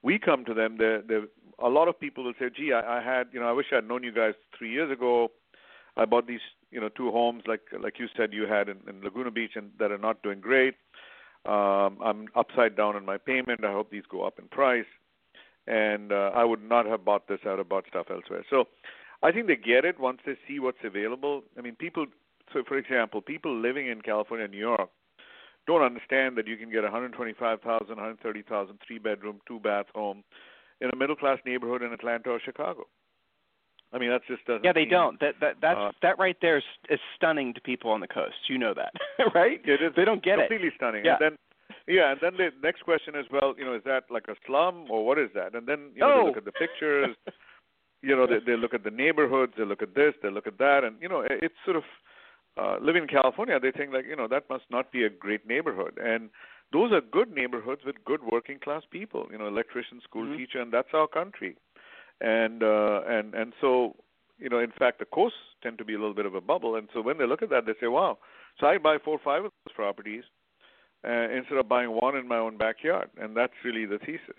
we 0.02 0.20
come 0.20 0.46
to 0.46 0.54
them, 0.54 0.78
there 0.78 1.02
there 1.02 1.24
a 1.60 1.70
lot 1.70 1.88
of 1.88 2.00
people 2.00 2.24
will 2.24 2.34
say, 2.40 2.50
"Gee, 2.56 2.74
I, 2.74 3.00
I 3.00 3.02
had 3.02 3.28
you 3.32 3.40
know 3.40 3.48
I 3.48 3.52
wish 3.52 3.68
I'd 3.72 3.88
known 3.88 4.04
you 4.04 4.12
guys 4.12 4.34
three 4.58 4.72
years 4.72 4.92
ago. 4.92 5.32
I 5.98 6.06
bought 6.06 6.28
these 6.28 6.42
you 6.72 6.80
know 6.80 6.90
two 6.90 7.12
homes 7.12 7.44
like 7.48 7.62
like 7.80 8.00
you 8.00 8.08
said 8.16 8.34
you 8.34 8.46
had 8.48 8.70
in, 8.70 8.78
in 8.88 9.02
Laguna 9.04 9.32
Beach 9.32 9.54
and 9.56 9.72
that 9.80 9.92
are 9.92 9.98
not 9.98 10.22
doing 10.22 10.40
great. 10.42 10.76
Um, 11.46 12.00
I'm 12.04 12.28
upside 12.36 12.76
down 12.76 12.96
on 12.96 13.06
my 13.06 13.18
payment. 13.18 13.64
I 13.64 13.72
hope 13.72 13.92
these 13.92 14.04
go 14.10 14.24
up 14.24 14.40
in 14.40 14.48
price, 14.48 14.86
and 15.68 16.12
uh, 16.12 16.32
I 16.34 16.44
would 16.44 16.64
not 16.64 16.86
have 16.86 17.06
bought 17.06 17.28
this. 17.28 17.40
I 17.46 17.50
would 17.50 17.60
have 17.60 17.70
bought 17.70 17.86
stuff 17.88 18.08
elsewhere. 18.10 18.44
So 18.50 18.66
I 19.22 19.32
think 19.32 19.48
they 19.48 19.56
get 19.56 19.86
it 19.86 20.00
once 20.00 20.20
they 20.26 20.38
see 20.48 20.60
what's 20.60 20.84
available. 20.84 21.44
I 21.58 21.62
mean, 21.62 21.76
people. 21.76 22.08
So, 22.54 22.64
for 22.68 22.78
example, 22.78 23.22
people 23.22 23.56
living 23.60 23.88
in 23.88 24.02
California, 24.02 24.48
New 24.48 24.58
York, 24.58 24.90
don't 25.68 25.82
understand 25.82 26.38
that 26.38 26.48
you 26.48 26.58
can 26.58 26.70
get 26.70 26.80
a 26.80 26.92
125,000, 26.92 27.88
130,000 27.88 28.80
three 28.86 29.00
bedroom, 29.00 29.40
two 29.48 29.60
bath 29.60 29.88
home 29.96 30.24
in 30.82 30.90
a 30.92 30.96
middle 30.96 31.16
class 31.16 31.40
neighborhood 31.46 31.82
in 31.82 31.92
Atlanta 31.92 32.30
or 32.30 32.40
Chicago. 32.40 32.86
I 33.94 33.98
mean, 33.98 34.10
that's 34.10 34.26
just 34.28 34.46
doesn't. 34.46 34.64
Yeah, 34.64 34.74
they 34.74 34.82
seem, 34.82 34.90
don't. 34.90 35.20
That 35.20 35.36
that 35.40 35.56
that's 35.62 35.80
uh, 35.80 35.92
that 36.02 36.20
right 36.20 36.36
there 36.42 36.58
is, 36.58 36.64
is 36.90 37.00
stunning 37.16 37.54
to 37.54 37.62
people 37.62 37.92
on 37.92 38.02
the 38.02 38.08
coast. 38.08 38.36
You 38.50 38.58
know 38.58 38.74
that, 38.74 38.92
right? 39.36 39.62
It 39.64 39.82
is. 39.82 39.94
They 39.96 40.06
don't 40.06 40.24
get 40.24 40.38
completely 40.38 40.68
it. 40.68 40.72
Completely 40.72 40.72
stunning. 40.76 41.06
Yeah. 41.06 41.18
And 41.20 41.22
then, 41.22 41.38
yeah, 41.88 42.12
and 42.12 42.20
then 42.22 42.34
the 42.38 42.50
next 42.62 42.84
question 42.84 43.16
is, 43.16 43.26
well, 43.32 43.56
you 43.58 43.64
know, 43.64 43.74
is 43.74 43.84
that 43.86 44.04
like 44.10 44.26
a 44.28 44.36
slum 44.46 44.88
or 44.90 45.06
what 45.06 45.18
is 45.18 45.30
that? 45.36 45.56
And 45.56 45.68
then 45.68 45.92
you 45.94 46.02
know, 46.02 46.12
oh. 46.12 46.20
they 46.20 46.28
look 46.28 46.38
at 46.38 46.46
the 46.46 46.52
pictures. 46.52 47.16
you 48.02 48.16
know, 48.16 48.28
they, 48.28 48.40
they 48.46 48.58
look 48.58 48.74
at 48.74 48.84
the 48.84 48.92
neighborhoods. 48.92 49.54
They 49.58 49.66
look 49.66 49.82
at 49.82 49.96
this. 49.96 50.14
They 50.22 50.30
look 50.30 50.48
at 50.48 50.58
that, 50.58 50.84
and 50.84 50.98
you 51.00 51.08
know, 51.08 51.24
it's 51.26 51.56
sort 51.64 51.78
of 51.78 51.84
uh, 52.58 52.78
living 52.82 53.04
in 53.04 53.08
California. 53.08 53.60
They 53.60 53.72
think 53.72 53.94
like, 53.94 54.06
you 54.08 54.16
know, 54.16 54.28
that 54.28 54.50
must 54.50 54.66
not 54.70 54.92
be 54.92 55.04
a 55.04 55.10
great 55.10 55.48
neighborhood, 55.48 55.98
and 56.02 56.30
those 56.74 56.92
are 56.92 57.02
good 57.02 57.32
neighborhoods 57.32 57.82
with 57.86 58.04
good 58.06 58.22
working 58.24 58.60
class 58.60 58.84
people. 58.90 59.28
You 59.32 59.38
know, 59.38 59.48
electrician, 59.48 60.02
school 60.04 60.26
mm-hmm. 60.26 60.38
teacher, 60.38 60.62
and 60.62 60.72
that's 60.72 60.94
our 60.94 61.08
country. 61.08 61.58
And 62.22 62.64
uh, 62.64 63.02
and 63.08 63.34
and 63.34 63.54
so 63.60 63.96
you 64.38 64.50
know, 64.50 64.60
in 64.60 64.72
fact, 64.72 65.00
the 65.00 65.06
coasts 65.06 65.38
tend 65.64 65.78
to 65.78 65.86
be 65.86 65.94
a 65.94 65.98
little 65.98 66.14
bit 66.14 66.26
of 66.26 66.36
a 66.36 66.42
bubble. 66.42 66.76
And 66.76 66.90
so 66.94 67.02
when 67.02 67.18
they 67.18 67.26
look 67.26 67.42
at 67.42 67.50
that, 67.50 67.66
they 67.66 67.74
say, 67.80 67.88
wow, 67.88 68.18
so 68.60 68.68
I 68.68 68.78
buy 68.78 68.98
four 69.04 69.16
or 69.16 69.22
five 69.24 69.46
of 69.46 69.52
those 69.66 69.76
properties 69.76 70.24
uh, 71.08 71.30
instead 71.30 71.58
of 71.58 71.70
buying 71.70 71.92
one 71.92 72.18
in 72.18 72.28
my 72.28 72.38
own 72.38 72.58
backyard. 72.58 73.10
And 73.18 73.36
that's 73.36 73.54
really 73.64 73.86
the 73.86 74.00
thesis. 74.00 74.36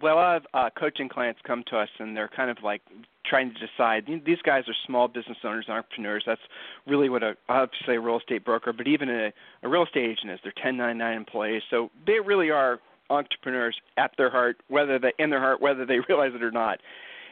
Well, 0.00 0.14
a 0.14 0.16
lot 0.16 0.36
of 0.36 0.46
uh, 0.54 0.70
coaching 0.78 1.08
clients 1.08 1.40
come 1.46 1.64
to 1.68 1.78
us 1.78 1.88
and 1.98 2.16
they're 2.16 2.28
kind 2.28 2.50
of 2.50 2.58
like 2.62 2.82
trying 3.26 3.52
to 3.54 3.66
decide. 3.66 4.04
These 4.24 4.42
guys 4.44 4.64
are 4.68 4.74
small 4.86 5.08
business 5.08 5.38
owners, 5.44 5.66
entrepreneurs. 5.68 6.24
That's 6.26 6.40
really 6.86 7.08
what 7.08 7.22
a 7.22 7.36
say 7.86 7.94
a 7.94 8.00
real 8.00 8.18
estate 8.18 8.44
broker, 8.44 8.72
but 8.72 8.86
even 8.86 9.08
a, 9.08 9.32
a 9.62 9.68
real 9.68 9.84
estate 9.84 10.04
agent 10.10 10.30
is. 10.30 10.40
They're 10.42 10.52
1099 10.56 11.16
employees, 11.16 11.62
so 11.70 11.90
they 12.06 12.20
really 12.24 12.50
are 12.50 12.80
entrepreneurs 13.10 13.76
at 13.96 14.12
their 14.16 14.30
heart, 14.30 14.56
whether 14.68 14.98
they 14.98 15.12
in 15.18 15.30
their 15.30 15.40
heart, 15.40 15.60
whether 15.60 15.84
they 15.86 15.98
realize 16.08 16.32
it 16.34 16.42
or 16.42 16.50
not. 16.50 16.80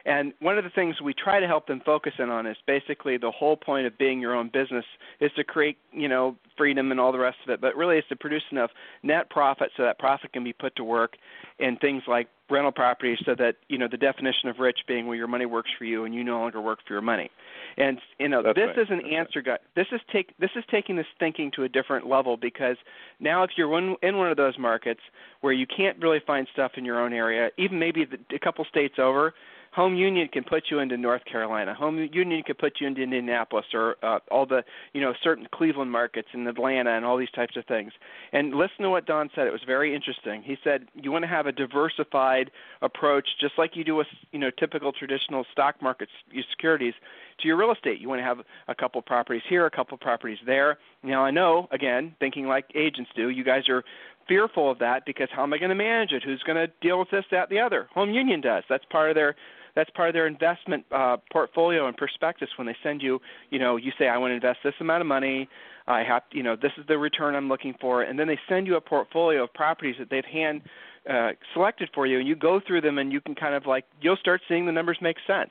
And 0.04 0.32
one 0.40 0.58
of 0.58 0.64
the 0.64 0.70
things 0.70 1.00
we 1.00 1.14
try 1.14 1.40
to 1.40 1.46
help 1.46 1.66
them 1.66 1.80
focus 1.84 2.12
in 2.18 2.28
on 2.28 2.46
is 2.46 2.56
basically 2.66 3.16
the 3.16 3.30
whole 3.30 3.56
point 3.56 3.86
of 3.86 3.96
being 3.98 4.20
your 4.20 4.34
own 4.34 4.50
business 4.52 4.84
is 5.20 5.30
to 5.36 5.44
create, 5.44 5.78
you 5.92 6.08
know, 6.08 6.36
freedom 6.56 6.90
and 6.90 7.00
all 7.00 7.12
the 7.12 7.18
rest 7.18 7.38
of 7.44 7.50
it, 7.50 7.60
but 7.60 7.76
really 7.76 7.98
is 7.98 8.04
to 8.08 8.16
produce 8.16 8.42
enough 8.50 8.70
net 9.02 9.30
profit 9.30 9.70
so 9.76 9.82
that 9.84 9.98
profit 9.98 10.32
can 10.32 10.44
be 10.44 10.52
put 10.52 10.74
to 10.76 10.84
work 10.84 11.16
in 11.58 11.76
things 11.76 12.02
like 12.08 12.28
rental 12.50 12.72
properties 12.72 13.18
so 13.24 13.34
that, 13.38 13.56
you 13.68 13.78
know, 13.78 13.88
the 13.90 13.96
definition 13.96 14.48
of 14.48 14.58
rich 14.58 14.80
being 14.86 15.06
where 15.06 15.16
your 15.16 15.28
money 15.28 15.46
works 15.46 15.70
for 15.78 15.84
you 15.84 16.04
and 16.04 16.14
you 16.14 16.24
no 16.24 16.38
longer 16.38 16.60
work 16.60 16.80
for 16.86 16.94
your 16.94 17.02
money. 17.02 17.30
And 17.76 17.98
you 18.18 18.28
know, 18.28 18.42
That's 18.42 18.56
this 18.56 18.66
right. 18.76 18.78
is 18.78 18.88
an 18.90 19.00
That's 19.02 19.14
answer 19.14 19.42
guy. 19.42 19.58
This 19.74 19.86
is 19.92 20.00
take 20.12 20.36
this 20.38 20.50
is 20.56 20.64
taking 20.70 20.96
this 20.96 21.06
thinking 21.18 21.50
to 21.56 21.64
a 21.64 21.68
different 21.68 22.06
level 22.06 22.36
because 22.36 22.76
now 23.20 23.42
if 23.42 23.52
you're 23.56 23.78
in, 23.78 23.96
in 24.02 24.18
one 24.18 24.30
of 24.30 24.36
those 24.36 24.58
markets 24.58 25.00
where 25.40 25.52
you 25.52 25.66
can't 25.66 25.98
really 25.98 26.20
find 26.26 26.46
stuff 26.52 26.72
in 26.76 26.84
your 26.84 27.00
own 27.00 27.12
area, 27.12 27.50
even 27.56 27.78
maybe 27.78 28.04
the, 28.04 28.18
a 28.34 28.38
couple 28.38 28.64
states 28.66 28.96
over, 28.98 29.32
Home 29.72 29.94
Union 29.94 30.28
can 30.28 30.44
put 30.44 30.64
you 30.70 30.80
into 30.80 30.98
North 30.98 31.24
Carolina. 31.24 31.74
Home 31.74 32.08
Union 32.12 32.42
can 32.42 32.54
put 32.56 32.74
you 32.80 32.86
into 32.86 33.02
Indianapolis 33.02 33.64
or 33.72 33.96
uh, 34.02 34.18
all 34.30 34.44
the 34.44 34.62
you 34.92 35.00
know 35.00 35.14
certain 35.22 35.48
Cleveland 35.52 35.90
markets 35.90 36.28
in 36.34 36.46
Atlanta 36.46 36.90
and 36.90 37.06
all 37.06 37.16
these 37.16 37.30
types 37.30 37.56
of 37.56 37.64
things. 37.64 37.92
And 38.32 38.54
listen 38.54 38.82
to 38.82 38.90
what 38.90 39.06
Don 39.06 39.30
said. 39.34 39.46
It 39.46 39.52
was 39.52 39.62
very 39.66 39.94
interesting. 39.94 40.42
He 40.42 40.58
said 40.62 40.88
you 40.94 41.10
want 41.10 41.22
to 41.22 41.28
have 41.28 41.46
a 41.46 41.52
diversified 41.52 42.50
approach, 42.82 43.26
just 43.40 43.54
like 43.56 43.74
you 43.74 43.82
do 43.82 43.94
with 43.94 44.08
you 44.30 44.38
know 44.38 44.50
typical 44.50 44.92
traditional 44.92 45.46
stock 45.52 45.80
market 45.80 46.10
securities, 46.50 46.94
to 47.40 47.48
your 47.48 47.56
real 47.56 47.72
estate. 47.72 47.98
You 47.98 48.10
want 48.10 48.20
to 48.20 48.24
have 48.24 48.40
a 48.68 48.74
couple 48.74 49.00
properties 49.00 49.42
here, 49.48 49.64
a 49.64 49.70
couple 49.70 49.96
properties 49.96 50.38
there. 50.44 50.78
Now 51.02 51.24
I 51.24 51.30
know, 51.30 51.66
again, 51.70 52.14
thinking 52.20 52.46
like 52.46 52.66
agents 52.74 53.10
do, 53.16 53.30
you 53.30 53.42
guys 53.42 53.70
are 53.70 53.84
fearful 54.28 54.70
of 54.70 54.78
that 54.78 55.04
because 55.06 55.28
how 55.32 55.42
am 55.42 55.52
I 55.52 55.58
going 55.58 55.70
to 55.70 55.74
manage 55.74 56.12
it? 56.12 56.22
Who's 56.22 56.42
going 56.42 56.56
to 56.56 56.70
deal 56.80 56.98
with 56.98 57.10
this, 57.10 57.24
that, 57.30 57.48
the 57.48 57.58
other? 57.58 57.88
Home 57.94 58.10
Union 58.10 58.40
does. 58.40 58.64
That's 58.68 58.84
part 58.84 59.10
of 59.10 59.14
their 59.16 59.34
that's 59.74 59.90
part 59.90 60.08
of 60.08 60.12
their 60.12 60.26
investment 60.26 60.84
uh, 60.90 61.16
portfolio 61.32 61.86
and 61.88 61.96
prospectus 61.96 62.48
when 62.56 62.66
they 62.66 62.76
send 62.82 63.02
you, 63.02 63.20
you 63.50 63.58
know, 63.58 63.76
you 63.76 63.92
say 63.98 64.08
I 64.08 64.18
want 64.18 64.32
to 64.32 64.34
invest 64.34 64.58
this 64.64 64.74
amount 64.80 65.00
of 65.00 65.06
money, 65.06 65.48
I 65.86 66.02
have, 66.04 66.22
you 66.32 66.42
know, 66.42 66.56
this 66.56 66.72
is 66.78 66.84
the 66.86 66.98
return 66.98 67.34
I'm 67.34 67.48
looking 67.48 67.74
for, 67.80 68.02
and 68.02 68.18
then 68.18 68.28
they 68.28 68.38
send 68.48 68.66
you 68.66 68.76
a 68.76 68.80
portfolio 68.80 69.44
of 69.44 69.54
properties 69.54 69.96
that 69.98 70.10
they've 70.10 70.24
hand 70.24 70.62
uh, 71.08 71.30
selected 71.52 71.90
for 71.94 72.06
you, 72.06 72.18
and 72.18 72.28
you 72.28 72.36
go 72.36 72.60
through 72.64 72.82
them, 72.82 72.98
and 72.98 73.12
you 73.12 73.20
can 73.20 73.34
kind 73.34 73.54
of 73.54 73.66
like 73.66 73.84
you'll 74.00 74.16
start 74.16 74.40
seeing 74.48 74.66
the 74.66 74.72
numbers 74.72 74.98
make 75.00 75.16
sense. 75.26 75.50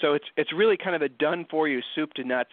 So 0.00 0.14
it's 0.14 0.24
it's 0.36 0.52
really 0.52 0.76
kind 0.76 0.96
of 0.96 1.02
a 1.02 1.08
done 1.08 1.46
for 1.50 1.68
you 1.68 1.80
soup 1.94 2.14
to 2.14 2.24
nuts 2.24 2.50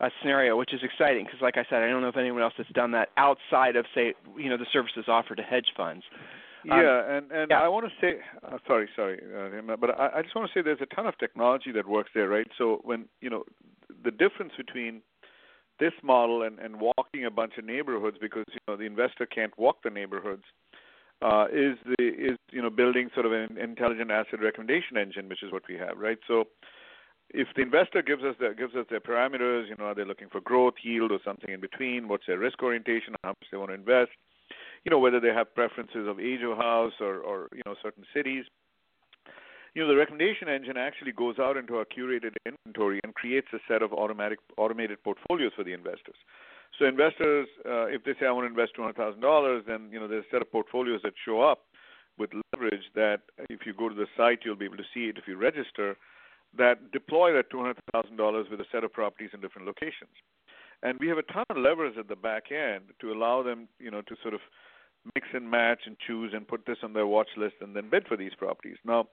uh, 0.00 0.08
scenario, 0.20 0.56
which 0.56 0.74
is 0.74 0.80
exciting 0.82 1.24
because, 1.24 1.40
like 1.40 1.56
I 1.56 1.64
said, 1.70 1.82
I 1.82 1.88
don't 1.88 2.02
know 2.02 2.08
if 2.08 2.16
anyone 2.16 2.42
else 2.42 2.54
has 2.56 2.66
done 2.74 2.90
that 2.92 3.08
outside 3.16 3.76
of 3.76 3.86
say 3.94 4.14
you 4.36 4.50
know 4.50 4.56
the 4.56 4.66
services 4.72 5.04
offered 5.08 5.36
to 5.36 5.42
hedge 5.42 5.68
funds. 5.76 6.04
Um, 6.70 6.78
yeah, 6.78 7.16
and 7.16 7.30
and 7.32 7.50
yeah. 7.50 7.60
I 7.60 7.68
want 7.68 7.86
to 7.86 7.92
say, 8.00 8.18
uh, 8.44 8.58
sorry, 8.66 8.88
sorry, 8.94 9.20
uh, 9.34 9.76
but 9.76 9.98
I, 9.98 10.18
I 10.18 10.22
just 10.22 10.34
want 10.34 10.50
to 10.50 10.58
say 10.58 10.62
there's 10.62 10.80
a 10.82 10.94
ton 10.94 11.06
of 11.06 11.16
technology 11.18 11.72
that 11.72 11.88
works 11.88 12.10
there, 12.14 12.28
right? 12.28 12.46
So 12.58 12.80
when 12.84 13.06
you 13.20 13.30
know 13.30 13.44
the 14.04 14.10
difference 14.10 14.52
between 14.56 15.02
this 15.78 15.92
model 16.02 16.42
and 16.42 16.58
and 16.58 16.80
walking 16.80 17.24
a 17.24 17.30
bunch 17.30 17.54
of 17.58 17.64
neighborhoods 17.64 18.18
because 18.20 18.44
you 18.52 18.60
know 18.68 18.76
the 18.76 18.84
investor 18.84 19.26
can't 19.26 19.56
walk 19.58 19.82
the 19.82 19.90
neighborhoods 19.90 20.44
uh, 21.22 21.46
is 21.52 21.76
the 21.84 22.04
is 22.04 22.36
you 22.50 22.62
know 22.62 22.70
building 22.70 23.10
sort 23.14 23.26
of 23.26 23.32
an 23.32 23.58
intelligent 23.58 24.10
asset 24.10 24.40
recommendation 24.42 24.96
engine, 24.96 25.28
which 25.28 25.42
is 25.42 25.52
what 25.52 25.62
we 25.68 25.76
have, 25.76 25.98
right? 25.98 26.18
So 26.26 26.44
if 27.30 27.48
the 27.54 27.62
investor 27.62 28.02
gives 28.02 28.22
us 28.22 28.34
the, 28.40 28.54
gives 28.56 28.74
us 28.74 28.86
their 28.90 29.00
parameters, 29.00 29.68
you 29.68 29.76
know, 29.78 29.86
are 29.86 29.94
they 29.94 30.04
looking 30.04 30.28
for 30.30 30.40
growth, 30.40 30.74
yield, 30.82 31.12
or 31.12 31.20
something 31.24 31.52
in 31.52 31.60
between? 31.60 32.08
What's 32.08 32.26
their 32.26 32.38
risk 32.38 32.62
orientation? 32.62 33.14
How 33.22 33.30
much 33.30 33.48
they 33.50 33.58
want 33.58 33.70
to 33.70 33.74
invest? 33.74 34.10
You 34.84 34.90
know, 34.90 34.98
whether 34.98 35.20
they 35.20 35.28
have 35.28 35.54
preferences 35.54 36.08
of 36.08 36.18
age 36.20 36.40
of 36.42 36.56
house 36.56 36.92
or, 37.00 37.18
or 37.20 37.48
you 37.54 37.62
know, 37.66 37.74
certain 37.82 38.04
cities. 38.14 38.44
You 39.74 39.82
know, 39.82 39.88
the 39.88 39.96
recommendation 39.96 40.48
engine 40.48 40.76
actually 40.76 41.12
goes 41.12 41.38
out 41.38 41.56
into 41.56 41.76
a 41.76 41.84
curated 41.84 42.34
inventory 42.44 42.98
and 43.04 43.14
creates 43.14 43.46
a 43.52 43.58
set 43.68 43.82
of 43.82 43.92
automatic 43.92 44.38
automated 44.56 45.02
portfolios 45.04 45.52
for 45.54 45.62
the 45.62 45.72
investors. 45.72 46.16
So 46.78 46.86
investors, 46.86 47.46
uh, 47.66 47.86
if 47.86 48.02
they 48.04 48.12
say 48.18 48.26
I 48.26 48.32
want 48.32 48.44
to 48.44 48.50
invest 48.50 48.72
two 48.74 48.82
hundred 48.82 48.96
thousand 48.96 49.20
dollars, 49.20 49.64
then 49.66 49.88
you 49.92 50.00
know 50.00 50.08
there's 50.08 50.24
a 50.24 50.34
set 50.34 50.42
of 50.42 50.50
portfolios 50.50 51.00
that 51.04 51.12
show 51.24 51.40
up 51.42 51.60
with 52.18 52.30
leverage 52.52 52.84
that 52.94 53.20
if 53.48 53.60
you 53.64 53.72
go 53.72 53.88
to 53.88 53.94
the 53.94 54.06
site 54.16 54.40
you'll 54.44 54.56
be 54.56 54.64
able 54.64 54.76
to 54.76 54.90
see 54.92 55.04
it 55.08 55.16
if 55.16 55.26
you 55.26 55.36
register 55.36 55.96
that 56.56 56.90
deploy 56.92 57.32
that 57.32 57.50
two 57.50 57.58
hundred 57.58 57.76
thousand 57.92 58.16
dollars 58.16 58.46
with 58.50 58.60
a 58.60 58.64
set 58.72 58.82
of 58.82 58.92
properties 58.92 59.30
in 59.32 59.40
different 59.40 59.66
locations. 59.66 60.10
And 60.82 60.98
we 60.98 61.08
have 61.08 61.18
a 61.18 61.22
ton 61.22 61.44
of 61.50 61.58
levers 61.58 61.94
at 61.98 62.08
the 62.08 62.16
back 62.16 62.50
end 62.50 62.84
to 63.00 63.12
allow 63.12 63.42
them, 63.42 63.68
you 63.78 63.90
know, 63.90 64.00
to 64.02 64.16
sort 64.22 64.34
of 64.34 64.40
mix 65.14 65.28
and 65.32 65.50
match 65.50 65.80
and 65.86 65.96
choose 66.06 66.32
and 66.34 66.46
put 66.46 66.66
this 66.66 66.78
on 66.82 66.92
their 66.92 67.06
watch 67.06 67.28
list 67.36 67.54
and 67.60 67.74
then 67.74 67.88
bid 67.90 68.06
for 68.06 68.16
these 68.16 68.34
properties. 68.36 68.76
Now, 68.84 69.08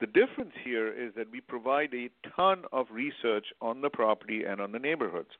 the 0.00 0.06
difference 0.06 0.52
here 0.62 0.88
is 0.88 1.14
that 1.16 1.30
we 1.30 1.40
provide 1.40 1.94
a 1.94 2.10
ton 2.36 2.64
of 2.72 2.86
research 2.90 3.46
on 3.62 3.80
the 3.80 3.88
property 3.88 4.44
and 4.44 4.60
on 4.60 4.72
the 4.72 4.78
neighborhoods. 4.78 5.30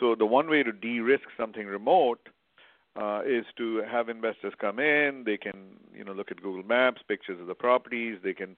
So 0.00 0.14
the 0.14 0.24
one 0.24 0.48
way 0.48 0.62
to 0.62 0.72
de-risk 0.72 1.24
something 1.36 1.66
remote 1.66 2.20
uh, 2.96 3.20
is 3.26 3.44
to 3.58 3.82
have 3.90 4.08
investors 4.08 4.54
come 4.58 4.78
in. 4.78 5.24
They 5.24 5.36
can, 5.36 5.76
you 5.94 6.04
know, 6.04 6.12
look 6.12 6.30
at 6.30 6.42
Google 6.42 6.62
Maps, 6.62 7.02
pictures 7.06 7.40
of 7.40 7.46
the 7.46 7.54
properties. 7.54 8.18
They 8.24 8.32
can 8.32 8.56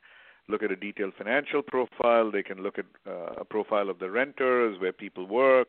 look 0.49 0.63
at 0.63 0.71
a 0.71 0.77
detailed 0.77 1.15
financial 1.17 1.63
profile. 1.63 2.31
They 2.31 2.43
can 2.43 2.63
look 2.63 2.79
at 2.79 2.87
uh, 3.07 3.35
a 3.39 3.45
profile 3.45 3.91
of 3.91 3.99
the 3.99 4.11
renters, 4.11 4.81
where 4.81 4.93
people 4.93 5.27
work, 5.27 5.69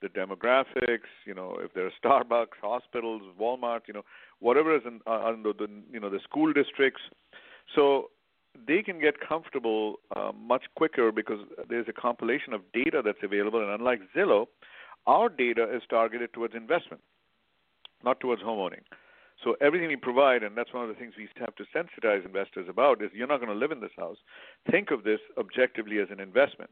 the 0.00 0.08
demographics. 0.08 1.08
You 1.24 1.34
know, 1.34 1.58
if 1.60 1.72
there 1.74 1.86
are 1.86 1.92
Starbucks, 2.02 2.58
hospitals, 2.60 3.22
Walmart. 3.40 3.82
You 3.86 3.94
know, 3.94 4.04
whatever 4.40 4.74
is 4.76 4.82
in, 4.86 5.00
uh, 5.06 5.32
the, 5.32 5.52
the 5.58 5.68
you 5.92 6.00
know 6.00 6.10
the 6.10 6.20
school 6.20 6.52
districts. 6.52 7.02
So 7.74 8.10
they 8.66 8.82
can 8.82 9.00
get 9.00 9.14
comfortable 9.20 9.96
uh, 10.16 10.32
much 10.32 10.64
quicker 10.74 11.12
because 11.12 11.40
there's 11.68 11.86
a 11.88 11.92
compilation 11.92 12.52
of 12.52 12.62
data 12.72 13.02
that's 13.04 13.18
available. 13.22 13.60
And 13.60 13.70
unlike 13.70 14.00
Zillow, 14.16 14.46
our 15.06 15.28
data 15.28 15.64
is 15.74 15.82
targeted 15.88 16.32
towards 16.32 16.54
investment, 16.54 17.02
not 18.04 18.20
towards 18.20 18.42
homeowning. 18.42 18.82
So 19.44 19.56
everything 19.60 19.88
we 19.88 19.96
provide, 19.96 20.42
and 20.42 20.56
that's 20.56 20.74
one 20.74 20.82
of 20.82 20.88
the 20.88 20.96
things 20.96 21.14
we 21.16 21.28
have 21.36 21.54
to 21.56 21.64
sensitize 21.74 22.24
investors 22.24 22.66
about, 22.68 23.02
is 23.02 23.10
you're 23.14 23.28
not 23.28 23.38
going 23.38 23.52
to 23.52 23.58
live 23.58 23.70
in 23.70 23.80
this 23.80 23.92
house. 23.96 24.16
Think 24.68 24.90
of 24.90 25.04
this 25.04 25.20
objectively 25.38 25.98
as 26.00 26.08
an 26.10 26.18
investment, 26.18 26.70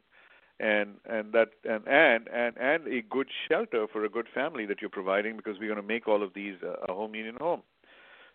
and 0.59 0.95
and 1.09 1.33
that 1.33 1.49
and 1.69 1.87
and 1.87 2.29
and 2.29 2.57
and 2.57 2.87
a 2.87 3.03
good 3.03 3.29
shelter 3.49 3.87
for 3.93 4.05
a 4.05 4.09
good 4.09 4.27
family 4.33 4.67
that 4.67 4.81
you're 4.81 4.91
providing 4.91 5.37
because 5.37 5.59
we're 5.59 5.69
going 5.69 5.81
to 5.81 5.87
make 5.87 6.09
all 6.09 6.23
of 6.23 6.35
these 6.35 6.55
a 6.89 6.93
home 6.93 7.15
union 7.15 7.37
home. 7.41 7.63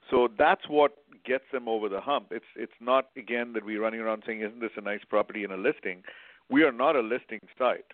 So 0.10 0.28
that's 0.38 0.68
what 0.68 0.98
gets 1.26 1.46
them 1.52 1.68
over 1.68 1.90
the 1.90 2.02
hump. 2.02 2.28
It's 2.32 2.46
it's 2.56 2.80
not 2.80 3.08
again 3.18 3.54
that 3.54 3.66
we're 3.66 3.82
running 3.82 4.02
around 4.02 4.24
saying, 4.26 4.42
"Isn't 4.42 4.60
this 4.60 4.72
a 4.78 4.82
nice 4.82 5.02
property 5.10 5.44
in 5.44 5.52
a 5.52 5.58
listing?" 5.58 6.04
We 6.50 6.64
are 6.64 6.72
not 6.72 6.96
a 6.96 7.02
listing 7.02 7.40
site. 7.58 7.94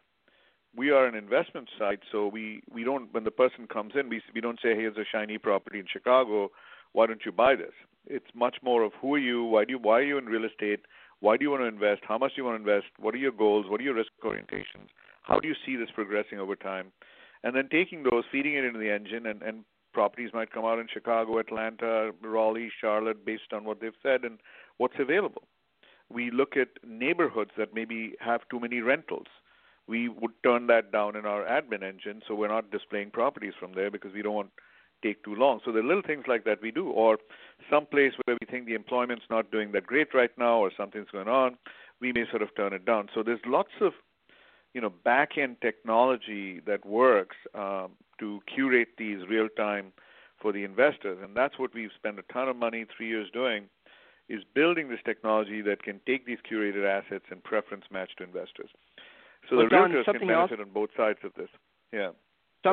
We 0.75 0.89
are 0.89 1.05
an 1.05 1.15
investment 1.15 1.69
site, 1.77 1.99
so 2.11 2.27
we 2.27 2.61
we 2.71 2.83
don't. 2.83 3.13
When 3.13 3.23
the 3.23 3.31
person 3.31 3.67
comes 3.67 3.93
in, 3.95 4.09
we 4.09 4.21
we 4.33 4.41
don't 4.41 4.59
say, 4.61 4.69
hey, 4.75 4.81
"Here's 4.81 4.97
a 4.97 5.05
shiny 5.05 5.37
property 5.37 5.79
in 5.79 5.85
Chicago. 5.87 6.51
Why 6.93 7.07
don't 7.07 7.25
you 7.25 7.31
buy 7.31 7.55
this?" 7.55 7.73
It's 8.07 8.33
much 8.33 8.57
more 8.63 8.83
of 8.83 8.93
who 9.01 9.15
are 9.15 9.19
you? 9.19 9.43
Why 9.43 9.65
do 9.65 9.73
you 9.73 9.79
why 9.79 9.99
are 9.99 10.03
you 10.03 10.17
in 10.17 10.25
real 10.25 10.45
estate? 10.45 10.81
Why 11.19 11.37
do 11.37 11.43
you 11.43 11.51
want 11.51 11.63
to 11.63 11.67
invest? 11.67 12.01
How 12.07 12.17
much 12.17 12.35
do 12.35 12.41
you 12.41 12.45
want 12.45 12.63
to 12.63 12.69
invest? 12.69 12.91
What 12.99 13.13
are 13.15 13.17
your 13.17 13.31
goals? 13.31 13.65
What 13.67 13.81
are 13.81 13.83
your 13.83 13.95
risk 13.95 14.11
orientations? 14.23 14.89
How 15.23 15.39
do 15.39 15.47
you 15.47 15.55
see 15.65 15.75
this 15.75 15.89
progressing 15.93 16.39
over 16.39 16.55
time? 16.55 16.91
And 17.43 17.55
then 17.55 17.69
taking 17.71 18.03
those, 18.03 18.23
feeding 18.31 18.55
it 18.55 18.63
into 18.63 18.79
the 18.79 18.93
engine, 18.93 19.25
and, 19.25 19.41
and 19.41 19.63
properties 19.93 20.31
might 20.33 20.51
come 20.51 20.65
out 20.65 20.79
in 20.79 20.87
Chicago, 20.91 21.39
Atlanta, 21.39 22.11
Raleigh, 22.21 22.71
Charlotte, 22.79 23.25
based 23.25 23.51
on 23.51 23.63
what 23.63 23.81
they've 23.81 23.91
said 24.03 24.23
and 24.23 24.39
what's 24.77 24.95
available. 24.99 25.43
We 26.09 26.31
look 26.31 26.55
at 26.55 26.69
neighborhoods 26.87 27.51
that 27.57 27.73
maybe 27.73 28.13
have 28.19 28.41
too 28.49 28.59
many 28.59 28.79
rentals. 28.79 29.27
We 29.87 30.09
would 30.09 30.31
turn 30.43 30.67
that 30.67 30.91
down 30.91 31.15
in 31.15 31.25
our 31.25 31.43
admin 31.45 31.83
engine, 31.83 32.21
so 32.27 32.35
we're 32.35 32.47
not 32.47 32.71
displaying 32.71 33.11
properties 33.11 33.53
from 33.59 33.73
there 33.73 33.89
because 33.89 34.13
we 34.13 34.21
don't 34.21 34.35
want 34.35 34.51
take 35.03 35.23
too 35.23 35.35
long. 35.35 35.59
So 35.63 35.71
there 35.71 35.81
are 35.81 35.85
little 35.85 36.03
things 36.05 36.25
like 36.27 36.43
that 36.45 36.61
we 36.61 36.71
do, 36.71 36.89
or 36.89 37.17
some 37.69 37.85
place 37.85 38.13
where 38.25 38.37
we 38.39 38.47
think 38.49 38.65
the 38.65 38.73
employment's 38.73 39.25
not 39.29 39.51
doing 39.51 39.71
that 39.73 39.85
great 39.85 40.13
right 40.13 40.31
now, 40.37 40.57
or 40.59 40.71
something's 40.75 41.09
going 41.11 41.27
on, 41.27 41.57
we 41.99 42.11
may 42.11 42.25
sort 42.29 42.41
of 42.41 42.55
turn 42.55 42.73
it 42.73 42.85
down. 42.85 43.09
So 43.13 43.23
there's 43.23 43.39
lots 43.45 43.71
of 43.81 43.93
you 44.73 44.81
know 44.81 44.89
back 44.89 45.37
end 45.37 45.57
technology 45.61 46.61
that 46.65 46.85
works 46.85 47.35
um, 47.55 47.91
to 48.19 48.41
curate 48.53 48.89
these 48.97 49.19
real 49.29 49.47
time 49.57 49.93
for 50.41 50.51
the 50.51 50.63
investors, 50.63 51.17
and 51.23 51.35
that's 51.35 51.57
what 51.57 51.73
we've 51.73 51.91
spent 51.95 52.19
a 52.19 52.33
ton 52.33 52.47
of 52.47 52.55
money 52.55 52.85
three 52.95 53.07
years 53.07 53.27
doing, 53.33 53.65
is 54.29 54.43
building 54.53 54.89
this 54.89 54.99
technology 55.05 55.61
that 55.61 55.81
can 55.83 55.99
take 56.05 56.25
these 56.25 56.37
curated 56.49 56.85
assets 56.85 57.25
and 57.31 57.43
preference 57.43 57.85
match 57.91 58.11
to 58.17 58.23
investors. 58.23 58.69
So 59.49 59.57
well, 59.57 59.69
the 59.69 59.75
realtors 59.75 60.05
can 60.05 60.27
benefit 60.27 60.59
else? 60.59 60.67
on 60.67 60.69
both 60.73 60.89
sides 60.95 61.19
of 61.23 61.31
this. 61.35 61.49
Yeah. 61.91 62.11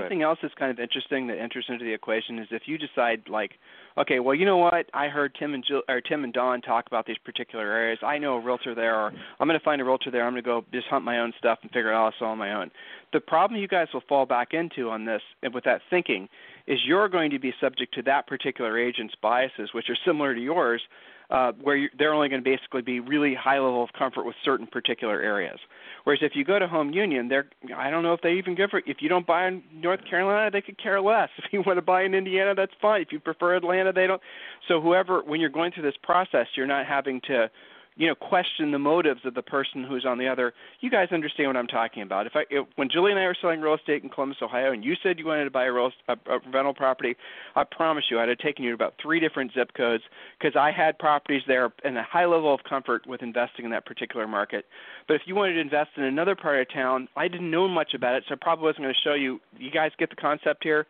Something 0.01 0.23
else 0.23 0.39
that's 0.43 0.55
kind 0.55 0.71
of 0.71 0.79
interesting 0.79 1.27
that 1.29 1.39
enters 1.39 1.67
into 1.69 1.85
the 1.85 1.93
equation 1.93 2.39
is 2.39 2.49
if 2.51 2.63
you 2.67 2.79
decide 2.79 3.23
like, 3.29 3.53
okay, 3.97 4.21
well, 4.21 4.35
you 4.35 4.45
know 4.45 4.57
what? 4.57 4.87
I 4.93 5.09
heard 5.09 5.35
Tim 5.39 5.55
and 5.55 5.65
Jill, 5.67 5.83
or 5.89 6.01
Tim 6.01 6.25
and 6.25 6.33
Don 6.33 6.61
talk 6.61 6.87
about 6.87 7.07
these 7.07 7.19
particular 7.25 7.65
areas. 7.65 7.99
I 8.03 8.19
know 8.19 8.35
a 8.35 8.41
realtor 8.41 8.75
there, 8.75 8.97
or 8.97 9.13
I'm 9.39 9.49
going 9.49 9.59
to 9.59 9.65
find 9.65 9.81
a 9.81 9.85
realtor 9.85 10.11
there. 10.11 10.25
I'm 10.27 10.33
going 10.33 10.43
to 10.43 10.47
go 10.47 10.65
just 10.73 10.89
hunt 10.89 11.05
my 11.05 11.19
own 11.21 11.33
stuff 11.39 11.59
and 11.63 11.71
figure 11.71 11.93
it 11.93 11.95
out 11.95 12.13
all 12.21 12.29
on 12.29 12.39
my 12.39 12.55
own. 12.55 12.71
The 13.13 13.21
problem 13.21 13.61
you 13.61 13.69
guys 13.69 13.89
will 13.95 14.03
fall 14.09 14.27
back 14.27 14.49
into 14.53 14.91
on 14.91 15.05
this, 15.05 15.23
and 15.43 15.55
with 15.55 15.65
that 15.65 15.81
thinking, 15.91 16.29
is 16.67 16.81
you're 16.85 17.09
going 17.09 17.31
to 17.31 17.39
be 17.39 17.53
subject 17.61 17.95
to 17.95 18.03
that 18.03 18.27
particular 18.27 18.79
agent's 18.79 19.15
biases, 19.23 19.71
which 19.73 19.91
are 19.91 19.99
similar 20.05 20.35
to 20.35 20.41
yours, 20.41 20.83
uh, 21.31 21.53
where 21.63 21.89
they're 21.99 22.15
only 22.15 22.29
going 22.29 22.43
to 22.43 22.49
basically 22.49 22.83
be 22.83 23.01
really 23.01 23.35
high 23.35 23.59
level 23.59 23.83
of 23.83 23.91
comfort 23.99 24.25
with 24.25 24.35
certain 24.45 24.67
particular 24.67 25.21
areas. 25.21 25.59
Whereas 26.05 26.21
if 26.23 26.33
you 26.35 26.45
go 26.45 26.59
to 26.59 26.67
Home 26.67 26.91
Union, 26.91 27.29
they're 27.29 27.47
I 27.77 27.91
don't 27.91 28.03
know 28.03 28.13
if 28.13 28.21
they 28.21 28.33
even 28.33 28.55
give 28.55 28.71
if 28.87 28.99
you 29.01 29.09
don't 29.09 29.27
buy 29.27 29.49
in 29.49 29.63
North 29.73 30.01
Carolina, 30.09 30.51
they 30.51 30.61
could 30.61 30.79
care 30.79 31.01
less. 31.01 31.31
If 31.45 31.53
you 31.53 31.63
want 31.65 31.79
to 31.79 31.83
buy 31.83 32.03
in 32.05 32.15
Indiana, 32.15 32.55
that's 32.55 32.73
fine. 32.81 33.03
If 33.03 33.13
you 33.13 33.21
prefer 33.21 33.57
Atlanta, 33.57 33.93
they 33.93 34.07
don't. 34.07 34.21
So 34.69 34.81
whoever 34.81 35.23
when 35.23 35.41
you're 35.41 35.51
going 35.51 35.73
through 35.73 35.85
this 35.85 35.97
process, 36.03 36.47
you're 36.57 36.67
not 36.67 36.87
having 36.87 37.21
to 37.29 37.51
you 37.97 38.09
know 38.09 38.15
question 38.15 38.73
the 38.73 38.79
motives 38.79 39.21
of 39.25 39.35
the 39.35 39.43
person 39.43 39.85
who's 39.85 40.05
on 40.05 40.19
the 40.19 40.27
other. 40.27 40.53
You 40.81 40.91
guys 40.91 41.09
understand 41.13 41.49
what 41.49 41.57
i'm 41.57 41.67
talking 41.67 42.03
about. 42.03 42.27
If 42.27 42.33
i 42.35 42.45
if, 42.51 42.67
when 42.77 42.89
julie 42.91 43.13
and 43.13 43.21
i 43.21 43.25
were 43.25 43.37
selling 43.41 43.61
real 43.61 43.75
estate 43.75 44.03
in 44.03 44.09
columbus 44.09 44.39
ohio 44.43 44.73
and 44.73 44.85
you 44.85 44.95
said 45.03 45.19
you 45.19 45.27
wanted 45.27 45.45
to 45.45 45.51
buy 45.51 45.65
a, 45.65 45.73
real, 45.73 45.91
a, 46.09 46.13
a 46.13 46.39
rental 46.53 46.75
property 46.75 47.17
i 47.57 47.65
promise 47.65 48.05
you 48.11 48.19
i'd 48.19 48.29
have 48.29 48.39
taken 48.39 48.65
you 48.65 48.71
to 48.71 48.75
about 48.75 48.95
three 49.01 49.21
different 49.21 49.53
zip 49.53 49.73
codes 49.77 50.03
because 50.39 50.57
i 50.57 50.71
had 50.71 50.99
properties 50.99 51.43
there 51.47 51.73
and 51.85 51.97
a 51.97 52.03
high 52.03 52.27
level 52.27 52.53
of 52.53 52.61
comfort 52.69 53.07
with 53.07 53.23
investing 53.23 53.65
in 53.65 53.71
that 53.71 53.87
particular 53.87 54.27
market. 54.27 54.65
But 55.07 55.15
if 55.15 55.23
you 55.27 55.35
wanted 55.35 55.55
to 55.55 55.61
invest 55.61 55.91
in 55.97 56.05
another 56.05 56.35
part 56.35 56.61
of 56.61 56.73
town 56.73 57.09
i 57.17 57.29
didn't 57.29 57.51
know 57.51 57.69
much 57.69 57.95
about 57.95 58.15
it 58.15 58.25
so 58.29 58.35
i 58.35 58.39
probably 58.41 58.65
wasn't 58.65 58.85
going 58.85 58.95
to 58.95 59.09
show 59.09 59.15
you 59.15 59.41
you 59.59 59.71
guys 59.71 59.93
get 59.99 60.11
the 60.11 60.17
concept 60.17 60.63
here. 60.63 60.87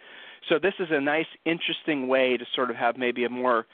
So 0.48 0.58
this 0.58 0.74
is 0.78 0.88
a 0.90 1.00
nice 1.00 1.26
interesting 1.44 2.08
way 2.08 2.36
to 2.36 2.44
sort 2.54 2.70
of 2.70 2.76
have 2.76 2.96
maybe 2.96 3.24
a 3.24 3.30
more 3.30 3.66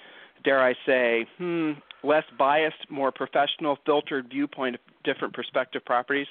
dare 0.45 0.63
I 0.63 0.75
say, 0.87 1.27
hmm, 1.37 1.73
less 2.03 2.25
biased, 2.39 2.91
more 2.91 3.13
professional, 3.13 3.79
filtered 3.85 4.29
viewpoint 4.29 4.77
of 4.77 4.81
different 5.05 5.35
perspective 5.35 5.85
properties. 5.85 6.27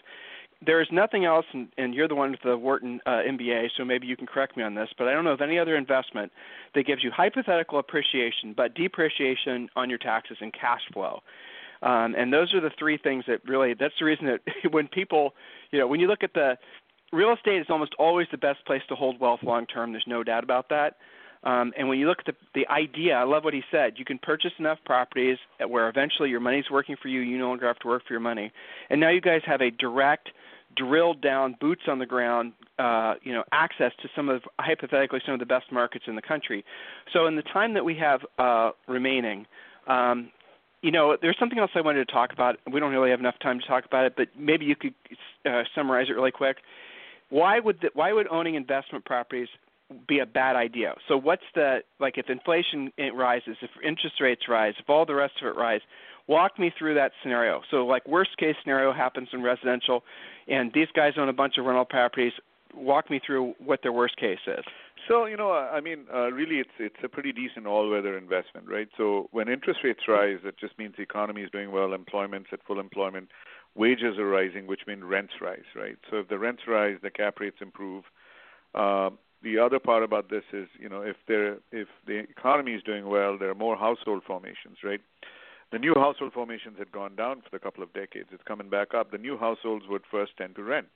There 0.65 0.82
is 0.82 0.88
nothing 0.91 1.23
else, 1.23 1.45
and, 1.53 1.69
and 1.77 1.93
you're 1.93 2.10
the 2.10 2.15
one 2.15 2.32
with 2.32 2.41
the 2.43 2.58
Wharton 2.58 2.99
uh, 3.05 3.21
MBA, 3.27 3.69
so 3.77 3.86
maybe 3.86 4.08
you 4.08 4.17
can 4.17 4.27
correct 4.27 4.58
me 4.58 4.63
on 4.63 4.75
this, 4.75 4.89
but 4.97 5.08
I 5.08 5.13
don't 5.13 5.23
know 5.23 5.32
of 5.32 5.41
any 5.41 5.58
other 5.58 5.77
investment 5.77 6.32
that 6.75 6.86
gives 6.86 7.01
you 7.01 7.12
hypothetical 7.12 7.79
appreciation, 7.79 8.53
but 8.55 8.75
depreciation 8.75 9.69
on 9.77 9.89
your 9.89 9.99
taxes 9.99 10.38
and 10.41 10.53
cash 10.53 10.82
flow. 10.91 11.21
Um, 11.82 12.13
and 12.17 12.34
those 12.34 12.53
are 12.53 12.60
the 12.60 12.71
three 12.77 12.97
things 12.97 13.23
that 13.27 13.39
really, 13.47 13.73
that's 13.73 13.93
the 13.99 14.05
reason 14.05 14.25
that 14.25 14.41
when 14.73 14.89
people, 14.89 15.34
you 15.71 15.79
know, 15.79 15.88
when 15.88 16.01
you 16.01 16.08
look 16.08 16.23
at 16.23 16.34
the, 16.34 16.58
real 17.12 17.34
estate 17.34 17.62
is 17.62 17.67
almost 17.69 17.93
always 17.97 18.27
the 18.32 18.38
best 18.38 18.65
place 18.65 18.82
to 18.89 18.95
hold 18.95 19.19
wealth 19.19 19.41
long 19.43 19.65
term, 19.65 19.91
there's 19.91 20.03
no 20.08 20.23
doubt 20.23 20.43
about 20.43 20.69
that. 20.69 20.97
Um, 21.43 21.71
and 21.78 21.88
when 21.88 21.99
you 21.99 22.08
look 22.08 22.19
at 22.19 22.25
the, 22.25 22.36
the 22.54 22.67
idea, 22.67 23.15
I 23.15 23.23
love 23.23 23.43
what 23.43 23.54
he 23.54 23.63
said. 23.71 23.93
You 23.95 24.06
can 24.06 24.17
purchase 24.17 24.52
enough 24.60 24.78
properties 24.86 25.38
where 25.65 25.88
eventually 25.88 26.30
your 26.30 26.41
money's 26.41 26.69
working 26.69 26.97
for 27.02 27.08
you. 27.08 27.21
You 27.21 27.38
no 27.38 27.47
longer 27.47 27.67
have 27.67 27.80
to 27.80 27.88
work 27.88 28.04
for 28.06 28.13
your 28.13 28.19
money. 28.19 28.52
And 28.89 28.99
now 28.99 29.10
you 29.10 29.21
guys 29.21 29.41
have 29.45 29.62
a 29.62 29.71
direct, 29.71 30.30
drilled 30.75 31.21
down, 31.21 31.56
boots 31.62 31.84
on 31.88 31.99
the 31.99 32.06
ground, 32.06 32.54
uh, 32.78 33.15
you 33.23 33.34
know, 33.34 33.43
access 33.54 33.93
to 34.02 34.10
some 34.15 34.28
of 34.28 34.41
hypothetically 34.60 35.21
some 35.25 35.34
of 35.34 35.39
the 35.39 35.45
best 35.45 35.71
markets 35.71 36.06
in 36.08 36.15
the 36.15 36.21
country. 36.21 36.65
So 37.13 37.25
in 37.25 37.38
the 37.38 37.41
time 37.41 37.73
that 37.73 37.86
we 37.86 37.95
have 37.95 38.21
uh, 38.38 38.71
remaining, 38.88 39.45
um, 39.88 40.32
you 40.82 40.91
know, 40.91 41.17
there's 41.21 41.38
something 41.39 41.60
else 41.60 41.71
I 41.75 41.82
wanted 41.82 42.08
to 42.08 42.13
talk 42.13 42.32
about. 42.32 42.58
We 42.71 42.80
don't 42.80 42.91
really 42.91 43.10
have 43.10 43.19
enough 43.19 43.39
time 43.41 43.60
to 43.60 43.67
talk 43.67 43.86
about 43.86 44.06
it, 44.06 44.13
but 44.15 44.28
maybe 44.38 44.65
you 44.65 44.75
could 44.75 44.93
uh, 45.45 45.63
summarize 45.75 46.08
it 46.10 46.13
really 46.13 46.32
quick. 46.32 46.58
Why 47.30 47.60
would 47.60 47.80
the, 47.82 47.89
why 47.93 48.13
would 48.13 48.28
owning 48.30 48.56
investment 48.56 49.06
properties 49.06 49.49
be 50.08 50.19
a 50.19 50.25
bad 50.25 50.56
idea. 50.56 50.93
So 51.08 51.17
what's 51.17 51.43
the 51.56 51.80
like 51.99 52.17
if 52.17 52.30
inflation 52.30 52.91
rises, 53.13 53.58
if 53.62 53.71
interest 53.84 54.21
rates 54.21 54.43
rise, 54.47 54.73
if 54.80 54.89
all 54.89 55.06
the 55.06 55.15
rest 55.15 55.34
of 55.41 55.47
it 55.47 55.56
rise, 55.56 55.82
walk 56.28 56.60
me 56.60 56.71
through 56.78 56.95
that 56.95 57.12
scenario. 57.23 57.62
So 57.71 57.86
like 57.86 58.08
worst 58.08 58.38
case 58.38 58.56
scenario 58.62 58.93
happens 58.93 59.30
in 59.34 59.41
residential 59.41 60.04
and 60.47 60.71
these 60.73 60.88
guys 60.95 61.13
own 61.17 61.30
a 61.30 61.34
bunch 61.34 61.58
of 61.58 61.65
rental 61.65 61.86
properties. 61.86 62.34
Walk 62.75 63.10
me 63.10 63.19
through 63.25 63.56
what 63.58 63.80
their 63.82 63.91
worst 63.91 64.15
case 64.17 64.38
is. 64.45 64.63
So 65.08 65.25
you 65.25 65.38
know, 65.38 65.52
I 65.52 65.82
mean, 65.82 66.06
uh, 66.13 66.32
really, 66.32 66.58
it's 66.58 66.69
it's 66.78 67.04
a 67.04 67.10
pretty 67.10 67.32
decent 67.32 67.65
all-weather 67.65 68.15
investment, 68.15 68.67
right? 68.67 68.88
So 68.95 69.28
when 69.32 69.49
interest 69.49 69.80
rates 69.84 70.02
rise, 70.08 70.38
it 70.43 70.56
just 70.60 70.78
means 70.78 70.93
the 70.95 71.02
economy 71.02 71.41
is 71.41 71.49
doing 71.49 71.71
well, 71.71 71.93
employment's 71.93 72.49
at 72.52 72.60
full 72.67 72.80
employment, 72.80 73.30
wages 73.73 74.19
are 74.19 74.28
rising, 74.28 74.67
which 74.67 74.82
means 74.86 75.02
rents 75.04 75.34
rise, 75.41 75.65
right? 75.75 75.97
So 76.12 76.17
if 76.17 76.28
the 76.28 76.38
rents 76.38 76.63
rise, 76.67 76.97
the 77.02 77.10
cap 77.10 77.39
rates 77.39 77.58
improve. 77.60 78.04
Uh, 78.75 79.10
the 79.41 79.58
other 79.58 79.80
part 79.80 80.04
about 80.04 80.30
this 80.30 80.43
is, 80.52 80.67
you 80.80 80.89
know, 80.89 81.02
if 81.02 81.15
if 81.71 81.88
the 82.06 82.17
economy 82.17 82.73
is 82.73 82.84
doing 82.84 83.08
well, 83.08 83.38
there 83.38 83.49
are 83.49 83.56
more 83.56 83.78
household 83.78 84.23
formations, 84.25 84.78
right? 84.84 85.02
The 85.71 85.80
new 85.80 85.93
household 85.95 86.34
formations 86.34 86.78
had 86.80 86.91
gone 86.91 87.15
down 87.15 87.43
for 87.49 87.56
a 87.56 87.60
couple 87.60 87.84
of 87.84 87.93
decades. 87.93 88.30
It's 88.32 88.43
coming 88.43 88.69
back 88.69 88.93
up. 88.93 89.12
The 89.12 89.17
new 89.17 89.38
households 89.38 89.86
would 89.88 90.02
first 90.10 90.32
tend 90.38 90.56
to 90.56 90.63
rent. 90.63 90.88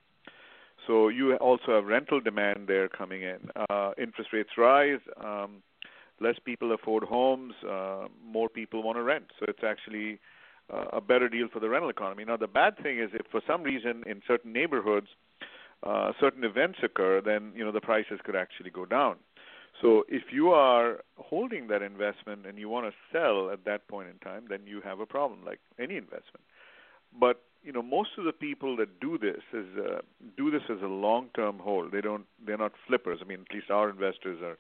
So 0.88 1.10
you 1.10 1.36
also 1.36 1.76
have 1.76 1.86
rental 1.86 2.20
demand 2.20 2.68
there 2.68 2.90
coming 2.90 3.22
in. 3.22 3.38
Uh, 3.70 3.92
interest 3.98 4.34
rates 4.34 4.50
rise. 4.58 5.00
Um, 5.24 5.62
less 6.20 6.36
people 6.44 6.74
afford 6.74 7.04
homes, 7.04 7.54
uh, 7.70 8.08
more 8.26 8.50
people 8.50 8.82
want 8.84 8.98
to 8.98 9.04
rent. 9.04 9.26
So 9.40 9.46
it's 9.48 9.64
actually 9.64 10.20
uh, 10.74 10.86
a 10.94 11.02
better 11.02 11.30
deal 11.30 11.48
for 11.52 11.60
the 11.60 11.70
rental 11.70 11.90
economy. 11.90 12.26
Now, 12.26 12.38
the 12.38 12.48
bad 12.48 12.78
thing 12.82 13.00
is 13.00 13.10
if 13.14 13.26
for 13.32 13.42
some 13.46 13.64
reason 13.64 14.04
in 14.08 14.22
certain 14.28 14.54
neighborhoods 14.54 15.08
uh, 15.86 16.12
certain 16.20 16.44
events 16.44 16.80
occur, 16.84 17.22
then 17.22 17.52
you 17.56 17.64
know 17.64 17.72
the 17.72 17.82
prices 17.82 18.20
could 18.24 18.36
actually 18.36 18.70
go 18.70 18.86
down. 18.86 19.18
So 19.82 20.06
if 20.08 20.24
you 20.32 20.50
are 20.50 21.00
holding 21.18 21.68
that 21.68 21.82
investment 21.82 22.46
and 22.46 22.58
you 22.58 22.70
want 22.70 22.86
to 22.86 22.94
sell 23.12 23.50
at 23.52 23.66
that 23.66 23.88
point 23.88 24.08
in 24.08 24.18
time, 24.20 24.46
then 24.48 24.62
you 24.66 24.82
have 24.82 25.00
a 25.00 25.06
problem, 25.06 25.44
like 25.46 25.60
any 25.80 25.98
investment. 25.98 26.44
But 27.20 27.42
you 27.64 27.72
know, 27.72 27.82
most 27.82 28.12
of 28.18 28.26
the 28.26 28.34
people 28.34 28.76
that 28.78 29.00
do 29.00 29.18
this 29.18 29.42
is 29.54 29.66
uh, 29.78 30.00
do 30.38 30.52
this 30.52 30.64
as 30.70 30.82
a 30.82 30.88
long-term 30.88 31.60
hold. 31.60 31.92
They 31.92 32.02
don't. 32.02 32.26
They're 32.46 32.58
not 32.58 32.74
flippers. 32.88 33.20
I 33.22 33.26
mean, 33.26 33.46
at 33.50 33.56
least 33.56 33.72
our 33.72 33.90
investors 33.90 34.40
are 34.44 34.58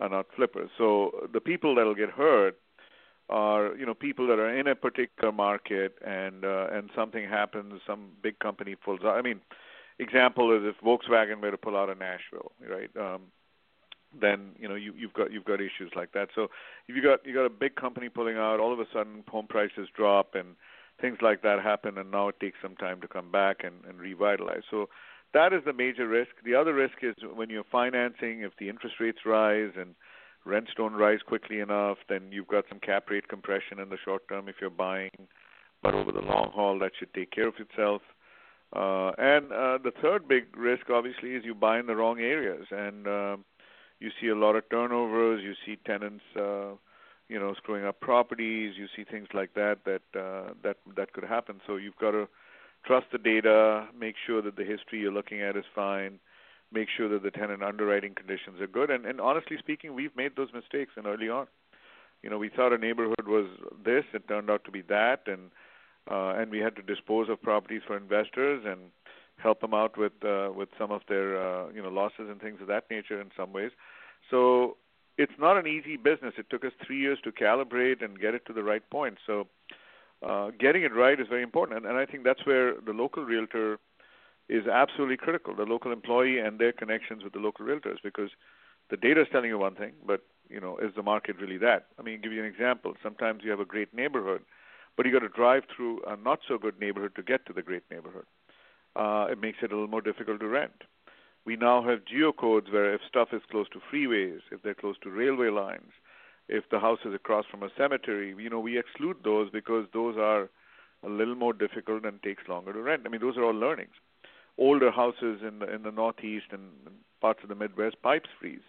are 0.00 0.08
not 0.08 0.26
flippers. 0.36 0.70
So 0.78 1.28
the 1.32 1.40
people 1.40 1.74
that'll 1.74 1.94
get 1.94 2.10
hurt 2.10 2.58
are 3.28 3.76
you 3.76 3.84
know 3.84 3.94
people 3.94 4.26
that 4.28 4.38
are 4.38 4.56
in 4.56 4.66
a 4.66 4.74
particular 4.74 5.32
market 5.32 5.96
and 6.06 6.44
uh, 6.44 6.68
and 6.72 6.90
something 6.94 7.28
happens, 7.28 7.80
some 7.86 8.10
big 8.22 8.38
company 8.38 8.74
pulls 8.76 9.00
out. 9.04 9.16
I 9.16 9.22
mean, 9.22 9.40
example 9.98 10.56
is 10.56 10.62
if 10.64 10.84
Volkswagen 10.84 11.40
were 11.40 11.50
to 11.50 11.56
pull 11.56 11.76
out 11.76 11.88
of 11.88 11.98
Nashville, 11.98 12.52
right? 12.68 12.90
Um, 12.96 13.22
then 14.18 14.52
you 14.58 14.68
know 14.68 14.74
you, 14.74 14.94
you've 14.96 15.12
got 15.12 15.32
you've 15.32 15.44
got 15.44 15.60
issues 15.60 15.92
like 15.94 16.12
that. 16.12 16.28
So 16.34 16.44
if 16.86 16.96
you 16.96 17.02
got 17.02 17.24
you 17.26 17.34
got 17.34 17.44
a 17.44 17.50
big 17.50 17.76
company 17.76 18.08
pulling 18.08 18.36
out, 18.36 18.60
all 18.60 18.72
of 18.72 18.80
a 18.80 18.86
sudden 18.92 19.24
home 19.28 19.46
prices 19.46 19.88
drop 19.94 20.34
and 20.34 20.56
things 21.00 21.18
like 21.20 21.42
that 21.42 21.62
happen, 21.62 21.98
and 21.98 22.10
now 22.10 22.28
it 22.28 22.40
takes 22.40 22.58
some 22.62 22.74
time 22.76 23.00
to 23.00 23.08
come 23.08 23.30
back 23.30 23.58
and, 23.64 23.84
and 23.88 24.00
revitalize. 24.00 24.62
So 24.70 24.88
that 25.34 25.52
is 25.52 25.62
the 25.64 25.72
major 25.72 26.08
risk. 26.08 26.30
The 26.44 26.54
other 26.54 26.74
risk 26.74 26.94
is 27.02 27.14
when 27.34 27.50
you're 27.50 27.64
financing, 27.70 28.40
if 28.40 28.52
the 28.58 28.68
interest 28.68 28.96
rates 28.98 29.18
rise 29.26 29.72
and 29.78 29.94
rents 30.44 30.70
don't 30.76 30.94
rise 30.94 31.20
quickly 31.26 31.60
enough, 31.60 31.98
then 32.08 32.32
you've 32.32 32.48
got 32.48 32.64
some 32.68 32.80
cap 32.80 33.10
rate 33.10 33.28
compression 33.28 33.78
in 33.78 33.90
the 33.90 33.98
short 34.02 34.26
term 34.28 34.48
if 34.48 34.56
you're 34.60 34.70
buying. 34.70 35.28
But 35.82 35.94
over 35.94 36.10
the 36.10 36.20
long 36.20 36.50
haul, 36.52 36.78
that 36.80 36.92
should 36.98 37.12
take 37.14 37.30
care 37.30 37.46
of 37.46 37.54
itself. 37.58 38.02
Uh, 38.74 39.12
and 39.16 39.50
uh, 39.52 39.78
the 39.82 39.92
third 40.02 40.28
big 40.28 40.44
risk, 40.56 40.90
obviously, 40.90 41.30
is 41.30 41.44
you 41.44 41.54
buy 41.54 41.78
in 41.78 41.86
the 41.86 41.96
wrong 41.96 42.20
areas, 42.20 42.66
and 42.70 43.06
uh, 43.06 43.36
you 43.98 44.10
see 44.20 44.28
a 44.28 44.34
lot 44.34 44.56
of 44.56 44.68
turnovers. 44.70 45.42
You 45.42 45.54
see 45.64 45.78
tenants, 45.86 46.24
uh, 46.36 46.72
you 47.28 47.38
know, 47.38 47.54
screwing 47.54 47.86
up 47.86 48.00
properties. 48.00 48.74
You 48.76 48.86
see 48.94 49.04
things 49.04 49.28
like 49.32 49.54
that 49.54 49.78
that 49.86 50.02
uh, 50.18 50.52
that 50.62 50.76
that 50.96 51.12
could 51.14 51.24
happen. 51.24 51.60
So 51.66 51.76
you've 51.76 51.96
got 51.96 52.10
to 52.10 52.28
trust 52.84 53.06
the 53.12 53.18
data, 53.18 53.86
make 53.98 54.16
sure 54.26 54.42
that 54.42 54.56
the 54.56 54.64
history 54.64 55.00
you're 55.00 55.12
looking 55.12 55.42
at 55.42 55.56
is 55.56 55.64
fine, 55.74 56.18
make 56.72 56.88
sure 56.94 57.08
that 57.08 57.22
the 57.22 57.30
tenant 57.30 57.62
underwriting 57.62 58.14
conditions 58.14 58.60
are 58.60 58.66
good. 58.66 58.90
And, 58.90 59.04
and 59.06 59.20
honestly 59.20 59.56
speaking, 59.58 59.94
we've 59.94 60.14
made 60.16 60.36
those 60.36 60.52
mistakes 60.54 60.92
and 60.96 61.06
early 61.06 61.28
on. 61.28 61.46
You 62.22 62.30
know, 62.30 62.38
we 62.38 62.48
thought 62.48 62.72
a 62.72 62.78
neighborhood 62.78 63.26
was 63.26 63.46
this, 63.84 64.04
it 64.12 64.26
turned 64.28 64.50
out 64.50 64.64
to 64.64 64.70
be 64.70 64.82
that, 64.82 65.22
and 65.26 65.50
uh, 66.10 66.34
and 66.36 66.50
we 66.50 66.58
had 66.58 66.76
to 66.76 66.82
dispose 66.82 67.28
of 67.28 67.40
properties 67.42 67.82
for 67.86 67.96
investors 67.96 68.64
and 68.66 68.80
help 69.36 69.60
them 69.60 69.74
out 69.74 69.96
with 69.96 70.12
uh, 70.24 70.50
with 70.54 70.68
some 70.78 70.90
of 70.90 71.02
their 71.08 71.40
uh, 71.40 71.68
you 71.74 71.82
know 71.82 71.88
losses 71.88 72.28
and 72.28 72.40
things 72.40 72.60
of 72.60 72.66
that 72.68 72.84
nature 72.90 73.20
in 73.20 73.30
some 73.36 73.52
ways. 73.52 73.70
So 74.30 74.76
it's 75.16 75.32
not 75.38 75.56
an 75.56 75.66
easy 75.66 75.96
business. 75.96 76.34
It 76.38 76.50
took 76.50 76.64
us 76.64 76.72
three 76.86 77.00
years 77.00 77.18
to 77.24 77.32
calibrate 77.32 78.04
and 78.04 78.20
get 78.20 78.34
it 78.34 78.46
to 78.46 78.52
the 78.52 78.62
right 78.62 78.88
point. 78.90 79.18
So 79.26 79.48
uh, 80.26 80.50
getting 80.58 80.82
it 80.82 80.94
right 80.94 81.20
is 81.20 81.26
very 81.28 81.42
important, 81.42 81.78
and, 81.78 81.86
and 81.86 81.98
I 81.98 82.06
think 82.06 82.24
that's 82.24 82.44
where 82.46 82.74
the 82.84 82.92
local 82.92 83.24
realtor 83.24 83.78
is 84.48 84.66
absolutely 84.66 85.16
critical. 85.16 85.54
The 85.54 85.64
local 85.64 85.92
employee 85.92 86.38
and 86.38 86.58
their 86.58 86.72
connections 86.72 87.22
with 87.22 87.32
the 87.32 87.38
local 87.38 87.66
realtors, 87.66 87.98
because 88.02 88.30
the 88.90 88.96
data 88.96 89.20
is 89.20 89.28
telling 89.30 89.50
you 89.50 89.58
one 89.58 89.74
thing, 89.74 89.92
but 90.06 90.22
you 90.48 90.60
know, 90.60 90.78
is 90.78 90.94
the 90.96 91.02
market 91.02 91.36
really 91.38 91.58
that? 91.58 91.86
I 91.98 92.02
mean, 92.02 92.20
give 92.22 92.32
you 92.32 92.42
an 92.42 92.48
example. 92.48 92.94
Sometimes 93.02 93.42
you 93.44 93.50
have 93.50 93.60
a 93.60 93.66
great 93.66 93.92
neighborhood, 93.92 94.42
but 94.98 95.06
you 95.06 95.12
got 95.12 95.20
to 95.20 95.28
drive 95.28 95.62
through 95.74 96.02
a 96.08 96.16
not 96.16 96.40
so 96.48 96.58
good 96.58 96.78
neighborhood 96.80 97.14
to 97.14 97.22
get 97.22 97.46
to 97.46 97.52
the 97.52 97.62
great 97.62 97.84
neighborhood. 97.88 98.26
Uh, 98.96 99.28
it 99.30 99.40
makes 99.40 99.58
it 99.62 99.70
a 99.70 99.74
little 99.74 99.86
more 99.86 100.00
difficult 100.00 100.40
to 100.40 100.48
rent. 100.48 100.82
We 101.46 101.56
now 101.56 101.84
have 101.84 102.00
geocodes 102.00 102.72
where 102.72 102.92
if 102.92 103.00
stuff 103.08 103.28
is 103.32 103.40
close 103.48 103.68
to 103.70 103.78
freeways, 103.94 104.40
if 104.50 104.60
they're 104.62 104.74
close 104.74 104.96
to 105.04 105.10
railway 105.10 105.50
lines, 105.50 105.92
if 106.48 106.64
the 106.70 106.80
house 106.80 106.98
is 107.04 107.14
across 107.14 107.44
from 107.48 107.62
a 107.62 107.68
cemetery, 107.78 108.34
you 108.36 108.50
know, 108.50 108.58
we 108.58 108.76
exclude 108.76 109.18
those 109.22 109.50
because 109.50 109.86
those 109.94 110.16
are 110.18 110.50
a 111.04 111.08
little 111.08 111.36
more 111.36 111.52
difficult 111.52 112.04
and 112.04 112.20
takes 112.24 112.48
longer 112.48 112.72
to 112.72 112.82
rent. 112.82 113.02
I 113.06 113.08
mean, 113.08 113.20
those 113.20 113.36
are 113.36 113.44
all 113.44 113.54
learnings. 113.54 113.94
Older 114.58 114.90
houses 114.90 115.42
in 115.46 115.60
the 115.60 115.72
in 115.72 115.84
the 115.84 115.92
northeast 115.92 116.46
and 116.50 116.70
parts 117.20 117.38
of 117.44 117.48
the 117.48 117.54
Midwest, 117.54 118.02
pipes 118.02 118.30
freeze. 118.40 118.66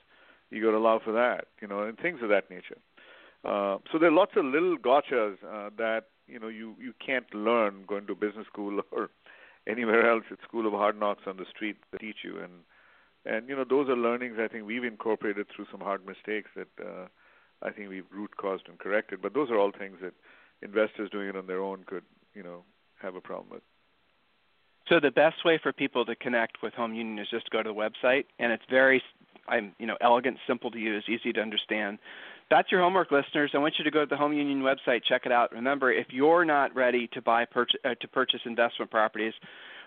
You 0.52 0.64
got 0.64 0.72
to 0.72 0.78
allow 0.78 1.00
for 1.04 1.12
that, 1.14 1.48
you 1.60 1.68
know, 1.68 1.84
and 1.84 1.98
things 1.98 2.20
of 2.22 2.30
that 2.30 2.52
nature. 2.52 2.78
Uh, 3.44 3.78
so 3.92 3.98
there 3.98 4.10
are 4.10 4.12
lots 4.12 4.34
of 4.36 4.46
little 4.46 4.78
gotchas 4.78 5.38
uh, 5.44 5.72
that 5.78 6.04
you 6.30 6.40
know 6.40 6.48
you 6.48 6.76
you 6.80 6.94
can't 7.06 7.34
learn 7.34 7.84
going 7.88 8.08
to 8.08 8.16
business 8.16 8.46
school 8.48 8.82
or 8.92 9.10
anywhere 9.68 10.10
else 10.10 10.24
It's 10.32 10.42
School 10.44 10.68
of 10.68 10.74
Hard 10.74 11.00
Knocks 11.00 11.24
on 11.28 11.38
the 11.38 11.46
street 11.50 11.78
that 11.92 12.00
teach 12.00 12.18
you 12.24 12.40
and 12.40 12.52
and 13.26 13.50
you 13.50 13.56
know 13.56 13.66
those 13.70 13.90
are 13.90 13.98
learnings 13.98 14.38
I 14.40 14.48
think 14.48 14.66
we've 14.66 14.84
incorporated 14.84 15.48
through 15.54 15.68
some 15.72 15.82
hard 15.82 16.06
mistakes 16.06 16.50
that 16.56 16.70
uh, 16.80 17.08
I 17.62 17.72
think 17.72 17.90
we've 17.90 18.06
root 18.12 18.38
caused 18.38 18.68
and 18.68 18.80
corrected. 18.80 19.22
But 19.22 19.34
those 19.34 19.50
are 19.50 19.58
all 19.58 19.72
things 19.78 19.98
that 20.02 20.14
investors 20.62 21.10
doing 21.10 21.28
it 21.30 21.36
on 21.36 21.48
their 21.48 21.62
own 21.62 21.84
could 21.86 22.04
you 22.34 22.44
know 22.44 22.64
have 23.02 23.16
a 23.16 23.22
problem 23.22 23.50
with. 23.52 23.62
So 24.88 25.00
the 25.00 25.12
best 25.12 25.46
way 25.46 25.60
for 25.62 25.72
people 25.72 26.06
to 26.06 26.16
connect 26.16 26.64
with 26.64 26.74
Home 26.74 26.96
Union 26.96 27.20
is 27.20 27.28
just 27.30 27.46
to 27.46 27.52
go 27.52 27.62
to 27.62 27.70
the 27.70 27.76
website, 27.76 28.26
and 28.40 28.52
it's 28.52 28.64
very, 28.70 29.04
I'm 29.48 29.74
you 29.78 29.86
know 29.86 29.98
elegant, 30.02 30.38
simple 30.48 30.72
to 30.72 30.80
use, 30.80 31.04
easy 31.08 31.32
to 31.34 31.42
understand 31.42 32.00
that's 32.50 32.72
your 32.72 32.82
homework, 32.82 33.12
listeners. 33.12 33.52
I 33.54 33.58
want 33.58 33.76
you 33.78 33.84
to 33.84 33.92
go 33.92 34.02
to 34.02 34.06
the 34.06 34.18
Home 34.18 34.34
Union 34.34 34.62
website, 34.62 35.04
check 35.04 35.24
it 35.26 35.32
out. 35.32 35.52
Remember, 35.52 35.92
if 35.92 36.08
you're 36.10 36.46
not 36.46 36.74
ready 36.76 37.08
to 37.14 37.22
buy 37.22 37.46
purchase, 37.46 37.80
uh, 37.86 37.96
to 38.02 38.08
purchase 38.08 38.40
investment 38.46 38.90
properties, 38.90 39.34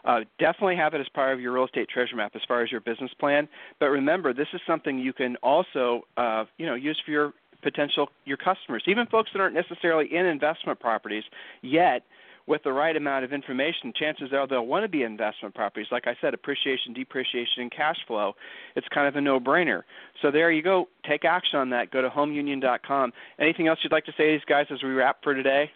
uh, 0.05 0.21
definitely 0.39 0.77
have 0.77 0.95
it 0.95 1.01
as 1.01 1.09
part 1.11 1.33
of 1.33 1.41
your 1.41 1.53
real 1.53 1.65
estate 1.65 1.89
treasure 1.89 2.17
map 2.17 2.33
as 2.35 2.43
far 2.47 2.63
as 2.63 2.71
your 2.71 2.81
business 2.81 3.11
plan. 3.19 3.49
But 3.79 3.87
remember, 3.87 4.33
this 4.33 4.49
is 4.53 4.61
something 4.67 4.99
you 4.99 5.13
can 5.13 5.37
also 5.37 6.03
uh, 6.17 6.45
you 6.59 6.67
know 6.67 6.75
use 6.75 7.01
for 7.05 7.11
your 7.11 7.33
potential 7.63 8.09
your 8.25 8.37
customers, 8.37 8.83
even 8.87 9.07
folks 9.07 9.31
that 9.33 9.41
aren't 9.41 9.55
necessarily 9.55 10.13
in 10.13 10.27
investment 10.27 10.81
properties 10.81 11.25
yet 11.63 12.03
with 12.47 12.63
the 12.65 12.73
right 12.73 12.97
amount 12.97 13.25
of 13.25 13.33
information, 13.33 13.93
chances 13.99 14.33
are 14.33 14.47
they'll 14.47 14.67
want 14.67 14.85
to 14.85 14.89
be 14.89 15.03
investment 15.03 15.55
properties. 15.55 15.89
Like 15.91 16.07
I 16.07 16.17
said, 16.21 16.35
appreciation, 16.35 16.93
depreciation, 16.93 17.63
and 17.63 17.71
cash 17.71 17.97
flow. 18.07 18.35
It's 18.77 18.87
kind 18.89 19.07
of 19.07 19.17
a 19.17 19.21
no-brainer. 19.21 19.83
So 20.21 20.31
there 20.31 20.51
you 20.51 20.63
go. 20.63 20.89
Take 21.09 21.25
action 21.25 21.59
on 21.59 21.71
that. 21.71 21.91
Go 21.91 22.03
to 22.03 22.11
homeunion.com. 22.11 23.13
Anything 23.39 23.69
else 23.69 23.79
you'd 23.83 23.93
like 23.93 24.05
to 24.07 24.13
say 24.13 24.27
to 24.27 24.33
these 24.33 24.45
guys 24.49 24.67
as 24.71 24.83
we 24.83 24.91
wrap 24.91 25.23
for 25.23 25.35
today? 25.35 25.71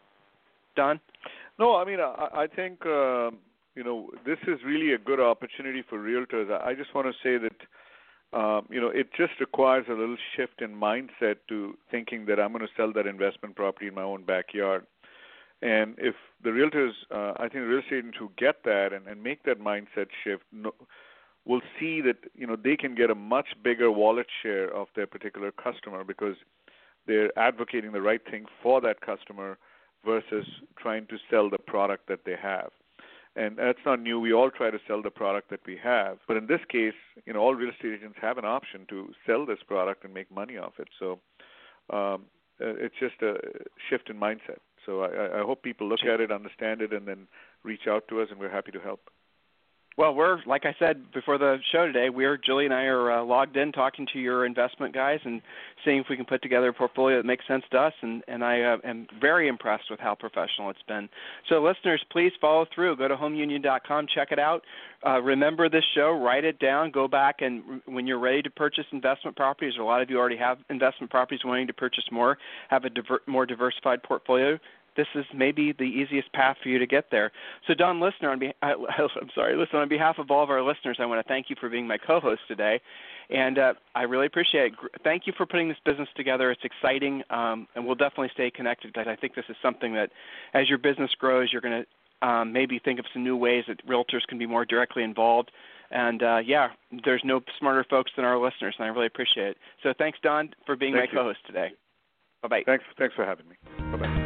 Don? 0.74 1.00
No, 1.58 1.76
I 1.76 1.84
mean, 1.84 2.00
I, 2.00 2.28
I 2.32 2.46
think 2.46 2.84
uh, 2.84 3.30
you 3.74 3.84
know 3.84 4.10
this 4.24 4.38
is 4.46 4.58
really 4.64 4.92
a 4.92 4.98
good 4.98 5.20
opportunity 5.20 5.82
for 5.88 5.98
realtors. 5.98 6.50
I 6.50 6.74
just 6.74 6.94
want 6.94 7.06
to 7.06 7.12
say 7.22 7.42
that. 7.42 7.56
Um, 8.32 8.66
you 8.68 8.80
know, 8.80 8.88
it 8.88 9.06
just 9.16 9.32
requires 9.38 9.86
a 9.88 9.92
little 9.92 10.16
shift 10.36 10.60
in 10.60 10.74
mindset 10.74 11.36
to 11.48 11.78
thinking 11.92 12.26
that 12.26 12.40
I'm 12.40 12.52
going 12.52 12.66
to 12.66 12.72
sell 12.76 12.92
that 12.92 13.06
investment 13.06 13.54
property 13.54 13.86
in 13.86 13.94
my 13.94 14.02
own 14.02 14.24
backyard. 14.24 14.84
And 15.62 15.94
if 15.98 16.14
the 16.42 16.50
realtors, 16.50 16.92
uh, 17.10 17.32
I 17.36 17.48
think 17.48 17.54
the 17.54 17.68
real 17.68 17.80
estate 17.80 17.98
agents 17.98 18.18
who 18.18 18.30
get 18.36 18.62
that 18.64 18.92
and, 18.92 19.06
and 19.06 19.22
make 19.22 19.44
that 19.44 19.58
mindset 19.60 20.08
shift 20.22 20.44
no, 20.52 20.72
will 21.46 21.62
see 21.80 22.00
that 22.02 22.16
you 22.34 22.46
know 22.46 22.56
they 22.56 22.76
can 22.76 22.94
get 22.94 23.10
a 23.10 23.14
much 23.14 23.48
bigger 23.62 23.90
wallet 23.90 24.26
share 24.42 24.72
of 24.74 24.88
their 24.94 25.06
particular 25.06 25.50
customer 25.52 26.04
because 26.04 26.36
they're 27.06 27.36
advocating 27.38 27.92
the 27.92 28.02
right 28.02 28.20
thing 28.30 28.44
for 28.62 28.80
that 28.80 29.00
customer 29.00 29.56
versus 30.04 30.46
trying 30.78 31.06
to 31.06 31.16
sell 31.30 31.48
the 31.48 31.58
product 31.58 32.08
that 32.08 32.20
they 32.26 32.36
have. 32.40 32.70
And 33.34 33.58
that's 33.58 33.78
not 33.84 34.00
new. 34.00 34.18
We 34.18 34.32
all 34.32 34.50
try 34.50 34.70
to 34.70 34.78
sell 34.88 35.02
the 35.02 35.10
product 35.10 35.50
that 35.50 35.60
we 35.66 35.78
have. 35.82 36.18
But 36.26 36.38
in 36.38 36.46
this 36.46 36.60
case, 36.70 36.94
you 37.26 37.34
know, 37.34 37.40
all 37.40 37.54
real 37.54 37.70
estate 37.70 37.94
agents 37.94 38.16
have 38.20 38.38
an 38.38 38.46
option 38.46 38.86
to 38.88 39.12
sell 39.26 39.44
this 39.44 39.58
product 39.66 40.04
and 40.04 40.14
make 40.14 40.30
money 40.30 40.56
off 40.56 40.72
it. 40.78 40.88
So 40.98 41.20
um, 41.90 42.24
uh, 42.60 42.74
it's 42.80 42.94
just 42.98 43.20
a 43.20 43.34
shift 43.90 44.08
in 44.08 44.16
mindset. 44.16 44.58
So 44.86 45.02
I, 45.02 45.40
I 45.40 45.42
hope 45.42 45.62
people 45.62 45.88
look 45.88 46.04
at 46.04 46.20
it, 46.20 46.32
understand 46.32 46.80
it, 46.80 46.92
and 46.92 47.06
then 47.06 47.26
reach 47.64 47.86
out 47.88 48.08
to 48.08 48.20
us, 48.20 48.28
and 48.30 48.40
we're 48.40 48.50
happy 48.50 48.72
to 48.72 48.80
help. 48.80 49.10
Well, 49.98 50.14
we're 50.14 50.44
like 50.44 50.66
I 50.66 50.76
said 50.78 51.10
before 51.12 51.38
the 51.38 51.56
show 51.72 51.86
today. 51.86 52.10
We're 52.10 52.36
Julie 52.36 52.66
and 52.66 52.74
I 52.74 52.82
are 52.82 53.12
uh, 53.12 53.24
logged 53.24 53.56
in 53.56 53.72
talking 53.72 54.06
to 54.12 54.18
your 54.18 54.44
investment 54.44 54.92
guys 54.92 55.20
and 55.24 55.40
seeing 55.86 56.00
if 56.00 56.06
we 56.10 56.16
can 56.16 56.26
put 56.26 56.42
together 56.42 56.68
a 56.68 56.72
portfolio 56.74 57.16
that 57.16 57.24
makes 57.24 57.46
sense 57.48 57.64
to 57.70 57.78
us. 57.78 57.94
And 58.02 58.22
and 58.28 58.44
I 58.44 58.60
uh, 58.60 58.76
am 58.84 59.06
very 59.18 59.48
impressed 59.48 59.84
with 59.90 59.98
how 59.98 60.14
professional 60.14 60.68
it's 60.68 60.82
been. 60.86 61.08
So, 61.48 61.62
listeners, 61.62 62.04
please 62.12 62.32
follow 62.42 62.66
through. 62.74 62.96
Go 62.96 63.08
to 63.08 63.16
homeunion.com, 63.16 64.08
check 64.14 64.32
it 64.32 64.38
out. 64.38 64.64
Uh, 65.06 65.22
remember 65.22 65.70
this 65.70 65.84
show, 65.94 66.10
write 66.10 66.44
it 66.44 66.58
down, 66.58 66.90
go 66.90 67.08
back, 67.08 67.36
and 67.40 67.80
when 67.86 68.06
you're 68.06 68.18
ready 68.18 68.42
to 68.42 68.50
purchase 68.50 68.84
investment 68.92 69.34
properties, 69.34 69.74
or 69.78 69.82
a 69.82 69.86
lot 69.86 70.02
of 70.02 70.10
you 70.10 70.18
already 70.18 70.36
have 70.36 70.58
investment 70.68 71.10
properties 71.10 71.40
wanting 71.42 71.66
to 71.68 71.72
purchase 71.72 72.04
more, 72.12 72.36
have 72.68 72.84
a 72.84 72.90
diver- 72.90 73.22
more 73.26 73.46
diversified 73.46 74.02
portfolio 74.02 74.58
this 74.96 75.06
is 75.14 75.24
maybe 75.34 75.72
the 75.72 75.84
easiest 75.84 76.32
path 76.32 76.56
for 76.62 76.68
you 76.68 76.78
to 76.78 76.86
get 76.86 77.10
there. 77.10 77.32
So, 77.66 77.74
Don, 77.74 78.00
listener, 78.00 78.30
on 78.30 78.38
be- 78.38 78.54
I, 78.62 78.72
I'm 78.98 79.30
sorry, 79.34 79.56
listen, 79.56 79.78
on 79.78 79.88
behalf 79.88 80.18
of 80.18 80.30
all 80.30 80.42
of 80.42 80.50
our 80.50 80.62
listeners, 80.62 80.98
I 81.00 81.06
want 81.06 81.24
to 81.24 81.28
thank 81.28 81.50
you 81.50 81.56
for 81.58 81.68
being 81.68 81.86
my 81.86 81.98
co-host 81.98 82.42
today, 82.48 82.80
and 83.30 83.58
uh, 83.58 83.74
I 83.94 84.02
really 84.02 84.26
appreciate 84.26 84.72
it. 84.72 85.02
Thank 85.04 85.26
you 85.26 85.32
for 85.36 85.46
putting 85.46 85.68
this 85.68 85.78
business 85.84 86.08
together. 86.16 86.50
It's 86.50 86.64
exciting, 86.64 87.22
um, 87.30 87.66
and 87.74 87.84
we'll 87.84 87.94
definitely 87.94 88.30
stay 88.34 88.50
connected 88.50 88.92
because 88.92 89.08
I 89.08 89.16
think 89.16 89.34
this 89.34 89.46
is 89.48 89.56
something 89.62 89.94
that, 89.94 90.10
as 90.54 90.68
your 90.68 90.78
business 90.78 91.10
grows, 91.18 91.52
you're 91.52 91.62
going 91.62 91.84
to 91.84 92.26
um, 92.26 92.52
maybe 92.52 92.78
think 92.78 92.98
of 92.98 93.04
some 93.12 93.22
new 93.24 93.36
ways 93.36 93.64
that 93.68 93.86
realtors 93.86 94.26
can 94.26 94.38
be 94.38 94.46
more 94.46 94.64
directly 94.64 95.02
involved. 95.02 95.50
And 95.90 96.22
uh, 96.22 96.38
yeah, 96.44 96.70
there's 97.04 97.22
no 97.24 97.40
smarter 97.58 97.84
folks 97.88 98.10
than 98.16 98.24
our 98.24 98.38
listeners, 98.38 98.74
and 98.78 98.86
I 98.86 98.88
really 98.88 99.06
appreciate 99.06 99.48
it. 99.48 99.56
So 99.82 99.92
thanks, 99.96 100.18
Don, 100.22 100.50
for 100.64 100.76
being 100.76 100.94
Thank 100.94 101.12
my 101.12 101.12
you. 101.12 101.24
co-host 101.24 101.40
today. 101.46 101.72
Bye 102.42 102.48
bye. 102.48 102.62
Thanks, 102.66 102.84
thanks 102.98 103.14
for 103.14 103.24
having 103.24 103.46
me. 103.48 103.56
Bye 103.92 103.96
bye. 103.98 104.25